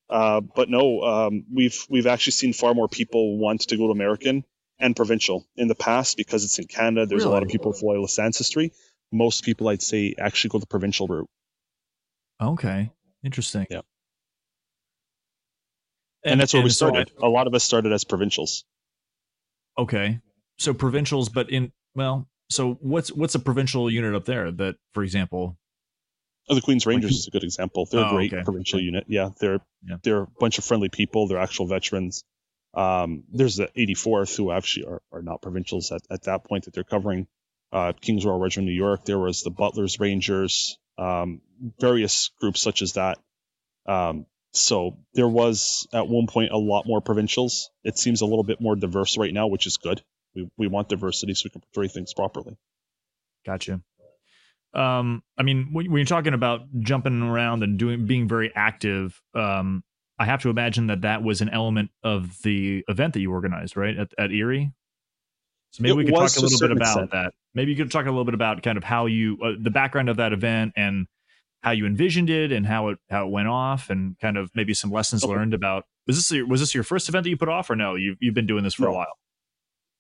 Uh, 0.10 0.42
but 0.42 0.70
no, 0.70 1.02
um, 1.02 1.46
we've 1.52 1.86
we've 1.90 2.08
actually 2.08 2.32
seen 2.32 2.54
far 2.54 2.74
more 2.74 2.88
people 2.88 3.38
want 3.38 3.62
to 3.62 3.78
go 3.78 3.88
to 3.88 3.92
American 3.92 4.44
and 4.80 4.96
provincial 4.96 5.46
in 5.56 5.68
the 5.68 5.76
past 5.76 6.18
because 6.18 6.44
it's 6.44 6.60
in 6.60 6.66
Canada. 6.66 7.06
There's 7.06 7.24
really? 7.24 7.32
a 7.32 7.34
lot 7.34 7.44
of 7.44 7.50
people 7.50 7.72
with 7.72 7.82
loyalist 7.82 8.20
ancestry. 8.20 8.74
Most 9.12 9.44
people, 9.44 9.70
I'd 9.70 9.82
say, 9.82 10.16
actually 10.20 10.52
go 10.52 10.60
the 10.60 10.68
provincial 10.68 11.08
route. 11.08 11.30
Okay, 12.42 12.92
interesting. 13.24 13.68
Yeah, 13.70 13.82
and, 16.24 16.34
and 16.34 16.42
that's 16.42 16.54
where 16.54 16.62
and 16.62 16.66
we 16.66 16.72
started. 16.72 17.10
So 17.10 17.24
I, 17.24 17.28
a 17.28 17.30
lot 17.30 17.48
of 17.48 17.54
us 17.54 17.64
started 17.64 17.92
as 17.92 18.04
provincials. 18.04 18.66
Okay, 19.78 20.20
so 20.58 20.74
provincials, 20.74 21.30
but 21.30 21.50
in 21.50 21.72
well, 21.96 22.28
so 22.50 22.74
what's 22.82 23.12
what's 23.12 23.36
a 23.36 23.40
provincial 23.40 23.90
unit 23.90 24.16
up 24.16 24.26
there 24.26 24.52
that, 24.52 24.76
for 24.94 25.04
example? 25.04 25.58
Oh, 26.50 26.56
the 26.56 26.62
Queen's 26.62 26.88
Rangers 26.88 27.12
is 27.12 27.28
a 27.28 27.32
good 27.32 27.44
example. 27.44 27.86
They're 27.86 28.04
oh, 28.04 28.08
a 28.08 28.14
great 28.14 28.34
okay. 28.34 28.44
provincial 28.44 28.78
okay. 28.78 28.86
unit. 28.86 29.06
Yeah, 29.08 29.30
they're 29.40 29.60
yeah. 29.88 29.98
they're 30.02 30.24
a 30.24 30.28
bunch 30.40 30.58
of 30.58 30.66
friendly 30.66 30.90
people. 30.90 31.28
They're 31.28 31.40
actual 31.40 31.68
veterans. 31.68 32.24
Um, 32.74 33.24
there's 33.32 33.56
the 33.56 33.68
84th 33.78 34.36
who 34.36 34.52
actually 34.52 34.86
are, 34.86 35.02
are 35.12 35.22
not 35.22 35.42
provincials 35.42 35.92
at, 35.92 36.02
at 36.12 36.24
that 36.24 36.44
point 36.44 36.66
that 36.66 36.74
they're 36.74 36.84
covering. 36.84 37.28
Uh, 37.72 37.94
King's 38.00 38.26
Royal 38.26 38.40
Regiment, 38.40 38.68
New 38.68 38.76
York. 38.76 39.06
There 39.06 39.20
was 39.20 39.42
the 39.42 39.50
Butlers 39.50 40.00
Rangers, 40.00 40.78
um, 40.98 41.42
various 41.80 42.32
groups 42.40 42.62
such 42.62 42.82
as 42.82 42.94
that. 42.94 43.20
Um, 43.88 44.26
so 44.52 44.98
there 45.14 45.28
was 45.28 45.88
at 45.94 46.08
one 46.08 46.28
point 46.28 46.52
a 46.52 46.58
lot 46.58 46.86
more 46.86 47.02
provincials. 47.02 47.70
It 47.84 47.98
seems 47.98 48.22
a 48.22 48.26
little 48.26 48.44
bit 48.44 48.60
more 48.60 48.76
diverse 48.76 49.18
right 49.18 49.34
now, 49.34 49.48
which 49.48 49.68
is 49.68 49.78
good 49.78 50.02
we, 50.36 50.50
we 50.58 50.68
want 50.68 50.90
diversity 50.90 51.34
so 51.34 51.44
we 51.46 51.50
can 51.52 51.62
portray 51.74 51.88
things 51.88 52.14
properly. 52.14 52.58
Gotcha. 53.46 53.82
Um, 54.74 55.24
I 55.38 55.44
mean, 55.44 55.70
when, 55.72 55.92
you're 55.92 56.06
talking 56.06 56.34
about 56.34 56.62
jumping 56.80 57.22
around 57.22 57.64
and 57.64 57.80
doing 57.80 58.06
being 58.06 58.28
very 58.28 58.52
active, 58.54 59.20
um, 59.34 59.84
I 60.20 60.26
have 60.26 60.42
to 60.44 60.50
imagine 60.50 60.88
that 60.88 61.02
that 61.02 61.24
was 61.24 61.42
an 61.42 61.50
element 61.50 61.90
of 62.04 62.38
the 62.44 62.84
event 62.88 63.14
that 63.14 63.22
you 63.22 63.32
organized, 63.32 63.76
right 63.76 63.98
at, 63.98 64.10
at 64.18 64.32
Erie. 64.32 64.72
So 65.72 65.84
maybe 65.84 65.92
it 65.92 65.96
we 65.98 66.06
could 66.06 66.16
talk 66.16 66.36
a 66.36 66.42
little 66.42 66.60
bit 66.60 66.72
about 66.72 66.88
extent. 66.88 67.12
that. 67.12 67.34
Maybe 67.56 67.72
you 67.72 67.78
could 67.78 67.92
talk 67.92 68.06
a 68.06 68.10
little 68.10 68.26
bit 68.26 68.34
about 68.34 68.62
kind 68.62 68.78
of 68.78 68.84
how 68.84 69.08
you 69.08 69.38
uh, 69.44 69.52
the 69.60 69.72
background 69.72 70.10
of 70.10 70.18
that 70.18 70.34
event 70.34 70.74
and 70.76 71.08
how 71.62 71.72
you 71.72 71.86
envisioned 71.86 72.30
it 72.30 72.52
and 72.52 72.66
how 72.66 72.90
it 72.90 73.00
how 73.10 73.28
it 73.28 73.32
went 73.32 73.48
off 73.48 73.90
and 73.90 74.18
kind 74.20 74.38
of 74.38 74.50
maybe 74.56 74.74
some 74.74 74.92
lessons 74.92 75.24
okay. 75.24 75.34
learned 75.34 75.54
about 75.54 75.86
was 76.08 76.16
this 76.16 76.32
your, 76.32 76.48
was 76.48 76.60
this 76.60 76.74
your 76.74 76.84
first 76.84 77.10
event 77.10 77.24
that 77.24 77.30
you 77.30 77.38
put 77.38 77.50
off 77.50 77.70
or 77.70 77.76
no 77.76 77.96
you've 77.96 78.18
you've 78.20 78.36
been 78.36 78.48
doing 78.48 78.64
this 78.64 78.74
for 78.74 78.84
no. 78.84 78.90
a 78.90 78.94
while 78.94 79.14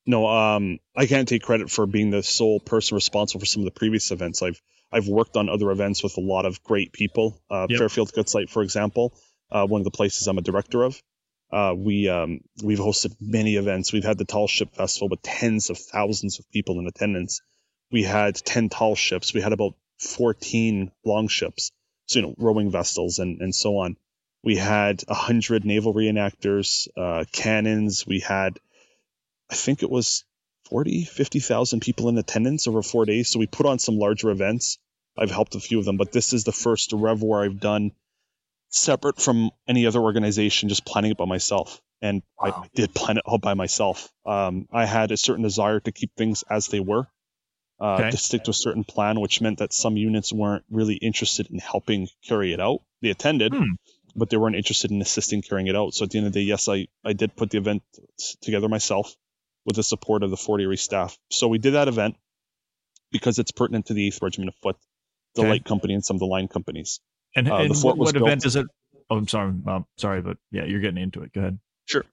no, 0.10 0.26
um, 0.28 0.80
I 0.96 1.06
can't 1.06 1.28
take 1.28 1.44
credit 1.44 1.70
for 1.70 1.86
being 1.86 2.10
the 2.10 2.24
sole 2.24 2.60
person 2.60 2.96
responsible 2.96 3.42
for 3.42 3.46
some 3.46 3.62
of 3.62 3.66
the 3.66 3.80
previous 3.80 4.10
events. 4.10 4.42
I've 4.42 4.60
I've 4.92 5.08
worked 5.08 5.38
on 5.38 5.50
other 5.50 5.70
events 5.70 6.02
with 6.02 6.18
a 6.18 6.22
lot 6.22 6.48
of 6.48 6.64
great 6.64 6.92
people. 6.92 7.40
Uh, 7.48 7.68
yep. 7.70 7.78
Fairfield 7.78 8.12
Gutsite, 8.12 8.50
for 8.50 8.64
example, 8.64 9.14
uh, 9.52 9.68
one 9.68 9.82
of 9.82 9.86
the 9.86 9.92
places 9.92 10.28
I'm 10.28 10.40
a 10.40 10.42
director 10.42 10.84
of. 10.84 11.00
Uh, 11.52 11.76
we 11.78 12.10
um, 12.10 12.40
we've 12.64 12.80
hosted 12.80 13.16
many 13.22 13.56
events. 13.56 13.94
We've 13.94 14.04
had 14.04 14.18
the 14.18 14.26
Tall 14.26 14.48
Ship 14.48 14.74
Festival 14.74 15.10
with 15.10 15.22
tens 15.22 15.70
of 15.70 15.78
thousands 15.78 16.40
of 16.40 16.50
people 16.50 16.80
in 16.80 16.88
attendance. 16.88 17.42
We 17.92 18.02
had 18.02 18.36
ten 18.36 18.70
tall 18.70 18.96
ships. 18.96 19.34
We 19.34 19.42
had 19.42 19.54
about 19.54 19.76
fourteen 20.00 20.92
longships, 21.06 21.72
so 22.08 22.20
you 22.20 22.26
know 22.26 22.36
rowing 22.38 22.72
vessels 22.72 23.20
and 23.20 23.42
and 23.42 23.54
so 23.54 23.78
on. 23.78 23.98
We 24.44 24.56
had 24.56 25.04
a 25.08 25.14
hundred 25.14 25.66
naval 25.66 25.94
reenactors, 25.94 26.88
uh, 26.98 27.26
cannons. 27.32 28.08
We 28.08 28.20
had 28.20 28.60
I 29.50 29.56
think 29.56 29.84
it 29.84 29.90
was 29.90 30.24
40, 30.70 31.06
50,000 31.06 31.80
people 31.80 32.10
in 32.10 32.18
attendance 32.18 32.68
over 32.68 32.84
four 32.84 33.06
days. 33.06 33.30
So 33.30 33.40
we 33.40 33.48
put 33.48 33.66
on 33.66 33.80
some 33.80 33.98
larger 33.98 34.30
events. 34.30 34.78
I've 35.18 35.32
helped 35.32 35.56
a 35.56 35.60
few 35.60 35.80
of 35.80 35.86
them, 35.86 35.98
but 35.98 36.12
this 36.12 36.32
is 36.32 36.44
the 36.44 36.52
first 36.52 36.94
rev 36.94 37.22
where 37.24 37.42
I've 37.42 37.60
done 37.60 37.92
separate 38.70 39.20
from 39.20 39.50
any 39.68 39.88
other 39.88 40.00
organization, 40.00 40.70
just 40.70 40.86
planning 40.86 41.12
it 41.12 41.18
by 41.18 41.26
myself. 41.26 41.82
and 42.02 42.22
wow. 42.40 42.64
I 42.64 42.68
did 42.76 42.94
plan 42.94 43.18
it 43.18 43.24
all 43.26 43.40
by 43.40 43.56
myself. 43.56 44.10
Um, 44.26 44.68
I 44.72 44.86
had 44.86 45.12
a 45.12 45.18
certain 45.18 45.44
desire 45.44 45.80
to 45.82 45.92
keep 45.92 46.16
things 46.16 46.44
as 46.50 46.68
they 46.68 46.80
were, 46.80 47.08
uh, 47.82 47.96
okay. 47.96 48.12
to 48.12 48.18
stick 48.18 48.44
to 48.44 48.52
a 48.52 48.54
certain 48.54 48.84
plan, 48.84 49.20
which 49.20 49.42
meant 49.42 49.60
that 49.60 49.74
some 49.74 49.98
units 49.98 50.34
weren't 50.34 50.64
really 50.70 50.96
interested 50.96 51.50
in 51.50 51.60
helping 51.60 52.08
carry 52.28 52.54
it 52.54 52.60
out. 52.60 52.82
They 53.02 53.10
attended, 53.10 53.54
hmm. 53.54 53.74
but 54.16 54.30
they 54.30 54.38
weren't 54.38 54.56
interested 54.56 54.92
in 54.92 55.02
assisting 55.02 55.42
carrying 55.42 55.68
it 55.68 55.76
out. 55.76 55.94
So 55.94 56.06
at 56.06 56.12
the 56.12 56.18
end 56.18 56.28
of 56.28 56.34
the 56.34 56.42
day, 56.42 56.46
yes, 56.46 56.68
I, 56.68 56.88
I 57.06 57.14
did 57.14 57.36
put 57.36 57.52
the 57.52 57.58
event 57.58 57.84
together 58.42 58.68
myself 58.68 59.16
with 59.66 59.76
the 59.76 59.84
support 59.84 60.24
of 60.24 60.30
the 60.30 60.38
Fort 60.38 60.62
Erie 60.62 60.78
staff. 60.78 61.18
So 61.30 61.48
we 61.48 61.58
did 61.58 61.74
that 61.74 61.88
event 61.88 62.16
because 63.12 63.40
it's 63.40 63.52
pertinent 63.52 63.88
to 63.88 63.94
the 63.94 64.10
8th 64.10 64.22
Regiment 64.22 64.50
of 64.50 64.56
Foot, 64.62 64.78
the 65.36 65.42
okay. 65.42 65.50
light 65.50 65.66
company, 65.66 65.94
and 65.94 66.04
some 66.04 66.16
of 66.16 66.20
the 66.20 66.26
line 66.26 66.48
companies. 66.48 67.00
And, 67.36 67.50
uh, 67.50 67.58
and 67.58 67.76
what, 67.78 67.98
what 67.98 68.16
event 68.16 68.46
is 68.46 68.56
it? 68.56 68.66
Oh, 69.10 69.18
I'm 69.18 69.28
sorry. 69.28 69.54
Sorry, 69.98 70.22
but 70.22 70.38
yeah, 70.52 70.66
you're 70.66 70.82
getting 70.82 71.02
into 71.02 71.22
it. 71.22 71.34
Go 71.34 71.42
ahead. 71.42 71.60
Sure. 71.86 72.04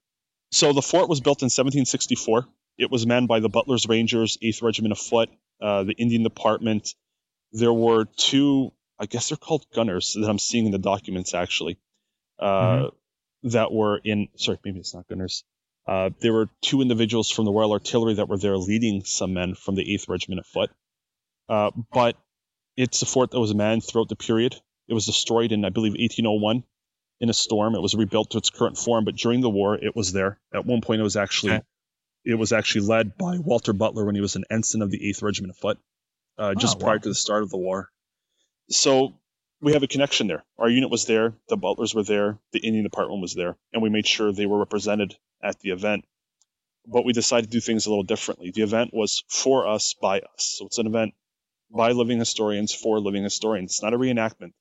So 0.53 0.73
the 0.73 0.83
fort 0.83 1.09
was 1.09 1.21
built 1.21 1.43
in 1.43 1.47
1764. 1.47 2.47
It 2.79 2.91
was 2.91 3.07
manned 3.07 3.29
by 3.29 3.41
the 3.41 3.49
Butler's 3.49 3.89
Rangers, 3.89 4.39
8th 4.43 4.63
Regiment 4.63 4.93
of 4.93 4.99
Foot, 4.99 5.31
uh, 5.61 5.85
the 5.85 5.93
Indian 5.93 6.23
Department. 6.23 6.95
There 7.53 7.73
were 7.73 8.07
two, 8.17 8.73
I 8.99 9.07
guess 9.07 9.29
they're 9.29 9.37
called 9.37 9.67
gunners 9.75 10.17
that 10.19 10.29
I'm 10.29 10.39
seeing 10.39 10.67
in 10.67 10.73
the 10.73 10.79
documents 10.79 11.35
actually, 11.35 11.79
uh, 12.39 12.47
mm-hmm. 12.47 13.49
that 13.51 13.73
were 13.73 13.99
in, 14.03 14.29
sorry, 14.37 14.59
maybe 14.65 14.81
it's 14.81 14.95
not 14.95 15.09
gunners. 15.09 15.45
Uh, 15.87 16.11
there 16.21 16.33
were 16.33 16.49
two 16.63 16.81
individuals 16.81 17.31
from 17.31 17.45
the 17.45 17.53
Royal 17.53 17.73
Artillery 17.73 18.15
that 18.15 18.29
were 18.29 18.39
there 18.39 18.57
leading 18.57 19.05
some 19.05 19.35
men 19.35 19.55
from 19.55 19.77
the 19.77 19.85
8th 19.85 20.09
Regiment 20.09 20.41
of 20.41 20.47
Foot. 20.47 20.71
Uh, 21.49 21.71
but 21.93 22.17
it's 22.77 23.03
a 23.03 23.07
fort 23.07 23.31
that 23.31 23.41
was 23.41 23.55
manned 23.55 23.85
throughout 23.85 24.09
the 24.09 24.17
period. 24.17 24.57
It 24.89 24.95
was 24.95 25.07
destroyed 25.07 25.53
in, 25.53 25.65
I 25.65 25.71
believe, 25.71 25.93
1801 25.93 26.65
in 27.21 27.31
a 27.31 27.33
storm. 27.33 27.75
It 27.75 27.81
was 27.81 27.95
rebuilt 27.95 28.31
to 28.31 28.39
its 28.39 28.51
current 28.51 28.77
form, 28.77 29.05
but 29.05 29.17
during 29.17 29.41
the 29.41 29.51
war, 29.51 29.77
it 29.77 29.95
was 29.95 30.13
there. 30.13 30.41
At 30.53 30.67
one 30.67 30.81
point, 30.81 31.01
it 31.01 31.05
was 31.05 31.17
actually 31.17 31.55
okay. 31.55 31.65
It 32.27 32.35
was 32.35 32.53
actually 32.53 32.87
led 32.87 33.17
by 33.17 33.39
Walter 33.39 33.73
Butler 33.73 34.05
when 34.05 34.17
he 34.17 34.21
was 34.21 34.35
an 34.35 34.45
ensign 34.51 34.83
of 34.83 34.91
the 34.91 34.99
8th 34.99 35.23
Regiment 35.23 35.53
of 35.53 35.57
Foot, 35.59 35.79
uh, 36.37 36.55
just 36.55 36.77
oh, 36.77 36.81
prior 36.81 36.97
wow. 36.97 37.03
to 37.03 37.09
the 37.09 37.15
start 37.15 37.45
of 37.45 37.51
the 37.51 37.57
war. 37.57 37.89
So 38.69 39.15
we 39.61 39.73
have 39.75 39.85
a 39.85 39.87
connection 39.87 40.27
there. 40.27 40.45
Our 40.59 40.69
unit 40.69 40.91
was 40.91 41.07
there, 41.07 41.35
the 41.49 41.57
Butlers 41.57 41.95
were 41.95 42.03
there, 42.03 42.39
the 42.51 42.59
Indian 42.59 42.83
Department 42.83 43.23
was 43.23 43.35
there, 43.35 43.57
and 43.73 43.81
we 43.81 43.91
made 43.91 44.09
sure 44.09 44.33
they 44.33 44.45
were 44.45 44.59
represented 44.59 45.15
at 45.41 45.61
the 45.61 45.71
event. 45.71 46.05
But 46.85 47.05
we 47.05 47.13
decided 47.13 47.47
to 47.47 47.57
do 47.57 47.61
things 47.61 47.87
a 47.87 47.91
little 47.91 48.05
differently. 48.05 48.51
The 48.51 48.63
event 48.63 48.91
was 48.93 49.25
for 49.29 49.67
us, 49.67 49.95
by 49.95 50.21
us. 50.21 50.57
So 50.59 50.67
it's 50.67 50.79
an 50.79 50.87
event 50.87 51.15
by 51.71 51.93
living 51.93 52.19
historians 52.19 52.75
for 52.75 52.99
living 53.01 53.23
historians. 53.23 53.73
It's 53.73 53.83
not 53.83 53.95
a 53.95 53.99
reenactment. 53.99 54.53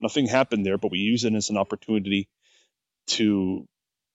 Nothing 0.00 0.26
happened 0.26 0.66
there, 0.66 0.78
but 0.78 0.90
we 0.90 0.98
use 0.98 1.24
it 1.24 1.34
as 1.34 1.50
an 1.50 1.56
opportunity 1.56 2.28
to 3.06 3.66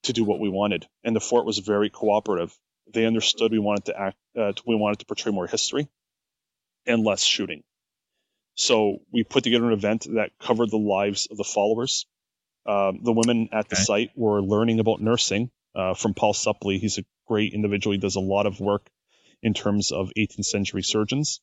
to 0.03 0.13
do 0.13 0.23
what 0.23 0.39
we 0.39 0.49
wanted. 0.49 0.87
And 1.03 1.15
the 1.15 1.19
fort 1.19 1.45
was 1.45 1.57
very 1.57 1.89
cooperative. 1.89 2.57
They 2.93 3.05
understood 3.05 3.51
we 3.51 3.59
wanted 3.59 3.85
to 3.85 3.99
act. 3.99 4.17
Uh, 4.37 4.53
we 4.65 4.75
wanted 4.75 4.99
to 4.99 5.05
portray 5.05 5.31
more 5.31 5.47
history 5.47 5.87
and 6.85 7.03
less 7.03 7.23
shooting. 7.23 7.63
So 8.55 8.99
we 9.11 9.23
put 9.23 9.43
together 9.43 9.67
an 9.67 9.73
event 9.73 10.07
that 10.15 10.31
covered 10.39 10.69
the 10.69 10.77
lives 10.77 11.27
of 11.31 11.37
the 11.37 11.43
followers. 11.43 12.05
Um, 12.65 13.01
the 13.03 13.13
women 13.13 13.49
at 13.51 13.69
the 13.69 13.75
okay. 13.75 13.83
site 13.83 14.11
were 14.15 14.41
learning 14.41 14.79
about 14.79 15.01
nursing 15.01 15.49
uh, 15.75 15.93
from 15.93 16.13
Paul 16.13 16.33
Suppley. 16.33 16.79
He's 16.79 16.97
a 16.97 17.05
great 17.27 17.53
individual. 17.53 17.93
He 17.93 17.99
does 17.99 18.15
a 18.15 18.21
lot 18.21 18.45
of 18.45 18.59
work 18.59 18.89
in 19.41 19.53
terms 19.53 19.91
of 19.91 20.11
18th 20.17 20.45
century 20.45 20.83
surgeons 20.83 21.39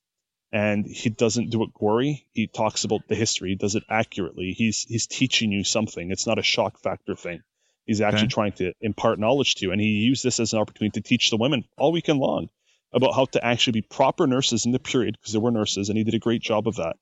and 0.53 0.87
he 0.87 1.11
doesn't 1.11 1.51
do 1.51 1.63
it 1.65 1.75
gory. 1.75 2.27
He 2.33 2.47
talks 2.47 2.85
about 2.85 3.09
the 3.09 3.15
history, 3.15 3.51
he 3.51 3.57
does 3.57 3.75
it 3.75 3.85
accurately. 3.89 4.53
He's 4.53 4.85
he's 4.89 5.07
teaching 5.07 5.53
you 5.53 5.65
something. 5.65 6.11
It's 6.11 6.27
not 6.27 6.39
a 6.39 6.43
shock 6.43 6.79
factor 6.79 7.15
thing. 7.15 7.43
He's 7.87 8.01
actually 8.01 8.25
okay. 8.25 8.35
trying 8.35 8.53
to 8.53 8.73
impart 8.81 9.19
knowledge 9.19 9.57
to 9.57 9.67
you, 9.67 9.73
and 9.73 9.81
he 9.81 9.87
used 9.87 10.25
this 10.25 10.41
as 10.41 10.53
an 10.53 10.59
opportunity 10.59 11.01
to 11.01 11.09
teach 11.09 11.31
the 11.31 11.37
women 11.37 11.65
all 11.79 11.93
weekend 11.93 12.19
long 12.19 12.49
about 12.93 13.15
how 13.15 13.27
to 13.27 13.45
actually 13.45 13.81
be 13.81 13.83
proper 13.83 14.27
nurses 14.27 14.67
in 14.67 14.73
the 14.73 14.79
period 14.79 15.17
because 15.19 15.33
there 15.33 15.41
were 15.41 15.51
nurses, 15.51 15.89
and 15.89 15.97
he 15.97 16.05
did 16.05 16.15
a 16.15 16.19
great 16.19 16.43
job 16.43 16.67
of 16.67 16.77
that. 16.77 16.97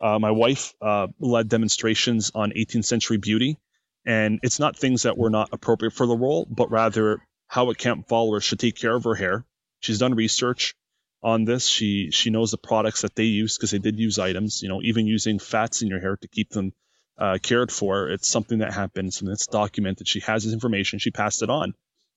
Uh, 0.00 0.18
my 0.18 0.30
wife 0.30 0.74
uh, 0.82 1.06
led 1.18 1.48
demonstrations 1.48 2.30
on 2.34 2.50
18th 2.50 2.84
century 2.84 3.16
beauty, 3.16 3.58
and 4.04 4.40
it's 4.42 4.60
not 4.60 4.76
things 4.76 5.02
that 5.02 5.16
were 5.16 5.30
not 5.30 5.48
appropriate 5.52 5.92
for 5.92 6.06
the 6.06 6.16
role, 6.16 6.46
but 6.50 6.70
rather 6.70 7.22
how 7.48 7.70
a 7.70 7.74
camp 7.74 8.08
follower 8.08 8.40
should 8.40 8.58
take 8.58 8.76
care 8.76 8.94
of 8.94 9.04
her 9.04 9.14
hair. 9.14 9.44
She's 9.80 9.98
done 9.98 10.14
research 10.14 10.74
on 11.22 11.44
this. 11.44 11.66
She 11.66 12.10
she 12.10 12.30
knows 12.30 12.50
the 12.50 12.58
products 12.58 13.02
that 13.02 13.14
they 13.14 13.24
use 13.24 13.56
because 13.56 13.70
they 13.70 13.78
did 13.78 13.98
use 13.98 14.18
items. 14.18 14.62
You 14.62 14.68
know, 14.68 14.82
even 14.82 15.06
using 15.06 15.38
fats 15.38 15.82
in 15.82 15.88
your 15.88 16.00
hair 16.00 16.16
to 16.16 16.28
keep 16.28 16.50
them 16.50 16.72
uh, 17.18 17.38
cared 17.42 17.72
for. 17.72 18.08
It's 18.08 18.28
something 18.28 18.58
that 18.58 18.72
happened, 18.72 19.12
something 19.12 19.30
that's 19.30 19.46
documented. 19.46 20.08
She 20.08 20.20
has 20.20 20.44
this 20.44 20.52
information. 20.52 20.98
She 20.98 21.10
passed 21.10 21.42
it 21.42 21.50
on. 21.50 21.74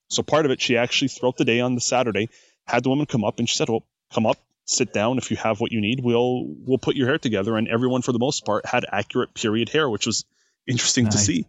So 0.08 0.22
part 0.22 0.44
of 0.44 0.50
it, 0.50 0.60
she 0.60 0.76
actually 0.76 1.08
throughout 1.08 1.36
the 1.36 1.44
day 1.44 1.60
on 1.60 1.74
the 1.74 1.80
Saturday 1.80 2.28
had 2.66 2.82
the 2.82 2.88
woman 2.88 3.06
come 3.06 3.24
up 3.24 3.38
and 3.38 3.48
she 3.48 3.56
said, 3.56 3.68
"Well, 3.68 3.84
come 4.12 4.26
up, 4.26 4.38
sit 4.64 4.92
down. 4.92 5.18
If 5.18 5.30
you 5.30 5.36
have 5.36 5.60
what 5.60 5.72
you 5.72 5.80
need, 5.80 6.00
we'll 6.02 6.46
we'll 6.46 6.78
put 6.78 6.96
your 6.96 7.06
hair 7.06 7.18
together." 7.18 7.56
And 7.56 7.68
everyone, 7.68 8.02
for 8.02 8.12
the 8.12 8.18
most 8.18 8.44
part, 8.44 8.66
had 8.66 8.84
accurate 8.90 9.34
period 9.34 9.68
hair, 9.68 9.88
which 9.88 10.06
was 10.06 10.24
interesting 10.66 11.04
nice. 11.04 11.14
to 11.14 11.18
see. 11.18 11.46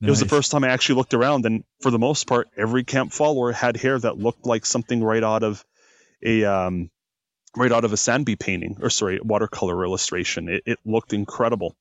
Nice. 0.00 0.08
It 0.08 0.10
was 0.10 0.20
the 0.20 0.28
first 0.28 0.50
time 0.50 0.64
I 0.64 0.68
actually 0.68 0.96
looked 0.96 1.14
around, 1.14 1.46
and 1.46 1.64
for 1.80 1.90
the 1.90 1.98
most 1.98 2.26
part, 2.26 2.48
every 2.56 2.84
camp 2.84 3.12
follower 3.12 3.52
had 3.52 3.76
hair 3.76 3.98
that 3.98 4.18
looked 4.18 4.46
like 4.46 4.66
something 4.66 5.02
right 5.02 5.22
out 5.22 5.42
of 5.42 5.64
a 6.22 6.44
um, 6.44 6.90
right 7.56 7.72
out 7.72 7.84
of 7.84 7.92
a 7.92 7.96
Sandby 7.96 8.38
painting, 8.38 8.78
or 8.82 8.90
sorry, 8.90 9.20
watercolor 9.22 9.84
illustration. 9.84 10.48
It, 10.48 10.62
it 10.66 10.78
looked 10.84 11.12
incredible. 11.12 11.76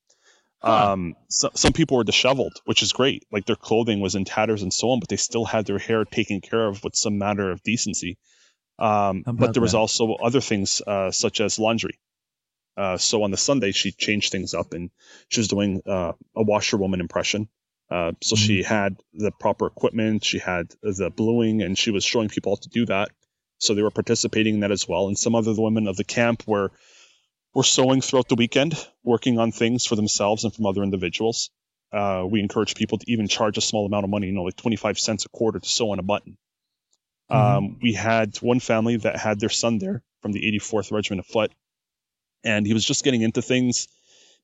Huh. 0.63 0.91
Um, 0.91 1.15
so, 1.27 1.49
some 1.55 1.73
people 1.73 1.97
were 1.97 2.03
disheveled, 2.03 2.53
which 2.65 2.83
is 2.83 2.93
great. 2.93 3.25
Like 3.31 3.45
their 3.45 3.55
clothing 3.55 3.99
was 3.99 4.15
in 4.15 4.25
tatters 4.25 4.61
and 4.61 4.73
so 4.73 4.91
on, 4.91 4.99
but 4.99 5.09
they 5.09 5.17
still 5.17 5.45
had 5.45 5.65
their 5.65 5.79
hair 5.79 6.05
taken 6.05 6.41
care 6.41 6.67
of 6.67 6.83
with 6.83 6.95
some 6.95 7.17
matter 7.17 7.51
of 7.51 7.63
decency. 7.63 8.17
Um, 8.77 9.23
but 9.25 9.53
there 9.53 9.61
was 9.61 9.75
also 9.75 10.13
other 10.13 10.41
things 10.41 10.81
uh, 10.85 11.11
such 11.11 11.41
as 11.41 11.59
laundry. 11.59 11.99
Uh, 12.77 12.97
so 12.97 13.23
on 13.23 13.31
the 13.31 13.37
Sunday, 13.37 13.71
she 13.71 13.91
changed 13.91 14.31
things 14.31 14.53
up 14.53 14.73
and 14.73 14.89
she 15.29 15.39
was 15.39 15.47
doing 15.47 15.81
uh, 15.85 16.13
a 16.35 16.43
washerwoman 16.43 16.99
impression. 16.99 17.49
Uh, 17.89 18.13
so 18.21 18.35
mm-hmm. 18.35 18.45
she 18.45 18.63
had 18.63 18.95
the 19.13 19.31
proper 19.31 19.67
equipment, 19.67 20.23
she 20.23 20.39
had 20.39 20.73
the 20.81 21.11
bluing, 21.13 21.61
and 21.61 21.77
she 21.77 21.91
was 21.91 22.05
showing 22.05 22.29
people 22.29 22.53
how 22.55 22.61
to 22.61 22.69
do 22.69 22.85
that 22.85 23.09
so 23.61 23.75
they 23.75 23.83
were 23.83 23.91
participating 23.91 24.55
in 24.55 24.59
that 24.61 24.71
as 24.71 24.87
well. 24.87 25.07
And 25.07 25.17
some 25.17 25.35
other 25.35 25.53
women 25.55 25.87
of 25.87 25.95
the 25.95 26.03
camp 26.03 26.43
were 26.47 26.71
were 27.53 27.63
sewing 27.63 28.01
throughout 28.01 28.29
the 28.29 28.35
weekend, 28.35 28.75
working 29.03 29.37
on 29.37 29.51
things 29.51 29.85
for 29.85 29.95
themselves 29.95 30.43
and 30.43 30.53
from 30.53 30.65
other 30.65 30.83
individuals. 30.83 31.49
Uh, 31.91 32.25
we 32.29 32.39
encourage 32.39 32.75
people 32.75 32.97
to 32.97 33.11
even 33.11 33.27
charge 33.27 33.57
a 33.57 33.61
small 33.61 33.85
amount 33.85 34.05
of 34.05 34.09
money, 34.09 34.27
you 34.27 34.33
know, 34.33 34.43
like 34.43 34.55
25 34.55 34.97
cents 34.97 35.25
a 35.25 35.29
quarter 35.29 35.59
to 35.59 35.67
sew 35.67 35.91
on 35.91 35.99
a 35.99 36.03
button. 36.03 36.37
Mm-hmm. 37.29 37.57
Um, 37.57 37.79
we 37.81 37.93
had 37.93 38.37
one 38.37 38.59
family 38.59 38.97
that 38.97 39.17
had 39.17 39.39
their 39.39 39.49
son 39.49 39.77
there 39.77 40.01
from 40.21 40.31
the 40.31 40.41
84th 40.59 40.91
Regiment 40.91 41.19
of 41.19 41.25
Foot, 41.25 41.51
and 42.43 42.65
he 42.65 42.73
was 42.73 42.85
just 42.85 43.03
getting 43.03 43.21
into 43.21 43.41
things. 43.41 43.87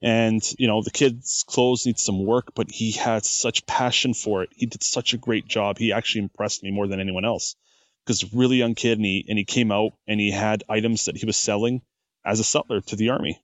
And, 0.02 0.44
you 0.60 0.68
know, 0.68 0.84
the 0.84 0.92
kid's 0.92 1.44
clothes 1.48 1.86
need 1.86 1.98
some 1.98 2.24
work, 2.24 2.52
but 2.54 2.70
he 2.70 2.92
had 2.92 3.26
such 3.26 3.66
passion 3.66 4.14
for 4.14 4.44
it. 4.44 4.50
He 4.54 4.68
did 4.68 4.84
such 4.84 5.14
a 5.14 5.18
great 5.18 5.48
job. 5.48 5.78
He 5.78 5.92
actually 5.94 6.22
impressed 6.22 6.62
me 6.64 6.72
more 6.72 6.88
than 6.88 7.00
anyone 7.00 7.26
else 7.26 7.56
because 8.06 8.34
really 8.34 8.58
young 8.58 8.76
kid 8.76 8.98
and 8.98 9.06
he 9.06 9.26
and 9.28 9.38
he 9.38 9.44
came 9.44 9.72
out 9.72 9.94
and 10.08 10.20
he 10.20 10.32
had 10.32 10.64
items 10.70 11.06
that 11.06 11.18
he 11.18 11.26
was 11.26 11.36
selling 11.36 11.82
as 12.28 12.40
a 12.40 12.44
sutler 12.44 12.82
to 12.82 12.96
the 12.96 13.10
army, 13.10 13.42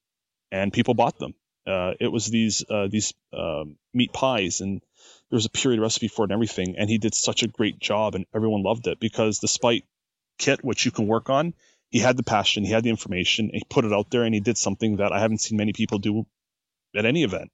and 0.52 0.74
people 0.74 0.94
bought 0.94 1.18
them. 1.18 1.34
Uh, 1.66 1.94
it 2.00 2.12
was 2.12 2.28
these 2.28 2.64
uh, 2.70 2.88
these 2.90 3.14
um, 3.32 3.78
meat 3.94 4.12
pies 4.12 4.60
and 4.60 4.82
there 5.30 5.38
was 5.38 5.46
a 5.46 5.50
period 5.50 5.80
recipe 5.80 6.10
for 6.10 6.24
it 6.24 6.26
and 6.26 6.34
everything, 6.34 6.76
and 6.78 6.90
he 6.90 6.98
did 6.98 7.16
such 7.16 7.42
a 7.42 7.48
great 7.48 7.80
job 7.80 8.16
and 8.16 8.26
everyone 8.36 8.62
loved 8.62 8.86
it 8.88 9.00
because 9.00 9.40
despite 9.40 9.86
kit 10.38 10.64
which 10.64 10.86
you 10.86 10.92
can 10.92 11.08
work 11.08 11.30
on, 11.30 11.54
he 11.90 12.00
had 12.00 12.18
the 12.18 12.24
passion, 12.24 12.66
he 12.66 12.72
had 12.72 12.84
the 12.84 12.90
information, 12.90 13.50
he 13.54 13.64
put 13.70 13.86
it 13.86 13.94
out 13.94 14.10
there, 14.12 14.24
and 14.24 14.34
he 14.34 14.42
did 14.42 14.58
something 14.58 14.98
that 14.98 15.14
I 15.14 15.20
haven't 15.20 15.40
seen 15.42 15.58
many 15.58 15.74
people 15.74 16.00
do 16.00 16.26
at 16.96 17.06
any 17.06 17.24
event. 17.24 17.50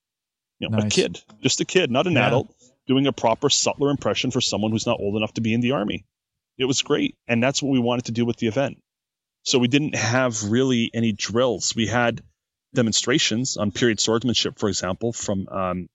You 0.58 0.70
know, 0.70 0.78
nice. 0.78 0.88
a 0.88 0.90
kid, 0.90 1.22
just 1.42 1.62
a 1.62 1.66
kid, 1.66 1.92
not 1.92 2.08
an 2.08 2.14
yeah. 2.14 2.28
adult, 2.28 2.54
doing 2.88 3.06
a 3.06 3.14
proper 3.14 3.50
sutler 3.50 3.92
impression 3.92 4.32
for 4.32 4.42
someone 4.42 4.72
who's 4.72 4.88
not 4.88 5.00
old 5.00 5.16
enough 5.16 5.34
to 5.36 5.42
be 5.42 5.54
in 5.54 5.62
the 5.62 5.72
army. 5.72 6.06
It 6.58 6.66
was 6.66 6.82
great. 6.82 7.16
And 7.28 7.42
that's 7.42 7.64
what 7.64 7.72
we 7.72 7.80
wanted 7.80 8.06
to 8.06 8.12
do 8.12 8.26
with 8.26 8.38
the 8.38 8.48
event. 8.48 8.82
So 9.44 9.60
we 9.60 9.68
didn't 9.68 9.96
have 9.96 10.44
really 10.52 10.92
any 10.94 11.12
drills. 11.12 11.76
We 11.76 11.88
had 11.88 12.22
demonstrations 12.74 13.58
on 13.58 13.72
period 13.72 14.00
swordsmanship, 14.00 14.60
for 14.60 14.70
example, 14.70 15.14
from 15.14 15.48
um, 15.50 15.90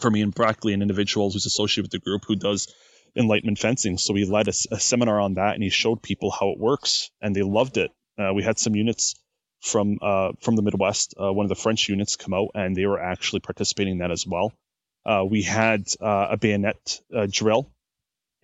from 0.00 0.16
Ian 0.16 0.30
Brackley, 0.30 0.72
an 0.72 0.82
individual 0.82 1.30
who's 1.30 1.46
associated 1.46 1.84
with 1.84 1.92
the 1.92 2.04
group 2.04 2.22
who 2.26 2.36
does 2.36 2.72
enlightenment 3.16 3.58
fencing. 3.58 3.96
So 3.96 4.12
we 4.12 4.24
led 4.24 4.48
a, 4.48 4.52
a 4.72 4.80
seminar 4.80 5.20
on 5.20 5.34
that 5.34 5.54
and 5.54 5.62
he 5.62 5.70
showed 5.70 6.02
people 6.02 6.30
how 6.30 6.50
it 6.50 6.58
works, 6.58 7.10
and 7.20 7.34
they 7.34 7.42
loved 7.42 7.76
it. 7.76 7.92
Uh, 8.18 8.32
we 8.34 8.42
had 8.42 8.58
some 8.58 8.74
units 8.74 9.14
from 9.60 9.98
uh, 10.02 10.32
from 10.40 10.56
the 10.56 10.62
Midwest, 10.62 11.14
uh, 11.20 11.32
one 11.32 11.44
of 11.44 11.50
the 11.50 11.62
French 11.62 11.88
units, 11.88 12.16
come 12.16 12.34
out, 12.34 12.48
and 12.54 12.76
they 12.76 12.86
were 12.86 13.00
actually 13.00 13.40
participating 13.40 13.92
in 13.92 13.98
that 13.98 14.10
as 14.10 14.26
well. 14.26 14.52
Uh, 15.06 15.24
we 15.28 15.42
had 15.42 15.86
uh, 16.00 16.28
a 16.30 16.36
bayonet 16.36 17.00
uh, 17.14 17.26
drill 17.30 17.70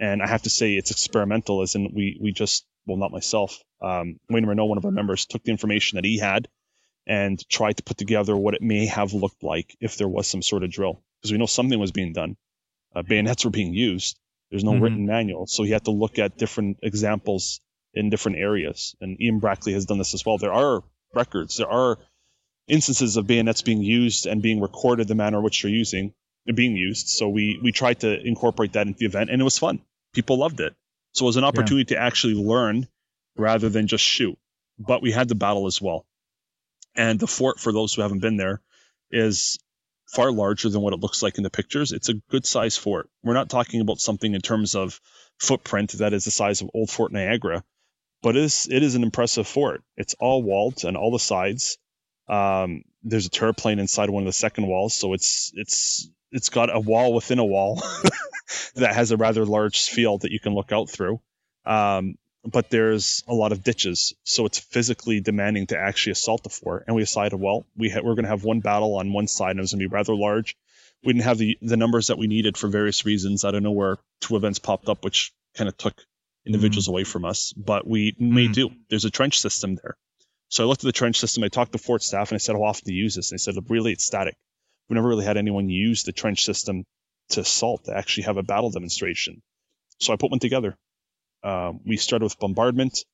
and 0.01 0.23
I 0.23 0.27
have 0.27 0.43
to 0.43 0.51
say 0.51 0.73
it's 0.73 0.91
experimental, 0.91 1.63
as 1.63 1.75
in 1.75 1.93
we 1.95 2.19
we 2.21 2.33
just 2.33 2.65
well 2.87 2.97
not 2.97 3.13
myself. 3.13 3.63
Um, 3.83 4.19
Wayne 4.29 4.47
Renault, 4.47 4.67
one 4.67 4.79
of 4.79 4.85
our 4.85 4.91
members, 4.91 5.27
took 5.27 5.43
the 5.43 5.51
information 5.51 5.97
that 5.97 6.05
he 6.05 6.19
had 6.19 6.49
and 7.07 7.43
tried 7.49 7.77
to 7.79 7.83
put 7.83 7.97
together 7.97 8.37
what 8.37 8.55
it 8.55 8.63
may 8.63 8.87
have 8.87 9.15
looked 9.15 9.43
like 9.43 9.77
if 9.81 9.97
there 9.97 10.09
was 10.09 10.27
some 10.27 10.43
sort 10.43 10.63
of 10.63 10.71
drill, 10.71 11.03
because 11.21 11.33
we 11.33 11.39
know 11.39 11.47
something 11.47 11.79
was 11.79 11.93
being 11.93 12.13
done. 12.13 12.37
Uh, 12.95 13.03
bayonets 13.03 13.45
were 13.45 13.51
being 13.51 13.73
used, 13.73 14.19
There's 14.51 14.65
no 14.65 14.73
mm-hmm. 14.73 14.83
written 14.83 15.07
manual, 15.07 15.47
so 15.47 15.63
he 15.63 15.71
had 15.71 15.85
to 15.85 15.93
look 15.93 16.19
at 16.19 16.37
different 16.37 16.79
examples 16.83 17.61
in 17.95 18.11
different 18.11 18.39
areas. 18.39 18.95
And 19.01 19.21
Ian 19.21 19.39
Brackley 19.39 19.73
has 19.73 19.87
done 19.87 19.99
this 19.99 20.15
as 20.15 20.25
well. 20.27 20.39
There 20.39 20.53
are 20.53 20.83
records, 21.15 21.57
there 21.57 21.71
are 21.71 21.99
instances 22.69 23.17
of 23.17 23.27
bayonets 23.27 23.63
being 23.63 23.83
used 23.83 24.27
and 24.27 24.43
being 24.43 24.61
recorded 24.61 25.09
the 25.09 25.15
manner 25.15 25.39
in 25.39 25.45
which 25.45 25.63
they're 25.63 25.71
using 25.71 26.15
being 26.55 26.77
used. 26.77 27.09
So 27.09 27.29
we 27.29 27.59
we 27.63 27.73
tried 27.73 28.01
to 28.01 28.21
incorporate 28.21 28.73
that 28.75 28.87
into 28.87 28.99
the 28.99 29.07
event, 29.07 29.31
and 29.31 29.41
it 29.41 29.45
was 29.45 29.59
fun. 29.59 29.81
People 30.13 30.39
loved 30.39 30.61
it. 30.61 30.75
So 31.13 31.25
it 31.25 31.29
was 31.29 31.37
an 31.37 31.45
opportunity 31.45 31.93
yeah. 31.93 31.99
to 31.99 32.05
actually 32.05 32.35
learn 32.35 32.89
rather 33.37 33.69
than 33.69 33.87
just 33.87 34.05
shoot. 34.05 34.39
But 34.79 35.03
we 35.03 35.13
had 35.13 35.29
the 35.29 35.35
battle 35.35 35.67
as 35.67 35.81
well. 35.81 36.07
And 36.95 37.21
the 37.21 37.27
fort, 37.27 37.61
for 37.61 37.73
those 37.73 37.95
who 37.95 38.03
haven't 38.03 38.21
been 38.21 38.37
there, 38.37 38.61
is 39.11 39.59
far 40.07 40.33
larger 40.33 40.69
than 40.69 40.81
what 40.81 40.93
it 40.93 41.01
looks 41.01 41.23
like 41.23 41.37
in 41.37 41.45
the 41.45 41.51
pictures. 41.51 41.93
It's 41.93 42.09
a 42.09 42.15
good 42.31 42.45
size 42.45 42.77
fort. 42.77 43.09
We're 43.23 43.35
not 43.35 43.49
talking 43.49 43.81
about 43.81 44.01
something 44.01 44.35
in 44.35 44.41
terms 44.41 44.75
of 44.75 45.01
footprint 45.39 45.93
that 45.99 46.13
is 46.13 46.25
the 46.25 46.31
size 46.31 46.61
of 46.61 46.71
Old 46.75 46.91
Fort 46.91 47.13
Niagara, 47.13 47.63
but 48.23 48.37
it 48.37 48.43
is, 48.43 48.69
it 48.71 48.83
is 48.83 48.97
an 48.97 49.03
impressive 49.03 49.47
fort. 49.47 49.83
It's 49.97 50.15
all 50.19 50.43
walled 50.43 50.85
on 50.85 50.97
all 50.97 51.13
the 51.13 51.19
sides. 51.19 51.79
Um, 52.29 52.83
there's 53.03 53.27
a 53.27 53.31
terreplein 53.31 53.79
inside 53.79 54.11
one 54.11 54.23
of 54.23 54.27
the 54.27 54.33
second 54.33 54.67
walls, 54.67 54.95
so 54.95 55.15
it's 55.15 55.53
it's 55.55 56.09
it's 56.31 56.49
got 56.49 56.75
a 56.75 56.79
wall 56.79 57.13
within 57.13 57.39
a 57.39 57.45
wall 57.45 57.83
that 58.77 58.95
has 58.95 59.11
a 59.11 59.17
rather 59.17 59.45
large 59.45 59.87
field 59.87 60.23
that 60.23 60.31
you 60.31 60.39
can 60.39 60.55
look 60.55 60.71
out 60.71 60.89
through. 60.89 61.21
Um, 61.65 62.17
but 62.45 62.71
there's 62.71 63.23
a 63.29 63.35
lot 63.35 63.53
of 63.53 63.63
ditches, 63.63 64.15
so 64.25 64.47
it's 64.47 64.59
physically 64.59 65.21
demanding 65.21 65.67
to 65.69 65.79
actually 65.79 66.13
assault 66.13 66.43
the 66.43 66.49
fort. 66.49 66.85
And 66.87 66.97
we 66.97 67.03
decided, 67.03 67.39
well, 67.39 67.67
we 67.77 67.91
ha- 67.91 68.01
we're 68.03 68.15
going 68.15 68.25
to 68.25 68.31
have 68.31 68.45
one 68.45 68.61
battle 68.61 68.97
on 68.97 69.13
one 69.13 69.27
side, 69.27 69.51
and 69.51 69.59
it 69.59 69.63
was 69.63 69.73
going 69.73 69.81
to 69.81 69.89
be 69.89 69.95
rather 69.95 70.15
large. 70.15 70.57
We 71.05 71.13
didn't 71.13 71.25
have 71.25 71.39
the 71.39 71.59
the 71.61 71.77
numbers 71.77 72.09
that 72.09 72.19
we 72.19 72.27
needed 72.27 72.57
for 72.57 72.69
various 72.69 73.05
reasons. 73.05 73.45
I 73.45 73.51
don't 73.51 73.63
know 73.63 73.71
where 73.71 73.99
two 74.21 74.37
events 74.37 74.59
popped 74.59 74.89
up, 74.89 75.05
which 75.05 75.33
kind 75.57 75.69
of 75.69 75.77
took 75.77 75.95
individuals 76.47 76.87
mm. 76.87 76.91
away 76.91 77.05
from 77.05 77.25
us, 77.25 77.53
but 77.53 77.87
we 77.87 78.13
mm. 78.13 78.31
may 78.33 78.49
do. 78.49 78.71
There's 78.89 79.05
a 79.05 79.11
trench 79.11 79.41
system 79.41 79.77
there. 79.83 79.97
So 80.49 80.65
I 80.65 80.67
looked 80.67 80.83
at 80.83 80.87
the 80.89 80.93
trench 80.93 81.21
system. 81.21 81.45
I 81.45 81.49
talked 81.49 81.73
to 81.73 81.79
fort 81.79 82.03
staff, 82.03 82.31
and 82.31 82.37
I 82.37 82.39
said, 82.39 82.57
how 82.57 82.65
often 82.65 82.87
do 82.87 82.93
you 82.93 83.05
use 83.05 83.15
this? 83.15 83.31
And 83.31 83.39
they 83.39 83.43
said, 83.43 83.55
really, 83.69 83.93
it's 83.93 84.05
static. 84.05 84.37
We 84.89 84.95
never 84.95 85.09
really 85.09 85.25
had 85.25 85.37
anyone 85.37 85.69
use 85.69 86.03
the 86.03 86.13
trench 86.13 86.45
system 86.45 86.85
to 87.31 87.41
assault, 87.41 87.85
to 87.85 87.97
actually 87.97 88.25
have 88.25 88.37
a 88.37 88.43
battle 88.43 88.71
demonstration. 88.71 89.43
So 90.01 90.13
I 90.13 90.17
put 90.17 90.31
one 90.31 90.41
together. 90.41 90.77
Uh, 91.43 91.73
we 91.85 91.97
started 91.97 92.25
with 92.25 92.39
bombardment. 92.39 93.05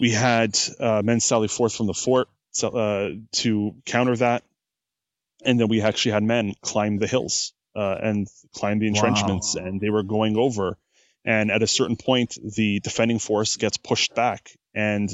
We 0.00 0.10
had 0.10 0.58
uh, 0.80 1.02
men 1.04 1.20
sally 1.20 1.48
forth 1.48 1.74
from 1.74 1.86
the 1.86 1.94
fort 1.94 2.28
uh, 2.62 3.10
to 3.32 3.74
counter 3.86 4.16
that. 4.16 4.44
And 5.44 5.60
then 5.60 5.68
we 5.68 5.82
actually 5.82 6.12
had 6.12 6.22
men 6.22 6.54
climb 6.62 6.98
the 6.98 7.06
hills 7.06 7.52
uh, 7.76 7.96
and 8.00 8.26
climb 8.54 8.78
the 8.78 8.86
entrenchments, 8.86 9.56
wow. 9.56 9.64
and 9.64 9.80
they 9.80 9.90
were 9.90 10.02
going 10.02 10.36
over. 10.36 10.78
And 11.24 11.50
at 11.50 11.62
a 11.62 11.66
certain 11.66 11.96
point, 11.96 12.36
the 12.56 12.80
defending 12.80 13.18
force 13.18 13.56
gets 13.56 13.76
pushed 13.76 14.14
back, 14.14 14.50
and 14.74 15.10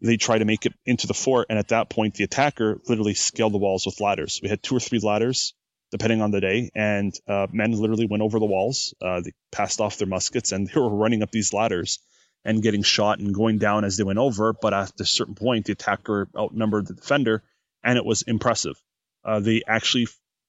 they 0.00 0.16
try 0.16 0.38
to 0.38 0.44
make 0.44 0.66
it 0.66 0.72
into 0.86 1.06
the 1.06 1.14
fort. 1.14 1.46
And 1.50 1.58
at 1.58 1.68
that 1.68 1.90
point, 1.90 2.14
the 2.14 2.24
attacker 2.24 2.80
literally 2.88 3.14
scaled 3.14 3.52
the 3.52 3.58
walls 3.58 3.84
with 3.86 4.00
ladders. 4.00 4.40
We 4.42 4.48
had 4.48 4.62
two 4.62 4.76
or 4.76 4.80
three 4.80 5.00
ladders 5.00 5.54
depending 5.90 6.22
on 6.22 6.30
the 6.30 6.40
day. 6.40 6.70
And 6.74 7.14
uh, 7.26 7.46
men 7.52 7.72
literally 7.72 8.06
went 8.06 8.22
over 8.22 8.38
the 8.38 8.46
walls. 8.46 8.94
Uh, 9.00 9.20
they 9.20 9.32
passed 9.50 9.80
off 9.80 9.98
their 9.98 10.08
muskets 10.08 10.52
and 10.52 10.66
they 10.74 10.80
were 10.80 10.88
running 10.88 11.22
up 11.22 11.30
these 11.30 11.52
ladders 11.52 11.98
and 12.44 12.62
getting 12.62 12.82
shot 12.82 13.18
and 13.18 13.34
going 13.34 13.58
down 13.58 13.84
as 13.84 13.96
they 13.96 14.04
went 14.04 14.18
over. 14.18 14.52
But 14.52 14.72
at 14.72 15.00
a 15.00 15.04
certain 15.04 15.34
point, 15.34 15.66
the 15.66 15.72
attacker 15.72 16.28
outnumbered 16.36 16.86
the 16.86 16.94
defender, 16.94 17.42
and 17.82 17.98
it 17.98 18.04
was 18.04 18.22
impressive. 18.22 18.80
Uh, 19.24 19.40
they 19.40 19.62
actually, 19.66 20.08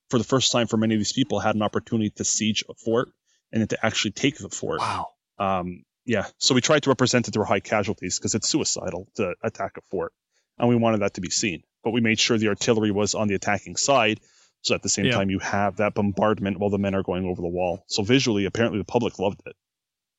for 0.09 0.17
the 0.17 0.23
first 0.23 0.51
time 0.51 0.67
for 0.67 0.77
many 0.77 0.95
of 0.95 0.99
these 0.99 1.13
people, 1.13 1.39
had 1.39 1.55
an 1.55 1.61
opportunity 1.61 2.09
to 2.11 2.23
siege 2.23 2.63
a 2.69 2.73
fort 2.73 3.09
and 3.51 3.61
then 3.61 3.67
to 3.67 3.85
actually 3.85 4.11
take 4.11 4.37
the 4.37 4.49
fort. 4.49 4.79
Wow. 4.79 5.09
Um, 5.37 5.83
yeah. 6.05 6.27
So 6.37 6.55
we 6.55 6.61
tried 6.61 6.83
to 6.83 6.89
represent 6.89 7.27
it 7.27 7.31
through 7.31 7.43
high 7.43 7.59
casualties 7.59 8.17
because 8.17 8.35
it's 8.35 8.47
suicidal 8.47 9.07
to 9.15 9.35
attack 9.43 9.77
a 9.77 9.81
fort, 9.89 10.13
and 10.57 10.69
we 10.69 10.75
wanted 10.75 11.01
that 11.01 11.15
to 11.15 11.21
be 11.21 11.29
seen. 11.29 11.63
But 11.83 11.91
we 11.91 11.99
made 11.99 12.19
sure 12.19 12.37
the 12.37 12.47
artillery 12.47 12.91
was 12.91 13.15
on 13.15 13.27
the 13.27 13.35
attacking 13.35 13.75
side 13.75 14.21
so 14.61 14.75
at 14.75 14.83
the 14.83 14.89
same 14.89 15.05
yeah. 15.05 15.13
time, 15.13 15.29
you 15.29 15.39
have 15.39 15.77
that 15.77 15.93
bombardment 15.93 16.59
while 16.59 16.69
the 16.69 16.77
men 16.77 16.93
are 16.93 17.03
going 17.03 17.25
over 17.25 17.41
the 17.41 17.47
wall. 17.47 17.83
So 17.87 18.03
visually, 18.03 18.45
apparently 18.45 18.79
the 18.79 18.85
public 18.85 19.17
loved 19.19 19.41
it. 19.45 19.55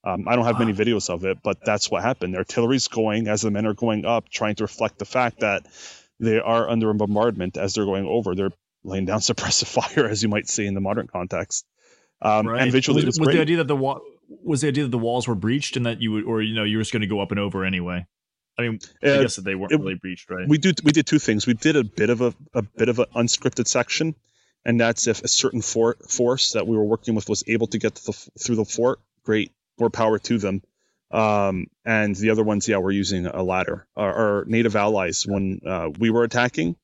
Um, 0.05 0.27
I 0.27 0.35
don't 0.35 0.45
have 0.45 0.59
many 0.59 0.73
videos 0.73 1.09
of 1.11 1.25
it, 1.25 1.39
but 1.45 1.65
that's 1.65 1.89
what 1.89 2.03
happened. 2.03 2.35
The 2.35 2.39
artillery's 2.39 2.89
going 2.89 3.29
as 3.29 3.43
the 3.43 3.53
men 3.53 3.67
are 3.67 3.75
going 3.75 4.05
up, 4.05 4.29
trying 4.29 4.57
to 4.57 4.65
reflect 4.65 4.99
the 4.99 5.05
fact 5.05 5.41
that 5.41 5.67
they 6.19 6.41
are 6.41 6.69
under 6.69 6.91
a 6.91 6.95
bombardment 6.95 7.57
as 7.57 7.75
they're 7.75 7.85
going 7.85 8.07
over. 8.07 8.35
They're 8.35 8.51
laying 8.83 9.05
down 9.05 9.21
suppressive 9.21 9.67
fire, 9.67 10.09
as 10.09 10.23
you 10.23 10.29
might 10.29 10.49
see 10.49 10.67
in 10.67 10.75
the 10.75 10.81
modern 10.81 11.07
context. 11.07 11.65
Um, 12.21 12.49
right. 12.49 12.63
And 12.63 12.73
visually, 12.73 13.05
was, 13.05 13.19
was 13.19 13.29
the 13.29 13.41
idea 13.41 13.59
that 13.59 13.69
the 13.69 13.77
wa- 13.77 14.01
was 14.29 14.63
the 14.63 14.69
idea 14.69 14.85
that 14.85 14.91
the 14.91 14.99
walls 14.99 15.29
were 15.29 15.35
breached 15.37 15.77
and 15.77 15.87
that 15.87 16.01
you 16.01 16.13
would, 16.13 16.25
or 16.25 16.43
you 16.43 16.55
know, 16.55 16.65
you 16.65 16.79
were 16.79 16.83
just 16.83 16.93
going 16.93 17.03
to 17.03 17.09
go 17.09 17.21
up 17.21 17.31
and 17.31 17.39
over 17.39 17.65
anyway. 17.65 18.05
I 18.59 18.63
mean, 18.63 18.81
I 19.03 19.09
uh, 19.09 19.23
guess 19.23 19.37
that 19.37 19.43
they 19.43 19.55
weren't 19.55 19.73
it, 19.73 19.81
really 19.81 19.95
breached, 19.95 20.29
right? 20.31 20.49
We 20.49 20.59
do 20.59 20.73
we 20.83 20.93
did 20.93 21.07
two 21.07 21.19
things. 21.19 21.47
We 21.47 21.55
did 21.55 21.77
a 21.77 21.85
bit 21.85 22.11
of 22.11 22.21
a, 22.21 22.35
a 22.55 22.63
bit 22.63 22.89
of 22.89 22.99
an 22.99 23.07
unscripted 23.15 23.67
section 23.67 24.15
and 24.65 24.81
that's 24.81 25.07
if 25.07 25.23
a 25.23 25.29
certain 25.29 25.63
for- 25.63 25.97
force 26.09 26.53
that 26.53 26.67
we 26.67 26.77
were 26.77 26.85
working 26.85 27.15
with 27.15 27.29
was 27.29 27.45
able 27.47 27.67
to 27.69 27.79
get 27.79 27.95
the, 27.97 28.13
through 28.13 28.57
the 28.57 28.65
fort. 28.65 29.01
Great, 29.25 29.53
more 29.79 29.91
power 29.91 30.19
to 30.19 30.39
them. 30.39 30.63
Um, 31.11 31.67
and 31.85 32.17
the 32.17 32.31
other 32.31 32.43
ones, 32.43 32.69
yeah, 32.69 32.79
we're 32.79 32.91
using 32.91 33.27
a 33.27 33.43
ladder. 33.43 33.87
Our, 33.97 34.15
our 34.15 34.45
native 34.47 34.77
allies, 34.77 35.27
when 35.27 35.61
uh, 35.67 35.91
we 35.99 36.11
were 36.11 36.25
attacking, 36.25 36.77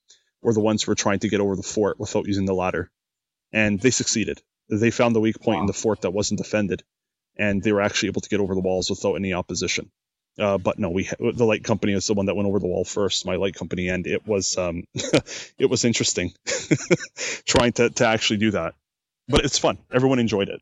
were 0.43 0.53
the 0.53 0.61
ones 0.61 0.83
who 0.83 0.91
were 0.91 0.97
trying 0.97 1.21
to 1.21 1.29
get 1.29 1.41
over 1.41 1.57
the 1.57 1.63
fort 1.63 1.99
without 1.99 2.27
using 2.27 2.45
the 2.45 2.55
ladder, 2.55 2.91
and 3.53 3.81
they 3.81 3.91
succeeded. 3.91 4.43
They 4.69 4.91
found 4.91 5.17
the 5.17 5.21
weak 5.21 5.41
point 5.41 5.57
wow. 5.57 5.63
in 5.63 5.67
the 5.67 5.73
fort 5.73 6.03
that 6.03 6.13
wasn't 6.13 6.39
defended, 6.39 6.83
and 7.37 7.63
they 7.63 7.73
were 7.73 7.81
actually 7.81 8.11
able 8.11 8.21
to 8.21 8.29
get 8.29 8.41
over 8.41 8.55
the 8.55 8.61
walls 8.61 8.91
without 8.91 9.15
any 9.15 9.33
opposition. 9.33 9.91
Uh, 10.39 10.59
but 10.59 10.79
no, 10.79 10.91
we 10.91 11.11
the 11.19 11.45
light 11.45 11.65
company 11.65 11.93
is 11.93 12.07
the 12.07 12.15
one 12.15 12.27
that 12.27 12.35
went 12.35 12.49
over 12.49 12.59
the 12.59 12.67
wall 12.67 12.85
first. 12.85 13.27
My 13.27 13.37
light 13.37 13.55
company, 13.55 13.89
and 13.89 14.07
it 14.07 14.27
was 14.27 14.57
um, 14.57 14.85
it 15.59 15.69
was 15.69 15.85
interesting 15.85 16.33
trying 17.47 17.73
to 17.73 17.91
to 17.91 18.07
actually 18.07 18.37
do 18.39 18.53
that. 18.53 18.75
But 19.29 19.45
it's 19.45 19.59
fun. 19.59 19.79
Everyone 19.93 20.19
enjoyed 20.19 20.49
it. 20.49 20.61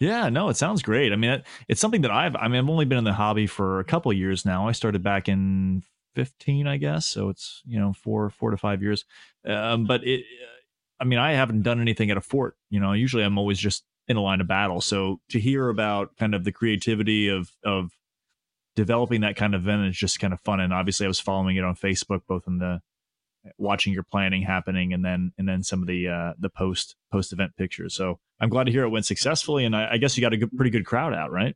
Yeah, 0.00 0.30
no, 0.30 0.48
it 0.48 0.56
sounds 0.56 0.82
great. 0.82 1.12
I 1.12 1.16
mean, 1.16 1.42
it's 1.68 1.80
something 1.80 2.00
that 2.00 2.10
I've 2.10 2.34
I 2.34 2.48
mean, 2.48 2.58
I've 2.58 2.70
only 2.70 2.86
been 2.86 2.98
in 2.98 3.04
the 3.04 3.12
hobby 3.12 3.46
for 3.46 3.80
a 3.80 3.84
couple 3.84 4.12
years 4.12 4.46
now. 4.46 4.66
I 4.66 4.72
started 4.72 5.02
back 5.02 5.28
in 5.28 5.82
15, 6.14 6.66
I 6.66 6.78
guess, 6.78 7.06
so 7.06 7.28
it's 7.28 7.62
you 7.66 7.78
know 7.78 7.92
four 7.92 8.30
four 8.30 8.50
to 8.50 8.56
five 8.56 8.82
years. 8.82 9.04
Um, 9.44 9.84
but 9.84 10.02
it, 10.04 10.24
I 10.98 11.04
mean, 11.04 11.18
I 11.18 11.32
haven't 11.32 11.62
done 11.62 11.80
anything 11.80 12.10
at 12.10 12.16
a 12.16 12.22
fort. 12.22 12.56
You 12.70 12.80
know, 12.80 12.92
usually 12.92 13.22
I'm 13.22 13.38
always 13.38 13.58
just 13.58 13.84
in 14.08 14.16
a 14.16 14.22
line 14.22 14.40
of 14.40 14.48
battle. 14.48 14.80
So 14.80 15.20
to 15.28 15.38
hear 15.38 15.68
about 15.68 16.16
kind 16.16 16.34
of 16.34 16.44
the 16.44 16.52
creativity 16.52 17.28
of 17.28 17.50
of 17.64 17.90
developing 18.80 19.20
that 19.20 19.36
kind 19.36 19.54
of 19.54 19.60
event 19.60 19.86
is 19.88 19.96
just 19.96 20.20
kind 20.20 20.32
of 20.32 20.40
fun. 20.40 20.58
And 20.58 20.72
obviously, 20.72 21.04
I 21.04 21.08
was 21.08 21.20
following 21.20 21.56
it 21.56 21.64
on 21.64 21.74
Facebook, 21.74 22.22
both 22.26 22.44
in 22.46 22.56
the 22.56 22.80
watching 23.58 23.92
your 23.92 24.02
planning 24.02 24.42
happening 24.42 24.92
and 24.94 25.04
then 25.04 25.32
and 25.38 25.46
then 25.46 25.62
some 25.62 25.82
of 25.82 25.86
the 25.86 26.08
uh, 26.08 26.32
the 26.38 26.48
post 26.48 26.96
post 27.12 27.34
event 27.34 27.52
pictures. 27.58 27.94
So 27.94 28.18
I'm 28.40 28.48
glad 28.48 28.64
to 28.64 28.72
hear 28.72 28.84
it 28.84 28.88
went 28.88 29.04
successfully, 29.04 29.66
and 29.66 29.76
I, 29.76 29.92
I 29.92 29.96
guess 29.98 30.16
you 30.16 30.22
got 30.22 30.32
a 30.32 30.38
good, 30.38 30.56
pretty 30.56 30.70
good 30.70 30.86
crowd 30.86 31.12
out, 31.12 31.30
right? 31.30 31.54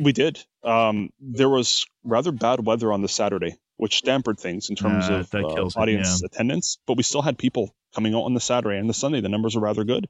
We 0.00 0.12
did. 0.12 0.42
Um, 0.64 1.10
there 1.20 1.48
was 1.48 1.86
rather 2.02 2.32
bad 2.32 2.64
weather 2.64 2.90
on 2.90 3.02
the 3.02 3.08
Saturday, 3.08 3.56
which 3.76 4.02
dampened 4.02 4.40
things 4.40 4.70
in 4.70 4.76
terms 4.76 5.10
uh, 5.10 5.24
of 5.30 5.34
uh, 5.34 5.38
audience 5.76 6.22
yeah. 6.22 6.26
attendance. 6.26 6.78
But 6.86 6.96
we 6.96 7.02
still 7.02 7.22
had 7.22 7.36
people 7.36 7.74
coming 7.94 8.14
out 8.14 8.24
on 8.24 8.34
the 8.34 8.40
Saturday 8.40 8.78
and 8.78 8.88
the 8.88 8.94
Sunday. 8.94 9.20
The 9.20 9.28
numbers 9.28 9.54
were 9.54 9.62
rather 9.62 9.84
good. 9.84 10.08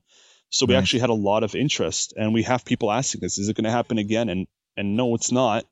So 0.50 0.64
we 0.64 0.74
nice. 0.74 0.84
actually 0.84 1.00
had 1.00 1.10
a 1.10 1.14
lot 1.14 1.42
of 1.42 1.56
interest, 1.56 2.14
and 2.16 2.32
we 2.32 2.44
have 2.44 2.64
people 2.64 2.90
asking 2.90 3.24
us, 3.24 3.36
"Is 3.38 3.48
it 3.48 3.56
going 3.56 3.64
to 3.64 3.70
happen 3.70 3.98
again?" 3.98 4.28
And 4.28 4.46
and 4.76 4.96
no, 4.96 5.14
it's 5.16 5.32
not. 5.32 5.64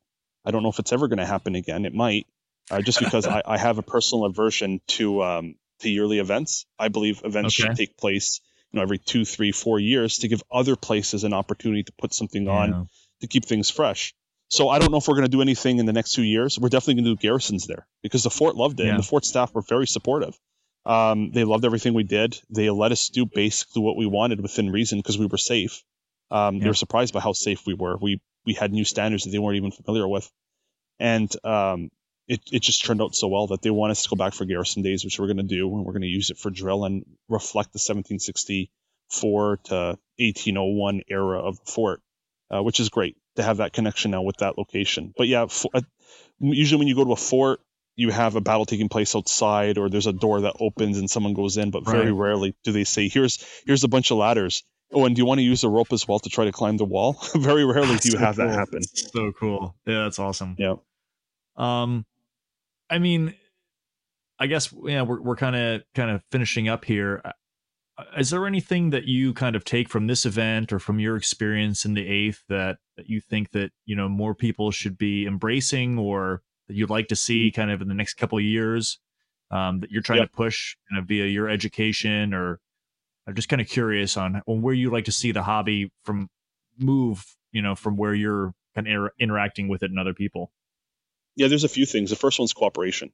I 0.47 0.53
don't 0.53 0.63
know 0.63 0.69
if 0.69 0.79
it's 0.79 0.93
ever 0.93 1.09
going 1.09 1.19
to 1.19 1.27
happen 1.27 1.57
again. 1.57 1.85
It 1.85 1.93
might, 1.93 2.27
uh, 2.71 2.81
just 2.81 3.01
because 3.01 3.27
I, 3.27 3.43
I, 3.45 3.59
have 3.59 3.79
a 3.79 3.83
personal 3.83 4.25
aversion 4.25 4.81
to 4.89 5.23
um, 5.23 5.57
to 5.81 5.91
yearly 5.91 6.21
events. 6.21 6.67
I 6.79 6.89
believe 6.89 7.21
events 7.25 7.59
okay. 7.59 7.69
should 7.69 7.77
take 7.77 7.97
place, 7.97 8.41
you 8.71 8.79
know, 8.79 8.83
every 8.83 8.99
two, 8.99 9.25
three, 9.25 9.53
four 9.53 9.81
years 9.81 10.19
to 10.19 10.29
give 10.29 10.43
other 10.51 10.77
places 10.77 11.25
an 11.25 11.33
opportunity 11.33 11.83
to 11.83 11.93
put 11.99 12.15
something 12.15 12.45
yeah. 12.45 12.53
on 12.53 12.89
to 13.21 13.27
keep 13.27 13.45
things 13.45 13.71
fresh. 13.71 14.15
So 14.49 14.69
I 14.69 14.79
don't 14.79 14.93
know 14.93 14.99
if 14.99 15.09
we're 15.09 15.15
going 15.15 15.27
to 15.27 15.31
do 15.31 15.43
anything 15.43 15.79
in 15.79 15.87
the 15.87 15.93
next 15.93 16.13
two 16.13 16.23
years. 16.23 16.59
We're 16.59 16.69
definitely 16.69 17.03
going 17.03 17.17
to 17.17 17.21
do 17.21 17.29
garrisons 17.29 17.67
there 17.67 17.87
because 18.03 18.23
the 18.23 18.31
fort 18.31 18.55
loved 18.55 18.79
it, 18.79 18.85
yeah. 18.85 18.91
and 18.91 18.99
the 18.99 19.07
fort 19.07 19.25
staff 19.25 19.53
were 19.53 19.63
very 19.63 19.87
supportive. 19.87 20.39
Um, 20.85 21.33
they 21.33 21.43
loved 21.43 21.65
everything 21.65 21.95
we 21.95 22.05
did. 22.05 22.39
They 22.49 22.71
let 22.71 22.93
us 22.93 23.09
do 23.09 23.27
basically 23.27 23.83
what 23.83 23.97
we 23.97 24.07
wanted 24.07 24.41
within 24.41 24.71
reason 24.71 25.01
because 25.01 25.19
we 25.19 25.27
were 25.27 25.39
safe. 25.39 25.83
Um, 26.31 26.57
yeah. 26.57 26.65
They 26.65 26.69
were 26.69 26.75
surprised 26.75 27.15
by 27.15 27.21
how 27.21 27.33
safe 27.33 27.67
we 27.67 27.75
were. 27.75 27.97
We 27.97 28.21
we 28.45 28.55
had 28.55 28.73
new 28.73 28.85
standards 28.85 29.25
that 29.25 29.31
they 29.31 29.39
weren't 29.39 29.57
even 29.57 29.73
familiar 29.73 30.07
with, 30.07 30.31
and 30.99 31.31
um, 31.45 31.91
it 32.29 32.41
it 32.53 32.63
just 32.63 32.85
turned 32.85 33.03
out 33.03 33.15
so 33.15 33.29
well 33.29 33.49
that 33.49 33.63
they 33.63 33.71
want 33.71 33.93
us 33.93 34.03
to 34.03 34.09
go 34.09 34.17
back 34.17 34.35
for 34.35 34.45
garrison 34.45 34.83
days, 34.83 35.05
which 35.05 35.19
we're 35.19 35.27
going 35.27 35.37
to 35.37 35.43
do, 35.43 35.75
and 35.75 35.85
we're 35.85 35.93
going 35.93 36.03
to 36.03 36.09
use 36.09 36.31
it 36.31 36.39
for 36.39 36.51
drill 36.51 36.85
and 36.85 37.05
reflect 37.29 37.73
the 37.73 37.79
1764 37.79 39.59
to 39.65 39.75
1801 40.19 41.03
era 41.09 41.41
of 41.41 41.59
the 41.59 41.71
fort, 41.71 42.01
uh, 42.51 42.63
which 42.63 42.81
is 42.81 42.89
great 42.89 43.17
to 43.37 43.43
have 43.43 43.59
that 43.59 43.73
connection 43.73 44.11
now 44.11 44.23
with 44.23 44.39
that 44.39 44.59
location. 44.59 45.13
But 45.17 45.29
yeah, 45.29 45.47
for, 45.47 45.71
uh, 45.75 45.83
usually 46.41 46.79
when 46.79 46.89
you 46.89 46.95
go 46.95 47.05
to 47.05 47.13
a 47.13 47.17
fort, 47.17 47.61
you 47.95 48.11
have 48.11 48.37
a 48.37 48.41
battle 48.41 48.67
taking 48.67 48.89
place 48.89 49.15
outside, 49.15 49.79
or 49.79 49.89
there's 49.89 50.07
a 50.07 50.13
door 50.13 50.43
that 50.43 50.57
opens 50.61 50.99
and 50.99 51.11
someone 51.11 51.35
goes 51.35 51.57
in. 51.57 51.71
But 51.71 51.85
very 51.85 52.13
right. 52.13 52.21
rarely 52.27 52.57
do 52.65 52.73
they 52.73 52.85
say, 52.85 53.09
"Here's 53.09 53.45
here's 53.67 53.85
a 53.85 53.89
bunch 53.89 54.11
of 54.11 54.19
ladders." 54.19 54.63
Oh, 54.93 55.05
and 55.05 55.17
do 55.17 55.21
you 55.21 55.27
want 55.27 55.39
to 55.39 55.45
use 55.45 55.65
a 55.65 55.69
rope 55.69 55.93
as 55.93 56.07
well 56.07 56.19
to 56.21 56.29
try 56.29 56.45
to 56.45 56.53
climb 56.53 56.77
the 56.77 56.85
wall? 56.85 57.17
Very 57.35 57.65
rarely 57.65 57.93
that's 57.93 58.05
do 58.05 58.11
you 58.11 58.19
so 58.19 58.25
have 58.25 58.37
cool. 58.37 58.47
that 58.47 58.55
happen. 58.55 58.83
So 58.83 59.33
cool. 59.33 59.77
Yeah, 59.85 60.05
that's 60.05 60.19
awesome. 60.19 60.55
Yeah. 60.59 60.75
Um, 61.57 62.07
I 62.89 62.99
mean, 62.99 63.35
I 64.39 64.47
guess 64.47 64.73
yeah, 64.85 65.03
we're 65.03 65.21
we're 65.21 65.37
kind 65.37 65.57
of 65.57 65.83
kind 65.95 66.11
of 66.11 66.23
finishing 66.31 66.69
up 66.69 66.85
here. 66.85 67.21
Uh, 67.25 68.23
there 68.23 68.47
anything 68.47 68.91
that 68.91 69.05
you 69.05 69.33
kind 69.33 69.57
of 69.57 69.65
take 69.65 69.89
from 69.89 70.07
this 70.07 70.27
event 70.27 70.73
or 70.73 70.79
from 70.79 71.01
your 71.01 71.17
experience 71.17 71.85
in 71.85 71.95
the 71.95 72.07
eighth 72.07 72.43
that 72.49 72.77
that 72.97 73.09
you 73.09 73.21
think 73.21 73.51
that 73.53 73.73
you 73.87 73.97
know 73.97 74.09
more 74.09 74.35
people 74.35 74.71
should 74.71 74.99
be 74.99 75.27
embracing 75.27 75.99
or 75.99 76.43
that 76.69 76.75
you'd 76.75 76.91
like 76.91 77.09
to 77.09 77.17
see 77.17 77.51
kind 77.51 77.71
of 77.71 77.81
in 77.81 77.89
the 77.89 77.95
next 77.95 78.15
couple 78.15 78.39
of 78.39 78.45
years 78.45 78.99
um, 79.51 79.81
that 79.81 79.91
you're 79.91 80.03
trying 80.03 80.19
yep. 80.19 80.31
to 80.31 80.37
push 80.37 80.77
kind 80.91 81.01
of 81.01 81.09
via 81.09 81.27
your 81.27 81.49
education 81.49 82.35
or 82.35 82.61
I'm 83.27 83.35
just 83.35 83.49
kind 83.49 83.61
of 83.61 83.69
curious 83.69 84.17
on, 84.17 84.43
on 84.47 84.63
where 84.63 84.75
you 84.75 84.91
like 84.91 85.07
to 85.07 85.13
see 85.13 85.33
the 85.33 85.43
hobby 85.43 85.91
from 86.05 86.29
move, 86.79 87.25
you 87.53 87.63
know, 87.63 87.75
from 87.75 87.97
where 87.97 88.15
you're 88.15 88.55
kind 88.75 88.87
of 88.87 88.93
inter- 88.93 89.13
interacting 89.19 89.69
with 89.69 89.83
it 89.83 89.91
and 89.91 89.99
other 89.99 90.15
people. 90.15 90.53
Yeah, 91.35 91.49
there's 91.49 91.65
a 91.65 91.69
few 91.69 91.87
things. 91.87 92.11
The 92.11 92.17
first 92.17 92.39
one's 92.39 92.53
cooperation. 92.53 93.13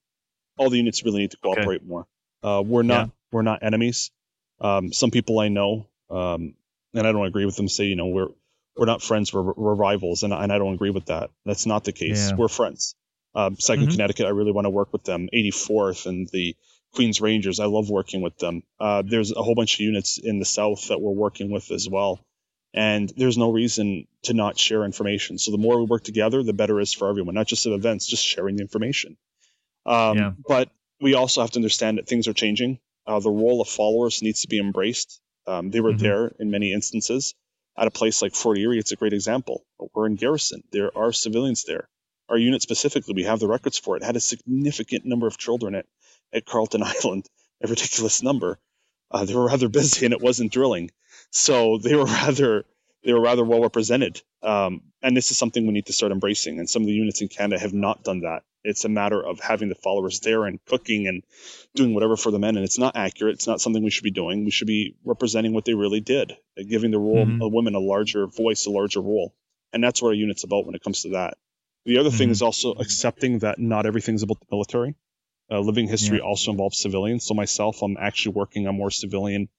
All 0.58 0.70
the 0.70 0.76
units 0.76 1.04
really 1.04 1.20
need 1.20 1.30
to 1.32 1.38
cooperate 1.38 1.80
okay. 1.80 1.86
more. 1.86 2.06
Uh, 2.42 2.62
we're 2.64 2.82
not 2.82 3.06
yeah. 3.06 3.12
we're 3.30 3.42
not 3.42 3.62
enemies. 3.62 4.10
Um, 4.60 4.92
some 4.92 5.10
people 5.10 5.38
I 5.38 5.48
know, 5.48 5.88
um, 6.10 6.54
and 6.94 7.06
I 7.06 7.12
don't 7.12 7.26
agree 7.26 7.46
with 7.46 7.56
them, 7.56 7.68
say 7.68 7.84
you 7.84 7.96
know 7.96 8.08
we're 8.08 8.28
we're 8.76 8.86
not 8.86 9.02
friends, 9.02 9.32
we're, 9.32 9.42
we're 9.42 9.74
rivals, 9.74 10.22
and, 10.22 10.32
and 10.32 10.52
I 10.52 10.58
don't 10.58 10.74
agree 10.74 10.90
with 10.90 11.06
that. 11.06 11.30
That's 11.44 11.66
not 11.66 11.84
the 11.84 11.92
case. 11.92 12.30
Yeah. 12.30 12.36
We're 12.36 12.48
friends. 12.48 12.94
Um, 13.34 13.56
Second 13.58 13.84
mm-hmm. 13.84 13.92
Connecticut, 13.92 14.26
I 14.26 14.30
really 14.30 14.52
want 14.52 14.66
to 14.66 14.70
work 14.70 14.92
with 14.92 15.04
them. 15.04 15.28
84th 15.34 16.06
and 16.06 16.28
the 16.32 16.56
Queens 16.94 17.20
Rangers, 17.20 17.60
I 17.60 17.66
love 17.66 17.90
working 17.90 18.20
with 18.20 18.36
them. 18.38 18.62
Uh, 18.78 19.02
there's 19.04 19.32
a 19.32 19.42
whole 19.42 19.54
bunch 19.54 19.74
of 19.74 19.80
units 19.80 20.18
in 20.18 20.38
the 20.38 20.44
South 20.44 20.88
that 20.88 21.00
we're 21.00 21.12
working 21.12 21.50
with 21.50 21.70
as 21.70 21.88
well. 21.88 22.20
And 22.74 23.12
there's 23.16 23.38
no 23.38 23.50
reason 23.50 24.06
to 24.24 24.34
not 24.34 24.58
share 24.58 24.84
information. 24.84 25.38
So 25.38 25.50
the 25.50 25.58
more 25.58 25.78
we 25.78 25.86
work 25.86 26.04
together, 26.04 26.42
the 26.42 26.52
better 26.52 26.80
it 26.80 26.84
is 26.84 26.92
for 26.92 27.08
everyone, 27.08 27.34
not 27.34 27.46
just 27.46 27.66
at 27.66 27.72
events, 27.72 28.06
just 28.06 28.24
sharing 28.24 28.56
the 28.56 28.62
information. 28.62 29.16
Um, 29.84 30.18
yeah. 30.18 30.32
But 30.46 30.70
we 31.00 31.14
also 31.14 31.42
have 31.42 31.50
to 31.52 31.58
understand 31.58 31.98
that 31.98 32.06
things 32.06 32.28
are 32.28 32.32
changing. 32.32 32.78
Uh, 33.06 33.20
the 33.20 33.30
role 33.30 33.60
of 33.60 33.68
followers 33.68 34.22
needs 34.22 34.42
to 34.42 34.48
be 34.48 34.58
embraced. 34.58 35.20
Um, 35.46 35.70
they 35.70 35.80
were 35.80 35.90
mm-hmm. 35.90 36.02
there 36.02 36.32
in 36.38 36.50
many 36.50 36.72
instances. 36.72 37.34
At 37.76 37.86
a 37.86 37.90
place 37.90 38.22
like 38.22 38.34
Fort 38.34 38.58
Erie, 38.58 38.78
it's 38.78 38.92
a 38.92 38.96
great 38.96 39.12
example. 39.14 39.64
We're 39.94 40.06
in 40.06 40.16
Garrison. 40.16 40.62
There 40.72 40.96
are 40.96 41.12
civilians 41.12 41.64
there 41.64 41.88
our 42.32 42.38
unit 42.38 42.62
specifically, 42.62 43.14
we 43.14 43.24
have 43.24 43.40
the 43.40 43.46
records 43.46 43.78
for 43.78 43.94
it, 43.96 44.02
had 44.02 44.16
a 44.16 44.20
significant 44.20 45.04
number 45.04 45.26
of 45.26 45.36
children 45.36 45.74
at, 45.74 45.86
at 46.32 46.46
Carleton 46.46 46.82
Island, 47.04 47.26
a 47.62 47.68
ridiculous 47.68 48.22
number. 48.22 48.58
Uh, 49.10 49.24
they 49.24 49.34
were 49.34 49.46
rather 49.46 49.68
busy 49.68 50.06
and 50.06 50.14
it 50.14 50.22
wasn't 50.22 50.52
drilling. 50.52 50.90
So 51.30 51.78
they 51.78 51.94
were 51.94 52.04
rather 52.22 52.64
they 53.04 53.12
were 53.12 53.20
rather 53.20 53.44
well 53.44 53.60
represented. 53.60 54.20
Um, 54.42 54.82
and 55.02 55.16
this 55.16 55.30
is 55.30 55.38
something 55.38 55.66
we 55.66 55.72
need 55.72 55.86
to 55.86 55.92
start 55.92 56.12
embracing. 56.12 56.58
And 56.58 56.68
some 56.68 56.82
of 56.82 56.86
the 56.86 56.92
units 56.92 57.20
in 57.20 57.28
Canada 57.28 57.60
have 57.60 57.74
not 57.74 58.04
done 58.04 58.20
that. 58.20 58.44
It's 58.64 58.84
a 58.84 58.88
matter 58.88 59.20
of 59.20 59.40
having 59.40 59.68
the 59.68 59.74
followers 59.74 60.20
there 60.20 60.44
and 60.44 60.64
cooking 60.66 61.08
and 61.08 61.24
doing 61.74 61.94
whatever 61.94 62.16
for 62.16 62.30
the 62.30 62.38
men. 62.38 62.56
And 62.56 62.64
it's 62.64 62.78
not 62.78 62.96
accurate. 62.96 63.34
It's 63.34 63.46
not 63.48 63.60
something 63.60 63.82
we 63.82 63.90
should 63.90 64.04
be 64.04 64.12
doing. 64.12 64.44
We 64.44 64.52
should 64.52 64.68
be 64.68 64.94
representing 65.04 65.52
what 65.52 65.64
they 65.64 65.74
really 65.74 66.00
did, 66.00 66.36
giving 66.56 66.92
the 66.92 66.98
role 66.98 67.26
mm-hmm. 67.26 67.42
of 67.42 67.52
women 67.52 67.74
a 67.74 67.80
larger 67.80 68.26
voice, 68.28 68.66
a 68.66 68.70
larger 68.70 69.00
role. 69.00 69.34
And 69.72 69.82
that's 69.82 70.00
what 70.00 70.08
our 70.08 70.14
unit's 70.14 70.44
about 70.44 70.66
when 70.66 70.76
it 70.76 70.82
comes 70.84 71.02
to 71.02 71.10
that. 71.10 71.38
The 71.84 71.98
other 71.98 72.10
mm-hmm. 72.10 72.18
thing 72.18 72.30
is 72.30 72.42
also 72.42 72.72
accepting 72.74 73.40
that 73.40 73.58
not 73.58 73.86
everything's 73.86 74.22
about 74.22 74.38
the 74.38 74.46
military. 74.52 74.94
Uh, 75.52 75.60
living 75.60 75.86
history 75.86 76.16
yeah. 76.16 76.24
also 76.24 76.50
involves 76.50 76.78
civilians. 76.78 77.26
So 77.26 77.34
myself, 77.34 77.82
I'm 77.82 77.98
actually 78.00 78.36
working 78.36 78.66
on 78.66 78.76
more 78.76 78.90
civilian 78.90 79.50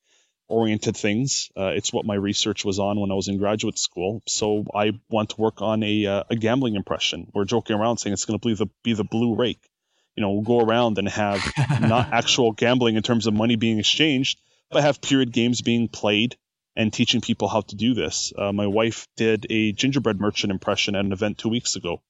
oriented 0.48 0.98
things. 0.98 1.52
Uh, 1.56 1.68
it's 1.76 1.94
what 1.94 2.06
my 2.06 2.16
research 2.16 2.66
was 2.66 2.80
on 2.80 3.00
when 3.00 3.12
I 3.12 3.14
was 3.14 3.28
in 3.28 3.38
graduate 3.38 3.78
school. 3.78 4.24
So 4.28 4.66
I 4.74 4.94
want 5.10 5.30
to 5.30 5.42
work 5.42 5.62
on 5.62 5.84
a, 5.84 6.06
uh, 6.08 6.24
a 6.32 6.36
gambling 6.36 6.76
impression. 6.76 7.30
We're 7.34 7.46
joking 7.46 7.76
around 7.76 7.98
saying 7.98 8.14
it's 8.14 8.26
going 8.26 8.40
to 8.40 8.48
be 8.48 8.56
the, 8.56 8.68
be 8.84 8.94
the 8.94 9.04
blue 9.04 9.36
rake. 9.36 9.70
You 10.16 10.22
know, 10.22 10.32
we'll 10.32 10.42
go 10.42 10.60
around 10.60 10.98
and 10.98 11.08
have 11.10 11.42
not 11.82 12.12
actual 12.12 12.54
gambling 12.54 12.96
in 12.96 13.04
terms 13.04 13.28
of 13.28 13.36
money 13.36 13.56
being 13.56 13.78
exchanged, 13.78 14.40
but 14.72 14.84
have 14.84 15.00
period 15.00 15.32
games 15.32 15.62
being 15.62 15.88
played 15.90 16.36
and 16.76 16.92
teaching 16.92 17.22
people 17.22 17.48
how 17.48 17.62
to 17.62 17.76
do 17.76 17.94
this. 17.94 18.34
Uh, 18.36 18.52
my 18.52 18.66
wife 18.66 19.08
did 19.16 19.46
a 19.50 19.72
gingerbread 19.74 20.20
merchant 20.20 20.52
impression 20.52 20.96
at 20.96 21.06
an 21.06 21.12
event 21.12 21.38
two 21.38 21.50
weeks 21.50 21.76
ago. 21.76 22.02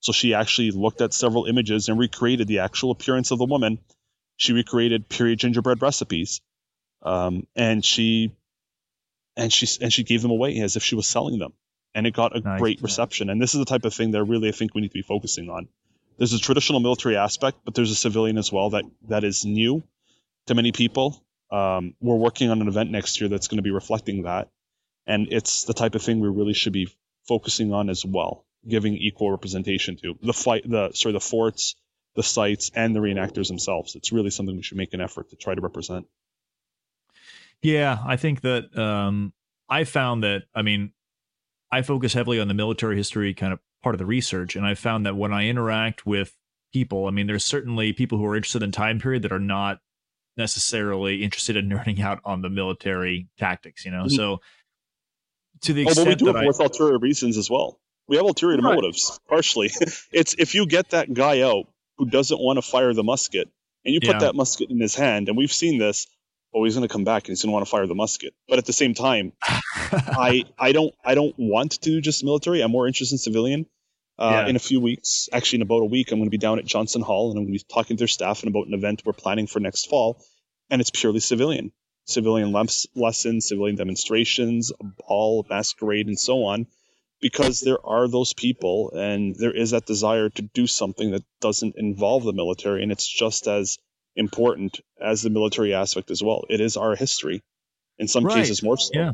So 0.00 0.12
she 0.12 0.34
actually 0.34 0.70
looked 0.70 1.02
at 1.02 1.12
several 1.12 1.44
images 1.44 1.88
and 1.88 1.98
recreated 1.98 2.48
the 2.48 2.60
actual 2.60 2.90
appearance 2.90 3.30
of 3.30 3.38
the 3.38 3.44
woman. 3.44 3.78
She 4.36 4.54
recreated 4.54 5.08
period 5.08 5.38
gingerbread 5.38 5.82
recipes, 5.82 6.40
um, 7.02 7.46
and 7.54 7.84
she 7.84 8.34
and 9.36 9.52
she 9.52 9.68
and 9.82 9.92
she 9.92 10.02
gave 10.02 10.22
them 10.22 10.30
away 10.30 10.58
as 10.60 10.76
if 10.76 10.82
she 10.82 10.94
was 10.94 11.06
selling 11.06 11.38
them, 11.38 11.52
and 11.94 12.06
it 12.06 12.14
got 12.14 12.34
a 12.34 12.40
nice. 12.40 12.58
great 12.58 12.82
reception. 12.82 13.28
And 13.28 13.40
this 13.40 13.54
is 13.54 13.58
the 13.58 13.66
type 13.66 13.84
of 13.84 13.92
thing 13.92 14.12
that 14.12 14.24
really 14.24 14.48
I 14.48 14.52
think 14.52 14.74
we 14.74 14.80
need 14.80 14.88
to 14.88 14.94
be 14.94 15.02
focusing 15.02 15.50
on. 15.50 15.68
There's 16.16 16.32
a 16.32 16.38
traditional 16.38 16.80
military 16.80 17.16
aspect, 17.16 17.58
but 17.64 17.74
there's 17.74 17.90
a 17.90 17.94
civilian 17.94 18.38
as 18.38 18.50
well 18.50 18.70
that 18.70 18.84
that 19.08 19.24
is 19.24 19.44
new 19.44 19.82
to 20.46 20.54
many 20.54 20.72
people. 20.72 21.22
Um, 21.50 21.94
we're 22.00 22.16
working 22.16 22.50
on 22.50 22.62
an 22.62 22.68
event 22.68 22.90
next 22.90 23.20
year 23.20 23.28
that's 23.28 23.48
going 23.48 23.58
to 23.58 23.62
be 23.62 23.70
reflecting 23.70 24.22
that, 24.22 24.48
and 25.06 25.28
it's 25.30 25.64
the 25.64 25.74
type 25.74 25.94
of 25.94 26.00
thing 26.02 26.20
we 26.20 26.28
really 26.28 26.54
should 26.54 26.72
be 26.72 26.88
focusing 27.28 27.74
on 27.74 27.90
as 27.90 28.02
well 28.06 28.46
giving 28.68 28.94
equal 28.94 29.30
representation 29.30 29.96
to 29.96 30.14
the 30.22 30.32
fight, 30.32 30.68
the 30.68 30.90
sorry, 30.92 31.12
the 31.12 31.20
forts, 31.20 31.76
the 32.14 32.22
sites, 32.22 32.70
and 32.74 32.94
the 32.94 33.00
reenactors 33.00 33.48
themselves. 33.48 33.94
It's 33.94 34.12
really 34.12 34.30
something 34.30 34.56
we 34.56 34.62
should 34.62 34.76
make 34.76 34.94
an 34.94 35.00
effort 35.00 35.30
to 35.30 35.36
try 35.36 35.54
to 35.54 35.60
represent. 35.60 36.06
Yeah, 37.62 37.98
I 38.04 38.16
think 38.16 38.40
that 38.42 38.76
um, 38.76 39.32
I 39.68 39.84
found 39.84 40.22
that. 40.24 40.44
I 40.54 40.62
mean, 40.62 40.92
I 41.70 41.82
focus 41.82 42.12
heavily 42.12 42.40
on 42.40 42.48
the 42.48 42.54
military 42.54 42.96
history 42.96 43.34
kind 43.34 43.52
of 43.52 43.60
part 43.82 43.94
of 43.94 43.98
the 43.98 44.06
research, 44.06 44.56
and 44.56 44.66
I 44.66 44.74
found 44.74 45.06
that 45.06 45.16
when 45.16 45.32
I 45.32 45.46
interact 45.46 46.06
with 46.06 46.36
people, 46.72 47.06
I 47.06 47.10
mean, 47.10 47.26
there's 47.26 47.44
certainly 47.44 47.92
people 47.92 48.18
who 48.18 48.26
are 48.26 48.36
interested 48.36 48.62
in 48.62 48.72
time 48.72 48.98
period 48.98 49.22
that 49.22 49.32
are 49.32 49.38
not 49.38 49.80
necessarily 50.36 51.22
interested 51.22 51.56
in 51.56 51.68
nerding 51.70 52.00
out 52.00 52.20
on 52.24 52.42
the 52.42 52.50
military 52.50 53.28
tactics. 53.38 53.84
You 53.84 53.90
know, 53.90 54.04
mm-hmm. 54.04 54.16
so 54.16 54.40
to 55.62 55.72
the 55.72 55.82
extent 55.82 55.98
Although 55.98 56.10
we 56.10 56.14
do 56.16 56.32
that 56.32 56.44
it 56.44 56.46
with 56.46 56.60
ulterior 56.60 56.98
reasons 56.98 57.36
as 57.36 57.50
well. 57.50 57.78
We 58.10 58.16
have 58.16 58.26
ulterior 58.26 58.58
right. 58.58 58.74
motives, 58.74 59.20
partially. 59.28 59.70
it's 60.12 60.34
if 60.36 60.56
you 60.56 60.66
get 60.66 60.90
that 60.90 61.14
guy 61.14 61.42
out 61.42 61.68
who 61.96 62.06
doesn't 62.06 62.40
want 62.40 62.56
to 62.56 62.62
fire 62.62 62.92
the 62.92 63.04
musket, 63.04 63.48
and 63.84 63.94
you 63.94 64.00
put 64.00 64.16
yeah. 64.16 64.18
that 64.18 64.34
musket 64.34 64.68
in 64.68 64.80
his 64.80 64.96
hand, 64.96 65.28
and 65.28 65.38
we've 65.38 65.52
seen 65.52 65.78
this. 65.78 66.08
Oh, 66.52 66.64
he's 66.64 66.74
going 66.74 66.86
to 66.86 66.92
come 66.92 67.04
back 67.04 67.22
and 67.22 67.28
he's 67.28 67.42
going 67.42 67.50
to 67.50 67.52
want 67.52 67.66
to 67.66 67.70
fire 67.70 67.86
the 67.86 67.94
musket. 67.94 68.34
But 68.48 68.58
at 68.58 68.66
the 68.66 68.72
same 68.72 68.94
time, 68.94 69.32
I 69.42 70.42
I 70.58 70.72
don't 70.72 70.92
I 71.04 71.14
don't 71.14 71.36
want 71.38 71.72
to 71.72 71.78
do 71.78 72.00
just 72.00 72.24
military. 72.24 72.62
I'm 72.62 72.72
more 72.72 72.88
interested 72.88 73.14
in 73.14 73.18
civilian. 73.18 73.66
Uh, 74.18 74.42
yeah. 74.42 74.48
In 74.48 74.56
a 74.56 74.58
few 74.58 74.80
weeks, 74.80 75.28
actually 75.32 75.58
in 75.58 75.62
about 75.62 75.82
a 75.82 75.84
week, 75.84 76.10
I'm 76.10 76.18
going 76.18 76.26
to 76.26 76.30
be 76.30 76.38
down 76.38 76.58
at 76.58 76.64
Johnson 76.64 77.02
Hall 77.02 77.30
and 77.30 77.38
I'm 77.38 77.44
going 77.44 77.56
to 77.56 77.64
be 77.64 77.72
talking 77.72 77.96
to 77.96 78.00
their 78.00 78.08
staff 78.08 78.42
and 78.42 78.50
about 78.50 78.66
an 78.66 78.74
event 78.74 79.02
we're 79.04 79.12
planning 79.12 79.46
for 79.46 79.60
next 79.60 79.88
fall, 79.88 80.20
and 80.68 80.80
it's 80.80 80.90
purely 80.90 81.20
civilian, 81.20 81.70
civilian 82.06 82.52
lessons, 82.96 83.46
civilian 83.46 83.76
demonstrations, 83.76 84.72
a 84.72 84.84
ball, 85.06 85.46
masquerade, 85.48 86.08
and 86.08 86.18
so 86.18 86.42
on 86.42 86.66
because 87.20 87.60
there 87.60 87.84
are 87.84 88.08
those 88.08 88.32
people 88.32 88.92
and 88.94 89.36
there 89.36 89.54
is 89.54 89.70
that 89.70 89.86
desire 89.86 90.28
to 90.30 90.42
do 90.42 90.66
something 90.66 91.12
that 91.12 91.24
doesn't 91.40 91.76
involve 91.76 92.24
the 92.24 92.32
military 92.32 92.82
and 92.82 92.90
it's 92.90 93.08
just 93.08 93.46
as 93.46 93.78
important 94.16 94.80
as 95.00 95.22
the 95.22 95.30
military 95.30 95.74
aspect 95.74 96.10
as 96.10 96.22
well 96.22 96.44
it 96.48 96.60
is 96.60 96.76
our 96.76 96.96
history 96.96 97.42
in 97.98 98.08
some 98.08 98.24
right. 98.24 98.36
cases 98.36 98.62
more 98.62 98.76
so 98.76 98.90
yeah 98.94 99.12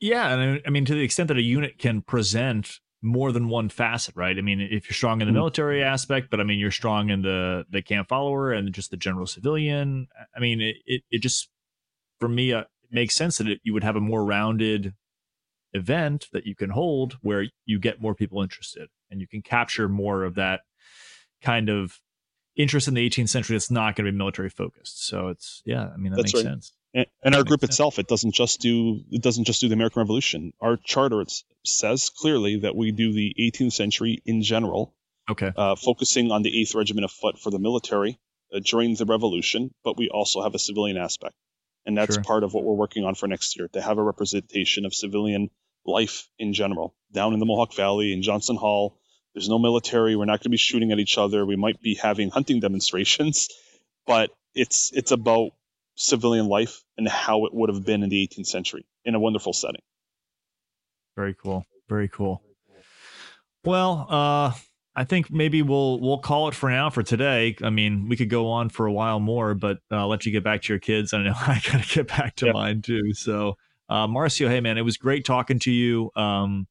yeah 0.00 0.28
and 0.34 0.62
I, 0.66 0.70
mean 0.70 0.84
to 0.84 0.94
the 0.94 1.02
extent 1.02 1.28
that 1.28 1.38
a 1.38 1.42
unit 1.42 1.78
can 1.78 2.02
present 2.02 2.80
more 3.00 3.32
than 3.32 3.48
one 3.48 3.68
facet 3.68 4.14
right 4.16 4.36
i 4.36 4.40
mean 4.40 4.60
if 4.60 4.88
you're 4.88 4.94
strong 4.94 5.20
in 5.20 5.26
the 5.26 5.30
mm-hmm. 5.30 5.38
military 5.38 5.82
aspect 5.82 6.30
but 6.30 6.40
i 6.40 6.44
mean 6.44 6.58
you're 6.58 6.70
strong 6.70 7.10
in 7.10 7.22
the 7.22 7.64
the 7.70 7.80
camp 7.80 8.08
follower 8.08 8.52
and 8.52 8.72
just 8.72 8.90
the 8.90 8.96
general 8.96 9.26
civilian 9.26 10.08
i 10.36 10.40
mean 10.40 10.60
it 10.60 10.76
it, 10.84 11.02
it 11.10 11.22
just 11.22 11.48
for 12.20 12.28
me 12.28 12.52
uh, 12.52 12.60
it 12.60 12.66
makes 12.90 13.14
sense 13.14 13.38
that 13.38 13.48
it, 13.48 13.60
you 13.62 13.72
would 13.72 13.84
have 13.84 13.96
a 13.96 14.00
more 14.00 14.24
rounded 14.24 14.94
event 15.78 16.26
that 16.32 16.46
you 16.46 16.54
can 16.54 16.70
hold 16.70 17.16
where 17.22 17.46
you 17.64 17.78
get 17.78 18.02
more 18.02 18.14
people 18.14 18.42
interested 18.42 18.88
and 19.10 19.20
you 19.20 19.26
can 19.26 19.42
capture 19.42 19.88
more 19.88 20.24
of 20.24 20.34
that 20.34 20.60
kind 21.42 21.68
of 21.68 21.98
interest 22.56 22.88
in 22.88 22.94
the 22.94 23.08
18th 23.08 23.28
century 23.28 23.54
that's 23.54 23.70
not 23.70 23.96
going 23.96 24.04
to 24.04 24.12
be 24.12 24.18
military 24.18 24.50
focused. 24.50 25.06
So 25.06 25.28
it's 25.28 25.62
yeah, 25.64 25.88
I 25.92 25.96
mean 25.96 26.12
that 26.12 26.16
that's 26.16 26.34
makes 26.34 26.44
right. 26.44 26.52
sense. 26.52 26.72
And, 26.94 27.06
and 27.22 27.34
our 27.34 27.44
group 27.44 27.60
sense. 27.60 27.70
itself, 27.70 27.98
it 27.98 28.08
doesn't 28.08 28.34
just 28.34 28.60
do 28.60 29.00
it 29.10 29.22
doesn't 29.22 29.44
just 29.44 29.60
do 29.60 29.68
the 29.68 29.74
American 29.74 30.00
Revolution. 30.00 30.52
Our 30.60 30.76
charter 30.76 31.20
it 31.20 31.32
says 31.64 32.10
clearly 32.10 32.60
that 32.60 32.76
we 32.76 32.92
do 32.92 33.12
the 33.12 33.34
18th 33.40 33.72
century 33.72 34.20
in 34.26 34.42
general. 34.42 34.94
Okay. 35.30 35.52
Uh, 35.54 35.76
focusing 35.76 36.32
on 36.32 36.42
the 36.42 36.50
8th 36.50 36.74
Regiment 36.74 37.04
of 37.04 37.10
Foot 37.10 37.38
for 37.38 37.50
the 37.50 37.58
military 37.58 38.18
uh, 38.54 38.60
during 38.64 38.94
the 38.94 39.04
Revolution, 39.04 39.70
but 39.84 39.98
we 39.98 40.08
also 40.08 40.42
have 40.42 40.54
a 40.54 40.58
civilian 40.58 40.96
aspect. 40.96 41.34
And 41.84 41.96
that's 41.96 42.14
sure. 42.14 42.24
part 42.24 42.44
of 42.44 42.54
what 42.54 42.64
we're 42.64 42.74
working 42.74 43.04
on 43.04 43.14
for 43.14 43.26
next 43.26 43.56
year 43.58 43.68
to 43.74 43.80
have 43.80 43.98
a 43.98 44.02
representation 44.02 44.86
of 44.86 44.94
civilian 44.94 45.50
life 45.88 46.28
in 46.38 46.52
general. 46.52 46.94
Down 47.12 47.32
in 47.32 47.40
the 47.40 47.46
Mohawk 47.46 47.74
Valley, 47.74 48.12
in 48.12 48.22
Johnson 48.22 48.56
Hall, 48.56 48.98
there's 49.34 49.48
no 49.48 49.58
military. 49.58 50.16
We're 50.16 50.26
not 50.26 50.40
going 50.40 50.44
to 50.44 50.48
be 50.50 50.56
shooting 50.56 50.92
at 50.92 50.98
each 50.98 51.18
other. 51.18 51.44
We 51.44 51.56
might 51.56 51.80
be 51.80 51.94
having 51.94 52.30
hunting 52.30 52.60
demonstrations, 52.60 53.48
but 54.06 54.30
it's 54.54 54.92
it's 54.94 55.10
about 55.10 55.50
civilian 55.96 56.46
life 56.46 56.84
and 56.96 57.08
how 57.08 57.46
it 57.46 57.54
would 57.54 57.70
have 57.70 57.84
been 57.84 58.02
in 58.02 58.08
the 58.08 58.28
18th 58.28 58.46
century 58.46 58.86
in 59.04 59.14
a 59.14 59.20
wonderful 59.20 59.52
setting. 59.52 59.82
Very 61.16 61.34
cool. 61.34 61.64
Very 61.88 62.08
cool. 62.08 62.42
Well, 63.64 64.06
uh, 64.08 64.52
I 64.94 65.04
think 65.04 65.30
maybe 65.30 65.62
we'll 65.62 66.00
we'll 66.00 66.18
call 66.18 66.48
it 66.48 66.54
for 66.54 66.70
now 66.70 66.90
for 66.90 67.02
today. 67.02 67.56
I 67.62 67.70
mean, 67.70 68.08
we 68.08 68.16
could 68.16 68.30
go 68.30 68.48
on 68.48 68.68
for 68.68 68.86
a 68.86 68.92
while 68.92 69.20
more, 69.20 69.54
but 69.54 69.78
uh, 69.92 69.96
I'll 69.96 70.08
let 70.08 70.26
you 70.26 70.32
get 70.32 70.42
back 70.42 70.62
to 70.62 70.72
your 70.72 70.80
kids. 70.80 71.12
I 71.12 71.22
know 71.22 71.34
I 71.40 71.60
got 71.70 71.82
to 71.82 71.94
get 71.94 72.08
back 72.08 72.36
to 72.36 72.46
yeah. 72.46 72.52
mine 72.52 72.82
too. 72.82 73.14
So, 73.14 73.56
uh, 73.88 74.06
Marcio, 74.06 74.48
hey 74.48 74.60
man, 74.60 74.78
it 74.78 74.82
was 74.82 74.96
great 74.96 75.24
talking 75.24 75.58
to 75.60 75.70
you. 75.70 76.10
Um, 76.14 76.66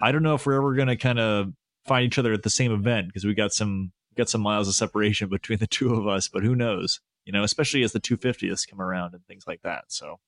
I 0.00 0.12
don't 0.12 0.22
know 0.22 0.34
if 0.34 0.46
we're 0.46 0.56
ever 0.56 0.74
gonna 0.74 0.96
kind 0.96 1.18
of 1.18 1.52
find 1.86 2.04
each 2.06 2.18
other 2.18 2.32
at 2.32 2.42
the 2.42 2.50
same 2.50 2.72
event 2.72 3.08
because 3.08 3.24
we 3.24 3.34
got 3.34 3.52
some 3.52 3.92
got 4.16 4.28
some 4.28 4.40
miles 4.40 4.68
of 4.68 4.74
separation 4.74 5.28
between 5.30 5.58
the 5.58 5.66
two 5.66 5.94
of 5.94 6.06
us, 6.06 6.28
but 6.28 6.42
who 6.42 6.54
knows? 6.54 7.00
You 7.24 7.32
know, 7.32 7.42
especially 7.42 7.82
as 7.82 7.92
the 7.92 8.00
250s 8.00 8.68
come 8.68 8.80
around 8.80 9.14
and 9.14 9.24
things 9.26 9.44
like 9.46 9.62
that. 9.62 9.84
So, 9.88 10.18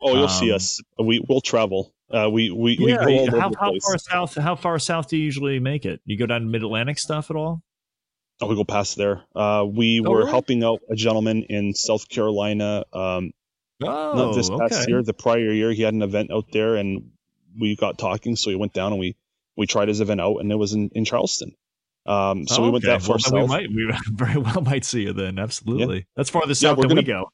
oh, 0.00 0.14
you'll 0.14 0.24
um, 0.24 0.28
see 0.30 0.52
us. 0.52 0.80
We 0.98 1.22
will 1.28 1.42
travel. 1.42 1.92
Uh, 2.10 2.30
we 2.30 2.50
we, 2.50 2.76
yeah, 2.78 3.04
we 3.04 3.26
how, 3.26 3.52
how 3.58 3.72
far 3.78 3.98
south? 3.98 4.34
How 4.36 4.56
far 4.56 4.78
south 4.78 5.08
do 5.08 5.16
you 5.16 5.24
usually 5.24 5.60
make 5.60 5.84
it? 5.84 6.00
You 6.04 6.16
go 6.16 6.26
down 6.26 6.40
to 6.40 6.46
Mid 6.46 6.62
Atlantic 6.62 6.98
stuff 6.98 7.30
at 7.30 7.36
all? 7.36 7.62
Oh, 8.40 8.46
we 8.46 8.56
go 8.56 8.64
past 8.64 8.96
there. 8.96 9.22
Uh, 9.36 9.66
we 9.70 10.00
oh, 10.00 10.10
were 10.10 10.18
really? 10.20 10.30
helping 10.30 10.64
out 10.64 10.80
a 10.88 10.96
gentleman 10.96 11.42
in 11.44 11.74
South 11.74 12.08
Carolina. 12.08 12.84
Um, 12.92 13.32
oh, 13.82 14.12
not 14.14 14.34
this 14.34 14.50
past 14.50 14.82
okay. 14.82 14.90
year, 14.90 15.02
the 15.02 15.14
prior 15.14 15.52
year, 15.52 15.72
he 15.72 15.82
had 15.82 15.94
an 15.94 16.02
event 16.02 16.30
out 16.30 16.46
there, 16.52 16.76
and 16.76 17.10
we 17.58 17.76
got 17.76 17.98
talking. 17.98 18.36
So 18.36 18.50
we 18.50 18.56
went 18.56 18.72
down 18.72 18.92
and 18.92 19.00
we 19.00 19.16
we 19.56 19.66
tried 19.66 19.88
his 19.88 20.00
event 20.00 20.20
out, 20.20 20.38
and 20.38 20.50
it 20.50 20.56
was 20.56 20.72
in 20.72 20.90
in 20.94 21.04
Charleston. 21.04 21.54
Um, 22.06 22.46
so 22.46 22.62
oh, 22.62 22.64
we 22.64 22.70
went 22.70 22.84
that 22.84 23.02
far 23.02 23.18
well, 23.30 23.42
We 23.42 23.48
might, 23.48 23.68
we 23.68 23.92
very 24.12 24.38
well 24.38 24.62
might 24.62 24.84
see 24.84 25.02
you 25.02 25.12
then. 25.12 25.38
Absolutely, 25.38 25.98
yeah. 25.98 26.04
that's 26.16 26.30
farther 26.30 26.54
south 26.54 26.78
yeah, 26.78 26.82
than 26.82 26.88
gonna, 26.88 27.00
we 27.00 27.06
go. 27.06 27.32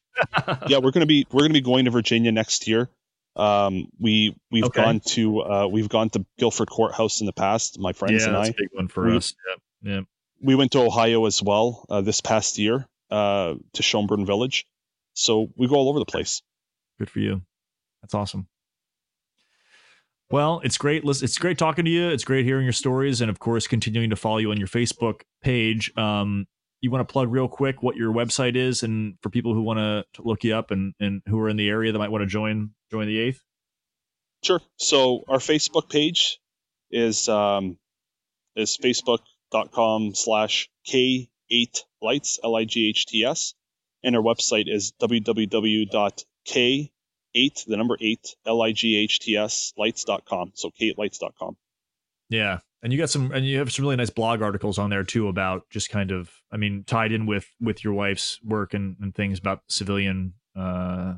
yeah, 0.68 0.78
we're 0.78 0.90
gonna 0.90 1.06
be 1.06 1.26
we're 1.30 1.42
gonna 1.42 1.54
be 1.54 1.60
going 1.60 1.84
to 1.84 1.90
Virginia 1.90 2.32
next 2.32 2.66
year. 2.66 2.88
Um, 3.36 3.88
we 4.00 4.34
we've 4.50 4.64
okay. 4.64 4.82
gone 4.82 5.00
to 5.00 5.42
uh, 5.42 5.68
we've 5.70 5.88
gone 5.88 6.10
to 6.10 6.24
Guilford 6.38 6.68
Courthouse 6.68 7.20
in 7.20 7.26
the 7.26 7.32
past. 7.32 7.78
My 7.78 7.92
friends 7.92 8.22
yeah, 8.22 8.28
and 8.28 8.36
I. 8.36 8.46
big 8.46 8.68
one 8.72 8.88
for 8.88 9.06
we, 9.06 9.16
us. 9.16 9.34
Yeah, 9.82 9.92
yeah. 9.92 10.00
We 10.42 10.54
went 10.54 10.72
to 10.72 10.80
Ohio 10.80 11.26
as 11.26 11.42
well 11.42 11.86
uh, 11.88 12.00
this 12.00 12.20
past 12.20 12.58
year 12.58 12.86
uh, 13.10 13.54
to 13.74 13.82
Schoenbrunn 13.82 14.26
Village. 14.26 14.66
So 15.16 15.48
we 15.56 15.66
go 15.66 15.76
all 15.76 15.88
over 15.88 15.98
the 15.98 16.04
place. 16.04 16.42
Good 16.98 17.10
for 17.10 17.20
you. 17.20 17.42
That's 18.02 18.14
awesome. 18.14 18.46
Well, 20.30 20.60
it's 20.64 20.76
great. 20.76 21.04
It's 21.04 21.38
great 21.38 21.56
talking 21.56 21.84
to 21.84 21.90
you. 21.90 22.08
It's 22.08 22.24
great 22.24 22.44
hearing 22.44 22.64
your 22.64 22.72
stories, 22.72 23.20
and 23.20 23.30
of 23.30 23.38
course, 23.38 23.66
continuing 23.66 24.10
to 24.10 24.16
follow 24.16 24.38
you 24.38 24.50
on 24.50 24.56
your 24.56 24.68
Facebook 24.68 25.22
page. 25.40 25.92
Um, 25.96 26.46
you 26.80 26.90
want 26.90 27.06
to 27.06 27.10
plug 27.10 27.30
real 27.30 27.48
quick 27.48 27.82
what 27.82 27.96
your 27.96 28.12
website 28.12 28.56
is, 28.56 28.82
and 28.82 29.16
for 29.22 29.30
people 29.30 29.54
who 29.54 29.62
want 29.62 29.78
to 29.78 30.22
look 30.22 30.44
you 30.44 30.54
up 30.54 30.70
and 30.70 30.94
and 31.00 31.22
who 31.26 31.38
are 31.40 31.48
in 31.48 31.56
the 31.56 31.68
area 31.68 31.92
that 31.92 31.98
might 31.98 32.10
want 32.10 32.22
to 32.22 32.26
join 32.26 32.70
join 32.90 33.06
the 33.06 33.18
eighth. 33.18 33.40
Sure. 34.42 34.60
So 34.76 35.22
our 35.28 35.38
Facebook 35.38 35.88
page 35.88 36.40
is 36.90 37.28
um, 37.28 37.78
is 38.56 38.76
facebook.com 38.76 40.14
slash 40.14 40.68
k 40.84 41.28
eight 41.50 41.84
lights 42.02 42.40
l 42.42 42.56
i 42.56 42.64
g 42.64 42.88
h 42.88 43.06
t 43.06 43.24
s, 43.24 43.54
and 44.06 44.16
our 44.16 44.22
website 44.22 44.72
is 44.74 44.92
www.k 45.02 46.92
eight 47.36 47.64
the 47.66 47.76
number 47.76 47.96
eight 48.00 48.34
l 48.46 48.62
i 48.62 48.72
g 48.72 48.96
h 48.96 49.20
t 49.20 49.36
s 49.36 49.72
lights.com. 49.76 50.52
So 50.54 50.70
k8lights.com. 50.70 51.56
Yeah, 52.30 52.60
and 52.82 52.92
you 52.92 52.98
got 52.98 53.10
some 53.10 53.30
and 53.32 53.46
you 53.46 53.58
have 53.58 53.72
some 53.72 53.84
really 53.84 53.96
nice 53.96 54.10
blog 54.10 54.42
articles 54.42 54.78
on 54.78 54.90
there 54.90 55.04
too 55.04 55.28
about 55.28 55.68
just 55.70 55.90
kind 55.90 56.10
of 56.10 56.30
i 56.50 56.56
mean 56.56 56.84
tied 56.86 57.12
in 57.12 57.26
with 57.26 57.46
with 57.60 57.84
your 57.84 57.94
wife's 57.94 58.38
work 58.42 58.74
and, 58.74 58.96
and 59.00 59.14
things 59.14 59.38
about 59.38 59.62
civilian 59.68 60.34
uh 60.56 61.14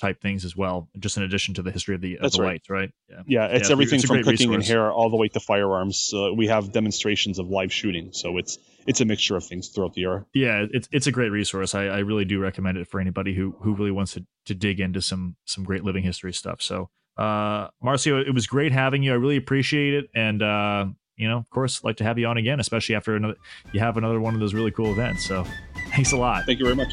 type 0.00 0.20
things 0.20 0.44
as 0.44 0.56
well 0.56 0.88
just 0.98 1.16
in 1.16 1.22
addition 1.22 1.54
to 1.54 1.62
the 1.62 1.70
history 1.70 1.94
of 1.94 2.00
the, 2.00 2.18
of 2.18 2.32
the 2.32 2.40
right. 2.40 2.48
lights 2.48 2.70
right 2.70 2.90
yeah 3.08 3.22
yeah 3.26 3.46
it's 3.46 3.68
yeah, 3.68 3.72
everything 3.72 3.98
it's 3.98 4.06
from 4.06 4.16
cooking 4.18 4.50
resource. 4.50 4.54
and 4.54 4.64
hair 4.64 4.90
all 4.90 5.10
the 5.10 5.16
way 5.16 5.28
to 5.28 5.40
firearms 5.40 6.12
uh, 6.14 6.32
we 6.32 6.46
have 6.46 6.72
demonstrations 6.72 7.38
of 7.38 7.48
live 7.48 7.72
shooting 7.72 8.10
so 8.12 8.38
it's 8.38 8.58
it's 8.86 9.00
a 9.00 9.04
mixture 9.04 9.36
of 9.36 9.44
things 9.44 9.68
throughout 9.68 9.92
the 9.94 10.00
year 10.00 10.26
yeah 10.32 10.66
it's 10.72 10.88
it's 10.90 11.06
a 11.06 11.12
great 11.12 11.30
resource 11.30 11.74
i, 11.74 11.84
I 11.84 11.98
really 11.98 12.24
do 12.24 12.40
recommend 12.40 12.78
it 12.78 12.88
for 12.88 13.00
anybody 13.00 13.34
who 13.34 13.54
who 13.60 13.74
really 13.74 13.90
wants 13.90 14.14
to 14.14 14.24
to 14.46 14.54
dig 14.54 14.80
into 14.80 15.02
some 15.02 15.36
some 15.44 15.64
great 15.64 15.84
living 15.84 16.02
history 16.02 16.32
stuff 16.32 16.62
so 16.62 16.88
uh, 17.16 17.68
Marcio, 17.84 18.26
it 18.26 18.32
was 18.32 18.46
great 18.46 18.72
having 18.72 19.02
you. 19.02 19.12
I 19.12 19.16
really 19.16 19.36
appreciate 19.36 19.92
it, 19.92 20.10
and 20.14 20.42
uh, 20.42 20.86
you 21.16 21.28
know, 21.28 21.36
of 21.36 21.50
course, 21.50 21.84
like 21.84 21.98
to 21.98 22.04
have 22.04 22.18
you 22.18 22.26
on 22.26 22.38
again, 22.38 22.60
especially 22.60 22.94
after 22.94 23.14
another 23.14 23.34
you 23.72 23.80
have 23.80 23.98
another 23.98 24.18
one 24.18 24.32
of 24.32 24.40
those 24.40 24.54
really 24.54 24.70
cool 24.70 24.90
events. 24.90 25.26
So, 25.26 25.44
thanks 25.90 26.12
a 26.12 26.16
lot. 26.16 26.46
Thank 26.46 26.58
you 26.60 26.64
very 26.64 26.76
much. 26.76 26.92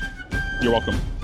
You're 0.62 0.74
welcome. 0.74 1.17